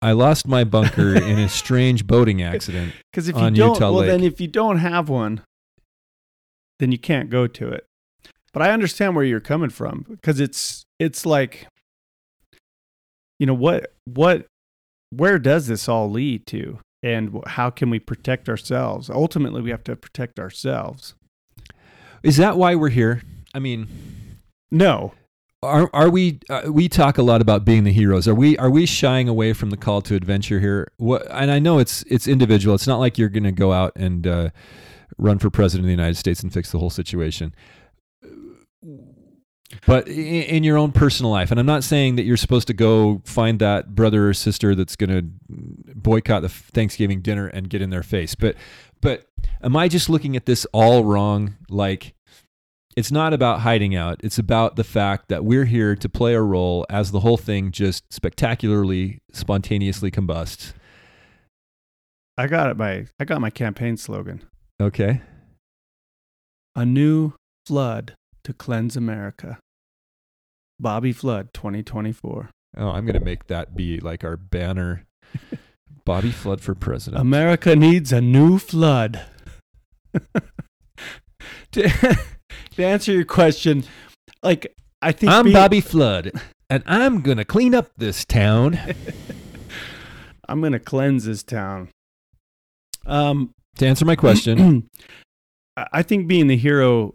[0.02, 2.94] I lost my bunker in a strange boating accident.
[3.10, 5.42] Because if you on don't, Utah well, then if you don't have one,
[6.78, 7.84] then you can't go to it.
[8.52, 11.66] But I understand where you're coming from because it's it's like,
[13.40, 14.46] you know what what
[15.10, 19.10] where does this all lead to, and how can we protect ourselves?
[19.10, 21.14] Ultimately, we have to protect ourselves.
[22.22, 23.22] Is that why we're here?
[23.54, 23.88] I mean,
[24.70, 25.14] No,
[25.62, 28.26] are are we uh, we talk a lot about being the heroes.
[28.26, 30.90] Are we are we shying away from the call to adventure here?
[30.96, 32.74] What and i know it's it's individual.
[32.74, 34.50] It's not like you're going to go out and uh,
[35.18, 37.54] run for president of the united states and fix the whole situation.
[39.86, 42.74] But in, in your own personal life and i'm not saying that you're supposed to
[42.74, 45.22] go find that brother or sister that's going to
[45.94, 48.56] boycott the thanksgiving dinner and get in their face but
[49.00, 49.26] but
[49.62, 51.56] am i just looking at this all wrong?
[51.68, 52.14] Like
[53.00, 54.20] it's not about hiding out.
[54.22, 57.70] It's about the fact that we're here to play a role as the whole thing
[57.70, 60.74] just spectacularly, spontaneously combusts.
[62.36, 62.76] I got it.
[62.76, 64.44] My I got my campaign slogan:
[64.78, 65.22] Okay.
[66.76, 67.32] "A new
[67.66, 68.12] flood
[68.44, 69.58] to cleanse America."
[70.78, 72.50] Bobby Flood, 2024.
[72.76, 75.06] Oh, I'm going to make that be like our banner.
[76.04, 77.20] Bobby Flood for president.
[77.20, 79.24] America needs a new flood.
[82.76, 83.84] to, answer your question,
[84.42, 86.32] like I think I'm being- Bobby Flood.
[86.68, 88.78] and I'm gonna clean up this town.
[90.48, 91.88] I'm gonna cleanse this town.
[93.06, 94.88] Um, to answer my question,
[95.76, 97.14] I I think being the hero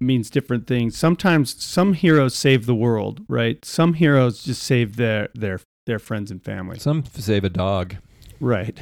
[0.00, 0.96] means different things.
[0.96, 3.64] Sometimes some heroes save the world, right?
[3.64, 6.78] Some heroes just save their their their friends and family.
[6.78, 7.96] some save a dog
[8.40, 8.80] Right.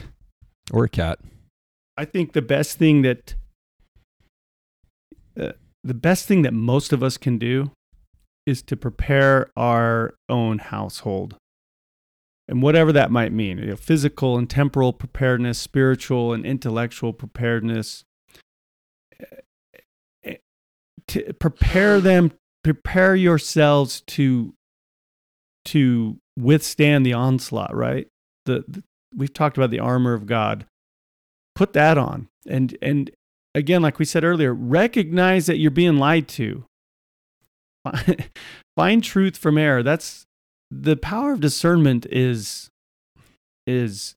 [0.72, 1.18] or a cat.
[1.96, 3.34] I think the best thing that
[5.38, 5.52] uh,
[5.82, 7.70] the best thing that most of us can do
[8.46, 11.36] is to prepare our own household.
[12.48, 18.04] And whatever that might mean, you know, physical and temporal preparedness, spiritual and intellectual preparedness,
[20.24, 20.36] eh,
[21.06, 22.32] to prepare them,
[22.64, 24.54] prepare yourselves to
[25.66, 27.74] to withstand the onslaught.
[27.74, 28.08] Right?
[28.46, 28.82] The, the
[29.14, 30.66] we've talked about the armor of God.
[31.54, 33.10] Put that on, and and
[33.54, 36.64] again, like we said earlier, recognize that you're being lied to.
[38.76, 39.82] Find truth from error.
[39.82, 40.26] That's
[40.70, 42.68] the power of discernment is
[43.66, 44.14] is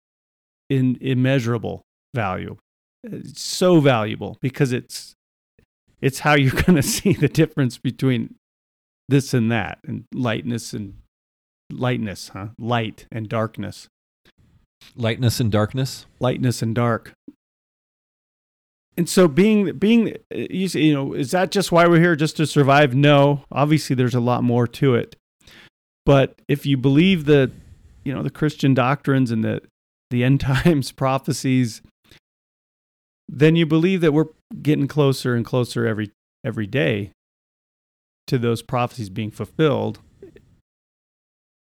[0.70, 1.84] in immeasurable
[2.14, 2.58] value.
[3.04, 5.16] It's so valuable because it's
[6.02, 8.36] it's how you're going to see the difference between
[9.10, 10.96] this and that and lightness and
[11.72, 12.48] lightness, huh?
[12.58, 13.88] Light and darkness.
[14.96, 16.06] Lightness and darkness.
[16.20, 17.14] lightness and dark.
[18.96, 22.38] And so being being uh, you you know, is that just why we're here just
[22.38, 22.94] to survive?
[22.94, 23.44] No.
[23.52, 25.16] Obviously there's a lot more to it.
[26.06, 27.52] But if you believe the
[28.04, 29.62] you know, the Christian doctrines and the
[30.10, 31.82] the end times prophecies,
[33.28, 34.28] then you believe that we're
[34.62, 36.12] getting closer and closer every
[36.46, 37.12] every day
[38.28, 40.00] to those prophecies being fulfilled.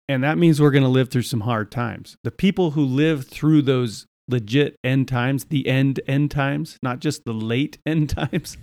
[0.09, 2.17] And that means we're going to live through some hard times.
[2.25, 7.25] The people who live through those legit end times, the end end times, not just
[7.25, 8.57] the late end times,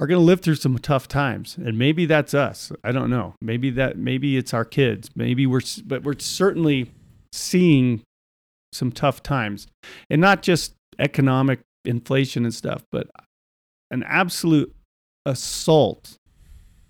[0.00, 1.56] are going to live through some tough times.
[1.56, 2.72] And maybe that's us.
[2.82, 3.34] I don't know.
[3.40, 5.10] Maybe that maybe it's our kids.
[5.14, 6.90] Maybe we're but we're certainly
[7.32, 8.02] seeing
[8.72, 9.66] some tough times.
[10.10, 13.08] And not just economic inflation and stuff, but
[13.90, 14.74] an absolute
[15.26, 16.16] assault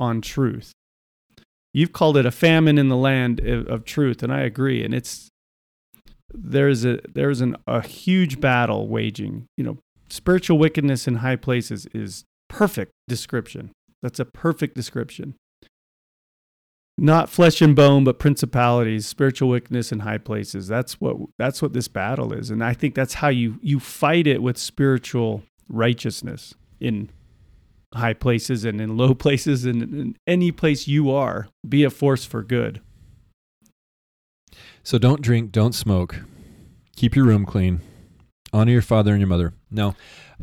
[0.01, 0.73] on truth.
[1.73, 4.85] You've called it a famine in the land of, truth, and I agree.
[4.85, 5.28] And it's
[6.35, 9.47] there's a there's an, a huge battle waging.
[9.56, 9.78] You know,
[10.09, 13.70] spiritual wickedness in high places is perfect description.
[14.02, 15.35] That's a perfect description.
[16.97, 20.69] Not flesh and bone, but principalities, spiritual wickedness in high places.
[20.69, 24.27] That's what that's what this battle is, and I think that's how you you fight
[24.27, 27.11] it with spiritual righteousness in
[27.94, 31.48] high places and in low places and in any place you are.
[31.69, 32.81] Be a force for good.
[34.82, 36.20] So don't drink, don't smoke.
[36.97, 37.81] Keep your room clean.
[38.52, 39.52] Honor your father and your mother.
[39.70, 39.94] Now,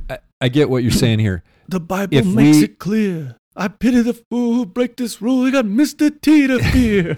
[0.10, 1.44] I, I get what you're saying here.
[1.68, 3.38] The Bible If makes we- it clear.
[3.56, 5.44] I pity the fool who break this rule.
[5.46, 6.10] He got Mr.
[6.22, 7.16] T to fear.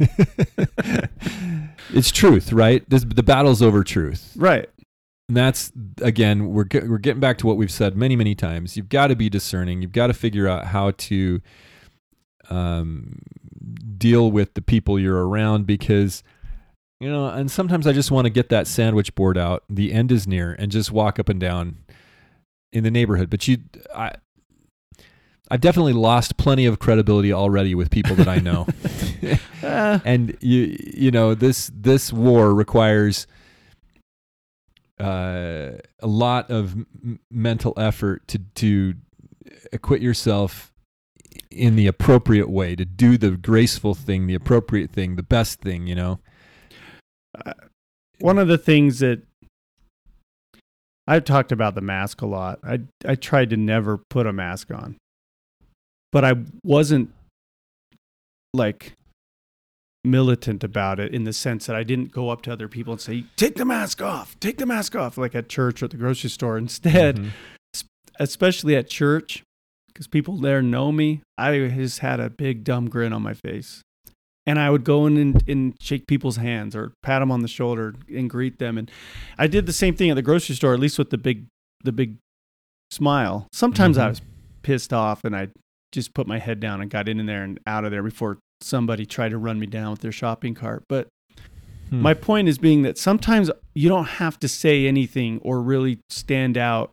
[1.93, 2.87] it's truth, right?
[2.89, 4.33] This, the battle's over truth.
[4.35, 4.67] right.
[5.29, 5.71] And that's
[6.01, 8.75] again, we're we're getting back to what we've said many many times.
[8.75, 9.81] You've got to be discerning.
[9.81, 11.39] You've got to figure out how to
[12.49, 13.19] um,
[13.97, 16.23] deal with the people you're around because
[16.99, 17.27] you know.
[17.27, 19.63] And sometimes I just want to get that sandwich board out.
[19.69, 21.77] The end is near, and just walk up and down
[22.71, 23.29] in the neighborhood.
[23.29, 23.57] But you,
[23.95, 24.13] I.
[25.51, 28.65] I've definitely lost plenty of credibility already with people that I know.
[30.05, 33.27] And you you know this this war requires
[34.99, 38.95] uh, a lot of m- mental effort to to
[39.71, 40.73] acquit yourself
[41.49, 45.87] in the appropriate way to do the graceful thing the appropriate thing the best thing
[45.87, 46.19] you know
[48.19, 49.21] one of the things that
[51.07, 52.59] I've talked about the mask a lot.
[52.63, 54.95] I I tried to never put a mask on.
[56.11, 57.11] But I wasn't
[58.53, 58.93] like
[60.05, 63.01] militant about it in the sense that I didn't go up to other people and
[63.01, 64.39] say, "Take the mask off.
[64.39, 66.57] Take the mask off," like at church or at the grocery store.
[66.57, 67.31] Instead, Mhm.
[68.19, 69.43] especially at church,
[69.87, 73.81] because people there know me, I just had a big dumb grin on my face.
[74.45, 77.47] And I would go in and, and shake people's hands or pat them on the
[77.47, 78.77] shoulder and greet them.
[78.77, 78.91] And
[79.37, 81.45] I did the same thing at the grocery store, at least with the big,
[81.83, 82.17] the big
[82.91, 83.47] smile.
[83.53, 84.09] Sometimes I Mhm.
[84.09, 84.21] was
[84.61, 85.47] pissed off and I
[85.93, 89.05] just put my head down and got in there and out of there before somebody
[89.05, 90.83] tried to run me down with their shopping cart.
[90.89, 91.07] But
[91.89, 92.01] Hmm.
[92.01, 96.57] my point is being that sometimes you don't have to say anything or really stand
[96.57, 96.91] out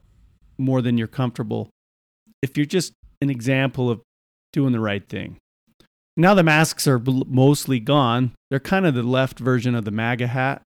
[0.59, 1.70] more than you're comfortable
[2.43, 4.01] if you're just an example of
[4.52, 5.36] doing the right thing.
[6.21, 8.33] Now the masks are bl- mostly gone.
[8.51, 10.63] They're kind of the left version of the MAGA hat.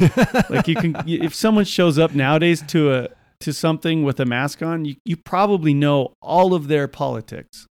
[0.50, 3.08] like you can, if someone shows up nowadays to a
[3.40, 7.66] to something with a mask on, you, you probably know all of their politics.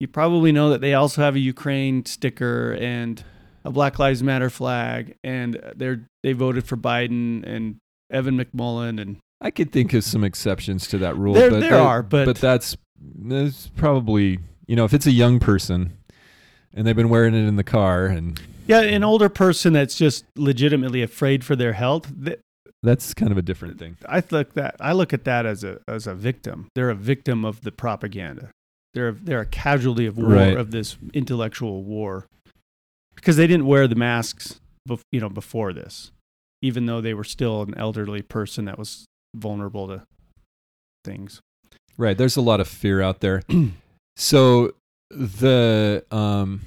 [0.00, 3.22] you probably know that they also have a Ukraine sticker and
[3.64, 7.76] a Black Lives Matter flag, and they're they voted for Biden and
[8.10, 11.34] Evan McMullin, and I could think of some exceptions to that rule.
[11.34, 12.76] There- but there that- are, but- but that's
[13.22, 15.92] that's probably you know if it's a young person
[16.74, 20.24] and they've been wearing it in the car and yeah, an older person that's just
[20.36, 22.08] legitimately afraid for their health.
[22.24, 22.38] th-
[22.82, 23.96] that's kind of a different thing.
[24.08, 26.68] I look that I look at that as a as a victim.
[26.74, 28.50] They're a victim of the propaganda.
[28.94, 30.56] They're they're a casualty of war Right.
[30.56, 32.26] of this intellectual war
[33.16, 36.10] because they didn't wear the masks, bef- you know, before this,
[36.62, 39.04] even though they were still an elderly person that was
[39.36, 40.02] vulnerable to
[41.04, 41.40] things.
[41.98, 42.16] Right.
[42.16, 43.42] There's a lot of fear out there.
[44.16, 44.72] so
[45.10, 46.60] the um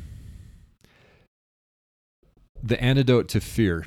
[2.61, 3.85] the antidote to fear.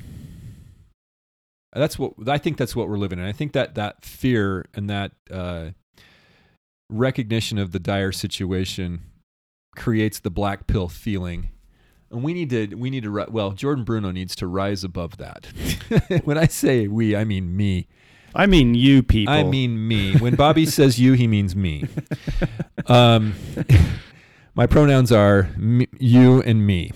[1.72, 3.24] That's what I think that's what we're living in.
[3.24, 5.70] I think that that fear and that uh
[6.88, 9.02] recognition of the dire situation
[9.74, 11.50] creates the black pill feeling.
[12.10, 15.46] And we need to we need to well, Jordan Bruno needs to rise above that.
[16.24, 17.88] when I say we, I mean me.
[18.34, 19.32] I mean, you people.
[19.32, 20.14] I mean me.
[20.16, 21.86] When Bobby says you, he means me.
[22.88, 23.34] Um,
[24.56, 26.90] my pronouns are me, you and me.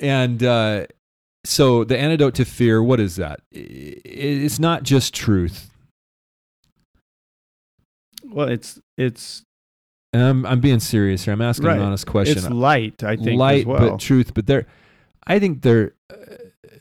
[0.00, 0.86] And uh,
[1.44, 3.40] so the antidote to fear, what is that?
[3.50, 5.70] It's not just truth.
[8.24, 9.42] well, it's it's
[10.12, 11.32] And I'm, I'm being serious here.
[11.34, 11.76] I'm asking Right.
[11.78, 12.38] an honest question.
[12.38, 13.02] it's light.
[13.02, 13.90] I think light as well.
[13.90, 14.66] but truth but there
[15.26, 16.14] i think there uh,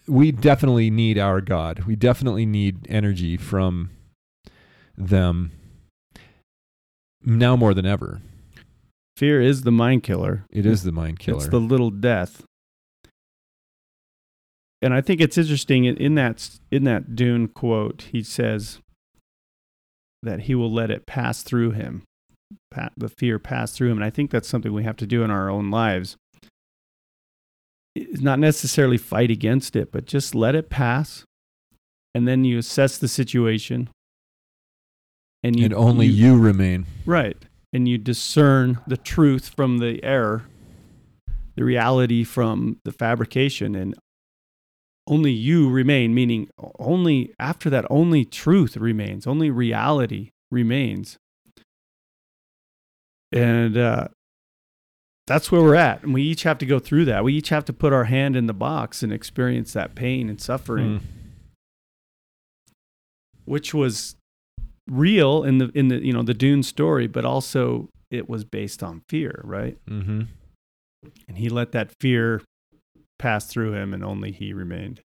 [0.07, 3.89] we definitely need our god we definitely need energy from
[4.97, 5.51] them
[7.23, 8.21] now more than ever
[9.19, 10.45] Fear is the mind killer.
[10.49, 12.43] it is the mind killer It's the little death.
[14.81, 18.79] And I think it's interesting in, that in that Dune quote, he says
[20.23, 22.03] that he will let it pass through him,
[22.95, 23.97] the fear pass through him.
[23.97, 26.15] And I think that's something we have to do in our own lives.
[27.97, 31.25] It's not necessarily fight against it, but just let it pass,
[32.15, 33.89] and then you assess the situation,
[35.43, 37.35] and you and only you remain Right.
[37.71, 40.45] And you discern the truth from the error,
[41.55, 43.93] the reality from the fabrication, and
[45.05, 51.17] only you remain, meaning only after that, only truth remains, only reality remains.
[53.31, 54.07] And uh,
[55.27, 56.01] that's where we're at.
[56.03, 57.23] And we each have to go through that.
[57.23, 60.41] We each have to put our hand in the box and experience that pain and
[60.41, 61.01] suffering Mm.
[63.45, 64.15] which was
[64.89, 68.81] real in the in the you know the Dune story, but also it was based
[68.83, 69.77] on fear, right?
[69.87, 70.23] mm-hmm.
[71.27, 72.41] And he let that fear
[73.17, 75.01] pass through him, and only he remained.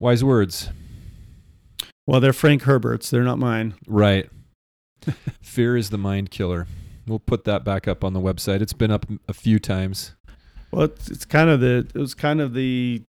[0.00, 0.70] wise words
[2.06, 3.74] Well, they're Frank Herbert's; they're not mine.
[3.86, 4.28] right
[5.42, 6.66] fear is the mind killer
[7.06, 10.14] we'll put that back up on the website it's been up a few times
[10.70, 13.02] Well, it's, it's kind of the it was kind of the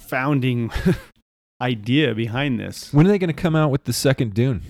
[0.00, 0.70] founding
[1.62, 2.92] idea behind this.
[2.92, 4.62] When are they going to come out with the second Dune?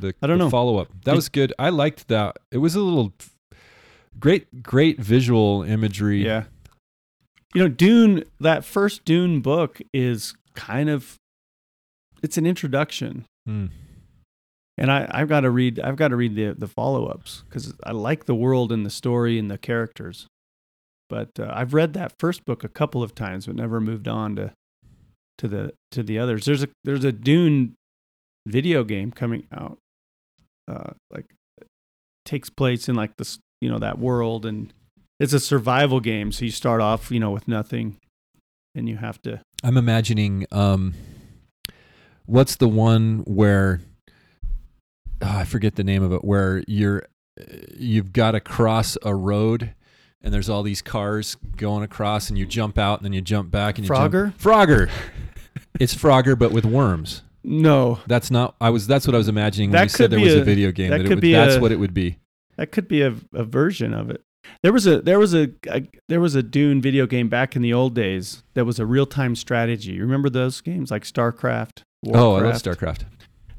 [0.00, 0.50] The, I don't know.
[0.50, 0.88] Follow up.
[1.04, 1.52] That It- was good.
[1.58, 2.36] I liked that.
[2.52, 3.12] It was a little
[4.18, 6.24] great, great visual imagery.
[6.24, 6.44] Yeah.
[7.54, 11.16] You know, Dune, that first Dune book is kind of
[12.22, 13.24] it's an introduction.
[13.48, 13.70] Mm.
[14.76, 17.92] And I, I've got to read I've got to read the the follow-ups because I
[17.92, 20.26] like the world and the story and the characters.
[21.08, 24.36] But uh, I've read that first book a couple of times, but never moved on
[24.36, 24.52] to
[25.38, 26.44] to the to the others.
[26.44, 27.74] There's a there's a Dune
[28.46, 29.78] video game coming out.
[30.70, 31.26] Uh, like
[32.24, 34.72] takes place in like this you know that world and
[35.18, 36.30] it's a survival game.
[36.30, 37.96] So you start off you know with nothing,
[38.74, 40.46] and you have to I'm imagining.
[40.52, 40.94] Um,
[42.26, 43.80] what's the one where?
[45.22, 46.24] oh, I forget the name of it.
[46.24, 47.06] Where you're,
[47.76, 49.74] you've got to cross a road,
[50.22, 53.50] and there's all these cars going across, and you jump out, and then you jump
[53.50, 54.90] back, and you jump- Frogger?
[55.78, 57.22] It's Frogger, but with worms.
[57.44, 58.56] no That's not.
[58.60, 58.86] I was.
[58.86, 60.44] That's what I was imagining when That you said could there be was a, a-
[60.44, 60.90] video game.
[60.90, 62.18] that That, it could would, be that's a- what it would be.
[62.56, 64.22] That could be a, a version of it.
[64.62, 67.62] There was a there was a, a there was a Dune video game back in
[67.62, 69.92] the old days that was a real time strategy.
[69.92, 71.82] You remember those games like StarCraft?
[72.06, 72.64] Oh, I love Warcraft?
[72.64, 73.00] StarCraft.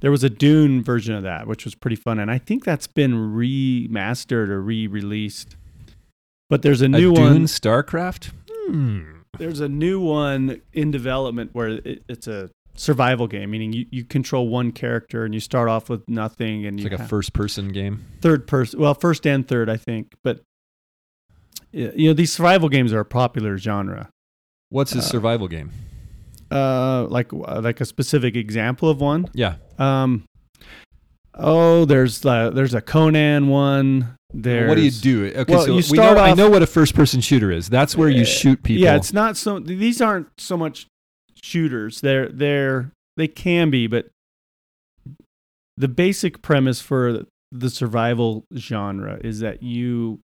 [0.01, 2.87] There was a Dune version of that, which was pretty fun, and I think that's
[2.87, 5.57] been remastered or re-released.
[6.49, 7.43] But there's a new a Dune one.
[7.45, 8.31] StarCraft.
[8.49, 9.18] Hmm.
[9.37, 14.03] There's a new one in development where it, it's a survival game, meaning you, you
[14.03, 17.69] control one character and you start off with nothing, and It's you like a first-person
[17.69, 18.05] game.
[18.21, 20.41] third person well first and third i think but
[21.71, 24.09] you know these survival games are a popular genre
[24.69, 25.71] What's a Uh, survival game?
[26.51, 29.55] uh like uh, like a specific example of one Yeah.
[29.77, 30.23] um
[31.41, 34.15] Oh, there's uh, there's a Conan one.
[34.31, 35.25] There's, what do you do?
[35.35, 37.67] Okay, Well, so you we start know, I know what a first-person shooter is.
[37.67, 38.83] That's where you Uh, shoot people.
[38.83, 39.59] Yeah, it's not so.
[39.59, 40.85] These aren't so much
[41.43, 42.01] shooters.
[42.01, 44.07] They're they're they can be, but
[45.77, 50.19] the basic premise for the survival genre is that you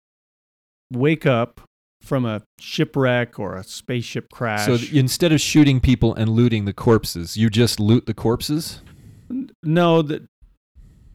[0.94, 1.62] wake up
[2.02, 4.66] from a shipwreck or a spaceship crash.
[4.68, 8.82] so instead of shooting people and looting the corpses, you just loot the corpses.
[9.64, 10.24] no, that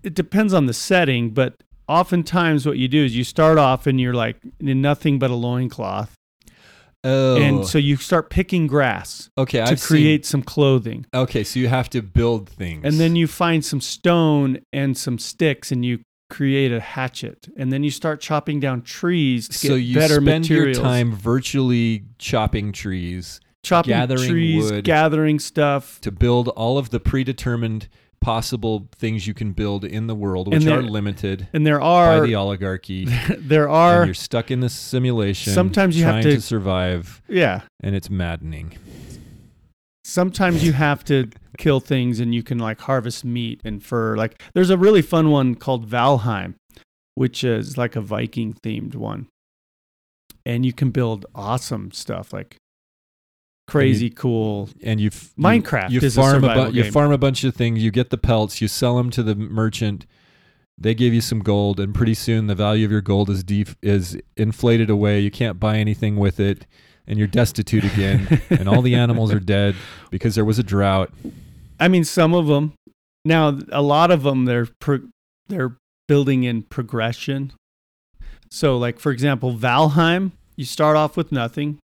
[0.03, 1.55] it depends on the setting, but
[1.91, 5.35] oftentimes what you do is you start off and you're like in nothing but a
[5.35, 6.15] loincloth.
[7.03, 11.07] Oh, And so you start picking grass okay, to I've seen- create some clothing.
[11.15, 15.19] okay, so you have to build things, And then you find some stone and some
[15.19, 17.49] sticks and you create a hatchet.
[17.57, 20.77] And then you start chopping down trees to so get you better spend materials.
[20.77, 24.85] your time virtually chopping trees chopping gathering trees, wood.
[24.85, 26.01] gathering stuff.
[26.03, 27.89] to build all of the predetermined
[28.21, 32.27] possible things you can build in the world, which are limited And there by are
[32.27, 33.05] the oligarchy.
[33.39, 35.53] there and are you're stuck in this simulation.
[35.53, 37.63] Sometimes you have to- to survive, yeah.
[37.83, 38.77] and it's maddening.
[40.05, 44.17] Sometimes you have to kill things and you can like harvest meat and fur.
[44.17, 46.55] Like there's a really fun one called Valheim,
[47.15, 49.29] which is like a Viking themed one.
[50.45, 52.57] And you can build awesome stuff like
[53.71, 57.13] crazy cool And you you- Minecraft You, is a farm a, survival bu- you farm
[57.13, 57.83] a bunch of things.
[57.83, 58.61] You get the pelts.
[58.61, 60.07] You sell them to the merchant.
[60.79, 63.77] They give you some gold, and pretty soon the value of your gold is def-
[63.83, 65.21] is inflated away.
[65.21, 66.67] You can't buy anything with it,
[67.07, 68.41] and you're destitute again.
[68.51, 69.75] and all the animals are dead
[70.11, 71.11] because there was a drought.
[71.79, 72.73] I mean, some of them.
[73.27, 75.09] Now, a lot of them they're pro-
[75.49, 75.77] they're
[76.09, 77.53] building in progression.
[78.51, 81.79] So, like for example, Valheim, you start off with nothing,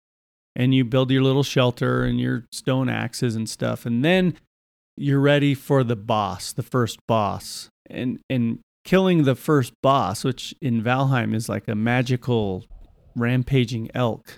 [0.55, 4.35] and you build your little shelter and your stone axes and stuff, and then
[4.97, 10.53] you're ready for the boss, the first boss, and and killing the first boss, which
[10.61, 12.65] in Valheim is like a magical
[13.15, 14.37] rampaging elk.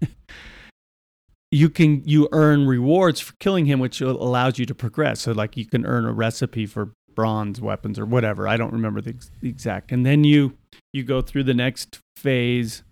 [1.50, 5.22] you can you earn rewards for killing him which allows you to progress.
[5.22, 8.48] So like you can earn a recipe for bronze weapons or whatever.
[8.48, 9.92] I don't remember the, ex- the exact.
[9.92, 10.58] And then you
[10.92, 12.82] you go through the next phase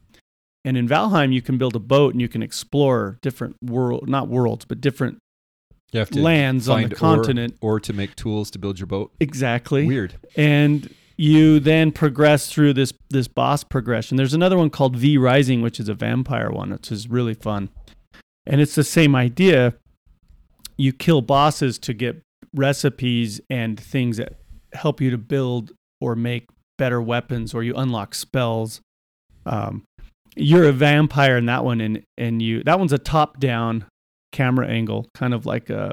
[0.64, 4.28] and in valheim you can build a boat and you can explore different world not
[4.28, 5.18] worlds but different
[5.92, 9.12] You have to lands on the continent or to make tools to build your boat.
[9.20, 10.14] exactly Weird.
[10.36, 14.16] and you then progress through this this boss progression.
[14.16, 17.68] There's another one called V Rising, which is a vampire one, which is really fun,
[18.46, 19.74] and it's the same idea.
[20.78, 22.22] You kill bosses to get
[22.54, 24.36] recipes and things that
[24.72, 26.46] help you to build or make
[26.78, 28.80] better weapons, or you unlock spells.
[29.44, 29.84] Um,
[30.36, 33.86] you're a vampire in that one, and and you that one's a top down
[34.32, 35.92] camera angle, kind of like a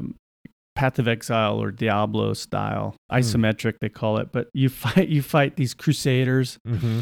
[0.76, 3.18] Path of Exile or Diablo style, hmm.
[3.18, 4.32] isometric they call it.
[4.32, 7.02] But you fight you fight these crusaders, Mm-hmm.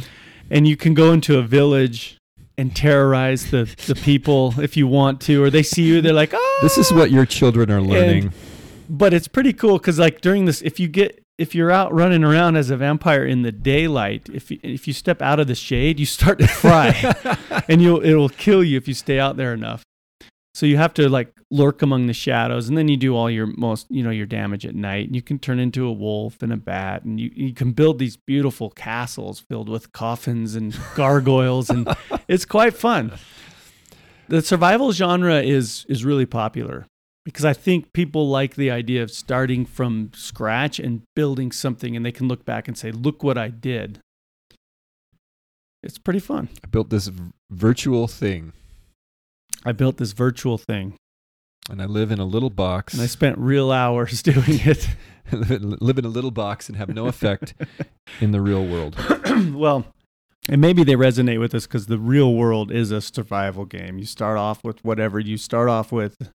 [0.50, 2.18] and you can go into a village
[2.58, 6.32] and terrorize the the people if you want to, or they see you, they're like,
[6.34, 6.60] oh.
[6.62, 7.84] This is what your children are ah!
[7.84, 8.34] learning.
[8.90, 12.24] But it's pretty cool because like during this, if you get if you're out running
[12.24, 15.56] around as a vampire in the daylight, if you, if you step out of the
[15.56, 17.14] shade, you start to fry,
[17.68, 19.84] and you'll it'll kill you if you stay out there enough.
[20.56, 23.46] So you have to like lurk among the shadows, and then you do all your
[23.46, 25.06] most you know your damage at night.
[25.06, 28.00] And you can turn into a wolf and a bat, and you you can build
[28.00, 31.88] these beautiful castles filled with coffins and gargoyles, and
[32.28, 33.14] it's quite fun.
[34.28, 36.88] The survival genre is is really popular
[37.28, 42.06] because I think people like the idea of starting from scratch and building something, and
[42.06, 44.00] they can look back and say, "Look what I did."
[45.84, 46.48] It's pretty fun.
[46.64, 48.54] I built this v- virtual thing,
[49.66, 50.94] I built this virtual thing,
[51.70, 52.94] and I live in a little box.
[52.94, 54.88] and I spent real hours doing it.
[55.34, 57.54] live in- live in a little box and have no effect
[58.22, 58.96] in the real world.
[59.54, 59.86] well,
[60.48, 64.00] and maybe they resonate with us because the real world is a survival game.
[64.00, 66.32] You start off with whatever you start off with,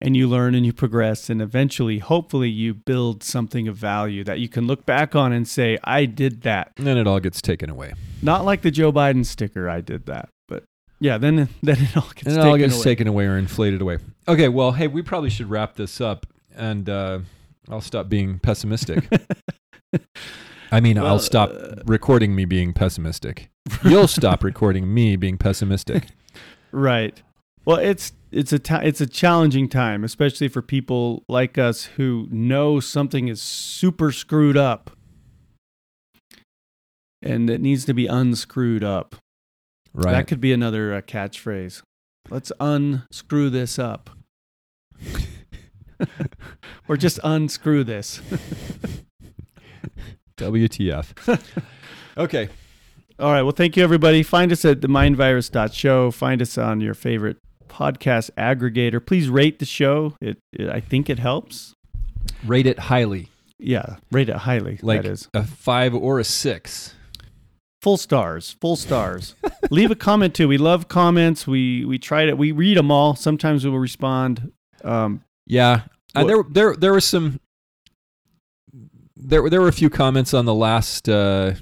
[0.00, 4.38] and you learn and you progress, and eventually, hopefully, you build something of value that
[4.40, 7.42] you can look back on and say, "I did that." And then it all gets
[7.42, 7.92] taken away.
[8.22, 10.64] Not like the Joe Biden sticker, I did that, but
[11.00, 12.84] yeah, then then it all gets and it taken all gets away.
[12.84, 13.98] taken away or inflated away.
[14.28, 17.18] Okay, well, hey, we probably should wrap this up, and uh,
[17.68, 19.06] I'll stop being pessimistic.
[20.72, 23.50] I mean, Well, I'll stop uh, recording me being pessimistic.
[23.84, 26.06] You'll stop recording me being pessimistic.
[26.70, 27.20] Right.
[27.64, 32.78] Well, it's it's a it's a challenging time, especially for people like us who know
[32.78, 34.92] something is super screwed up,
[37.22, 39.16] and it needs to be unscrewed up.
[39.92, 40.12] Right.
[40.12, 41.82] That could be another uh, catchphrase.
[42.28, 44.10] Let's unscrew this up,
[46.88, 48.20] or just unscrew this.
[50.36, 51.42] WTF.
[52.16, 52.48] okay.
[53.18, 53.42] All right.
[53.42, 54.22] Well, thank you, everybody.
[54.22, 56.12] Find us at the mindvirus.show.
[56.12, 57.36] Find us on your favorite
[57.70, 59.04] podcast aggregator.
[59.04, 60.14] Please rate the show.
[60.20, 61.72] It, it I think it helps.
[62.44, 63.28] Rate it highly.
[63.58, 64.78] Yeah, rate it highly.
[64.82, 66.94] Like that is a five or a six.
[67.82, 68.56] full stars.
[68.60, 69.34] Full stars.
[69.70, 70.48] Leave a comment too.
[70.48, 71.46] We love comments.
[71.46, 73.14] We we try to we read them all.
[73.16, 74.52] Sometimes we will respond.
[74.84, 75.82] Um, Yeah.
[76.14, 77.38] Uh, there, there, there was some.
[79.16, 81.08] There, there were a few comments on the last.
[81.08, 81.52] Uh,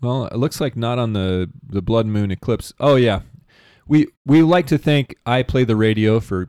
[0.00, 2.72] well, it looks like not on the the blood moon eclipse.
[2.78, 3.20] Oh yeah,
[3.86, 6.48] we we like to thank I play the radio for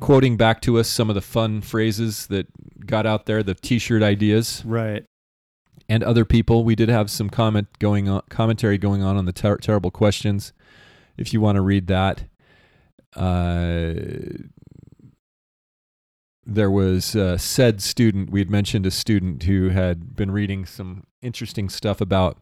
[0.00, 2.46] quoting back to us some of the fun phrases that
[2.86, 5.04] got out there, the T-shirt ideas, right.
[5.88, 6.64] and other people.
[6.64, 10.52] We did have some comment going on, commentary going on on the ter- terrible questions.
[11.16, 12.24] If you want to read that,
[13.14, 13.92] uh,
[16.44, 18.30] there was uh, said student.
[18.30, 22.38] We had mentioned a student who had been reading some interesting stuff about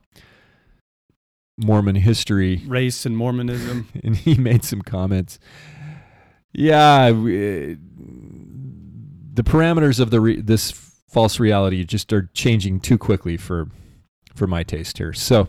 [1.64, 3.88] Mormon history, Race and Mormonism.
[4.04, 5.38] and he made some comments.
[6.52, 7.76] Yeah, we-
[9.32, 10.70] the parameters of the re- this
[11.08, 13.68] false reality just are changing too quickly for
[14.34, 15.12] for my taste here.
[15.12, 15.48] So,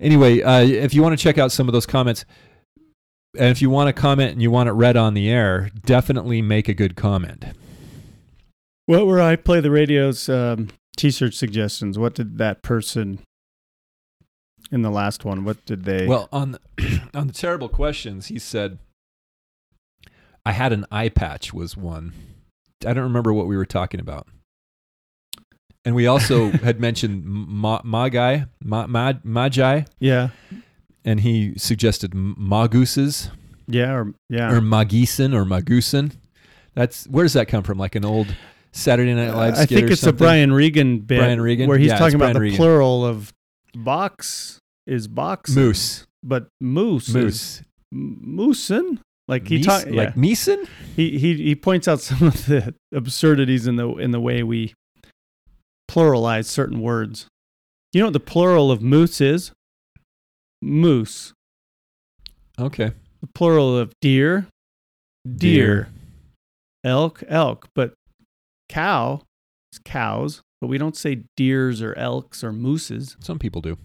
[0.00, 2.24] anyway, uh, if you want to check out some of those comments,
[3.36, 6.42] and if you want to comment and you want it read on the air, definitely
[6.42, 7.44] make a good comment.
[8.86, 11.98] What were I play the radio's um, t-shirt suggestions?
[11.98, 13.20] What did that person
[14.70, 15.44] in the last one?
[15.44, 16.06] What did they?
[16.06, 16.60] Well, on the,
[17.14, 18.78] on the terrible questions, he said,
[20.44, 22.12] "I had an eye patch." Was one.
[22.86, 24.26] I don't remember what we were talking about.
[25.84, 30.28] And we also had mentioned ma- Magi, ma- ma- Magi, yeah,
[31.04, 33.30] and he suggested m- Maguses
[33.66, 34.52] yeah, or yeah.
[34.52, 36.12] or Magisen or Magusen.
[36.74, 37.78] That's where does that come from?
[37.78, 38.34] Like an old
[38.72, 40.14] Saturday Night Live I skit think it's something?
[40.16, 41.18] a Brian Regan bit.
[41.18, 41.68] Brian Regan?
[41.68, 42.56] where he's Yeah, talking about Brian the Regan.
[42.56, 43.32] plural of
[43.74, 44.57] box
[44.88, 46.06] is box Moose.
[46.22, 47.62] but moose Moose.
[47.94, 48.98] moosin.
[49.28, 49.92] Like he Mees- talk, yeah.
[49.92, 50.66] Like Meeson?
[50.96, 54.74] he he he points out some of the absurdities in the in the way we
[55.90, 57.26] pluralize certain words.
[57.92, 59.52] You know what the plural of moose is?
[60.62, 61.32] Moose.
[62.58, 62.92] Okay.
[63.20, 64.46] The plural of deer,
[65.26, 65.88] deer.
[66.84, 67.68] Elk, elk.
[67.74, 67.94] But
[68.68, 69.22] cow
[69.72, 70.42] is cows.
[70.60, 73.16] But we don't say deers or elks or mooses.
[73.20, 73.78] Some people do.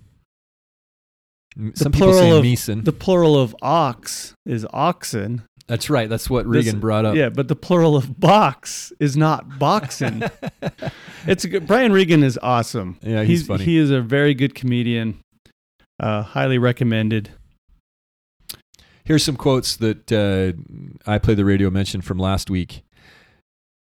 [1.58, 2.84] M- The Some people say plural of- Meeson.
[2.84, 5.44] The plural of ox is oxen.
[5.68, 6.10] That's right.
[6.10, 7.16] That's what This- Regan brought up.
[7.16, 10.24] Yeah, but the plural of box is not boxen.
[11.28, 12.98] it's a good, Brian Regan is awesome.
[13.02, 13.64] Yeah, he's funny.
[13.64, 15.20] He is a very good comedian.
[16.00, 17.30] Uh, highly recommended.
[19.06, 20.54] Here's some quotes that uh,
[21.10, 22.84] I play the radio mentioned from last week.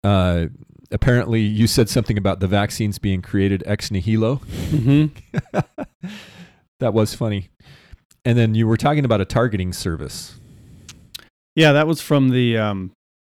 [0.05, 0.47] Uh,
[0.93, 4.37] apparently, you said something about the vaccines being created ex nihilo.
[4.37, 5.07] hmm
[6.81, 7.51] that was funny.
[8.29, 10.39] And then you were talking about a targeting service.
[11.57, 12.91] Yeah, that was from the um,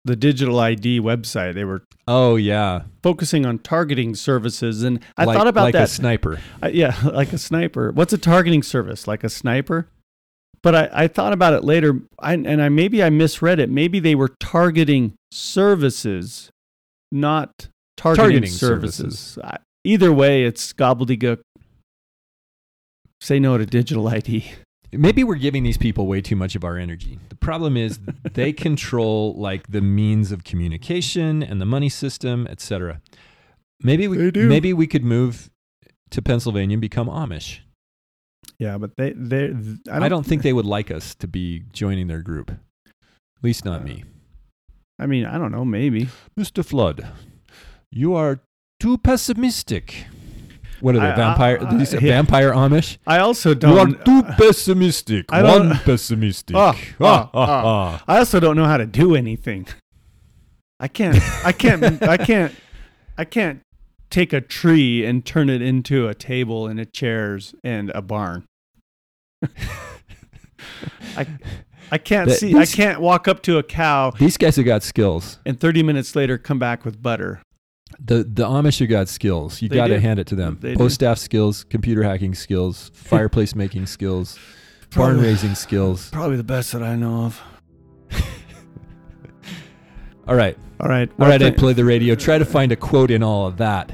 [0.04, 1.54] the digital ID website.
[1.54, 5.84] They were Oh yeah, focusing on targeting services, and I like, thought about like that.
[5.84, 6.40] a sniper.
[6.62, 7.90] I- yeah, like a sniper.
[7.92, 9.06] What's a targeting service?
[9.08, 9.88] Like a sniper?
[10.62, 13.70] But I, I thought about it later, I, and I maybe I misread it.
[13.70, 16.50] Maybe they were targeting services,
[17.10, 19.18] not targeting, Targeting services.
[19.18, 19.38] services.
[19.84, 21.40] Either way, it's gobbledygook.
[23.22, 24.52] Say no to digital ID.
[24.92, 27.18] Maybe we're giving these people way too much of our energy.
[27.30, 27.98] The problem is
[28.34, 33.00] they control like the means of communication and the money system, etc.
[33.82, 35.50] Maybe we maybe we could move
[36.10, 37.60] to Pennsylvania and become Amish.
[38.58, 41.64] Yeah, but they they I don't, I don't think they would like us to be
[41.72, 42.50] joining their group.
[42.50, 44.04] At least not uh, me.
[44.98, 45.64] I mean, I don't know.
[45.64, 46.08] Maybe
[46.38, 46.64] Mr.
[46.64, 47.06] Flood,
[47.90, 48.40] you are
[48.78, 50.06] too pessimistic.
[50.82, 51.06] What are they?
[51.06, 51.58] I- vampire?
[51.64, 51.98] I- yeah.
[52.00, 52.98] vampire Amish?
[53.06, 53.72] I also don't.
[53.72, 55.26] You are too pessimistic.
[55.30, 56.56] I don't- One pessimistic.
[56.56, 57.30] Ah, ah.
[57.32, 58.04] ah.
[58.08, 59.66] I also don't know how to do anything.
[60.80, 61.18] I can't.
[61.44, 62.02] I can't.
[62.02, 62.52] I can't.
[63.16, 63.60] I can't
[64.10, 68.44] take a tree and turn it into a table and a chairs and a barn.
[71.16, 71.26] I
[71.90, 72.56] I can't That- see.
[72.56, 75.38] I can't walk up to a cow These guys have got skills.
[75.46, 77.40] and 30 minutes later come back with butter.
[78.04, 79.62] The the Amish have got skills.
[79.62, 80.58] You got to hand it to them.
[80.60, 80.78] They do.
[80.78, 84.38] Post staff skills, computer hacking skills, fireplace making skills,
[84.94, 86.10] barn raising skills.
[86.10, 87.40] Probably the best that I know of.
[90.26, 90.58] all right.
[90.80, 91.10] All right.
[91.20, 91.40] All right.
[91.40, 92.16] I play the radio.
[92.16, 93.92] Try to find a quote in all of that.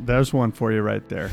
[0.00, 1.30] There's one for you right there.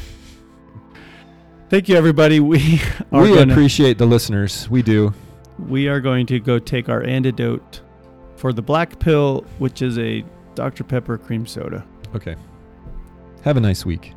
[1.69, 2.41] Thank you, everybody.
[2.41, 2.81] We
[3.13, 4.69] are we gonna, appreciate the listeners.
[4.69, 5.13] We do.
[5.57, 7.79] we are going to go take our antidote
[8.35, 10.25] for the black pill, which is a
[10.55, 10.83] Dr.
[10.83, 11.85] Pepper cream soda.
[12.15, 12.35] Okay.
[13.43, 14.13] Have a nice week.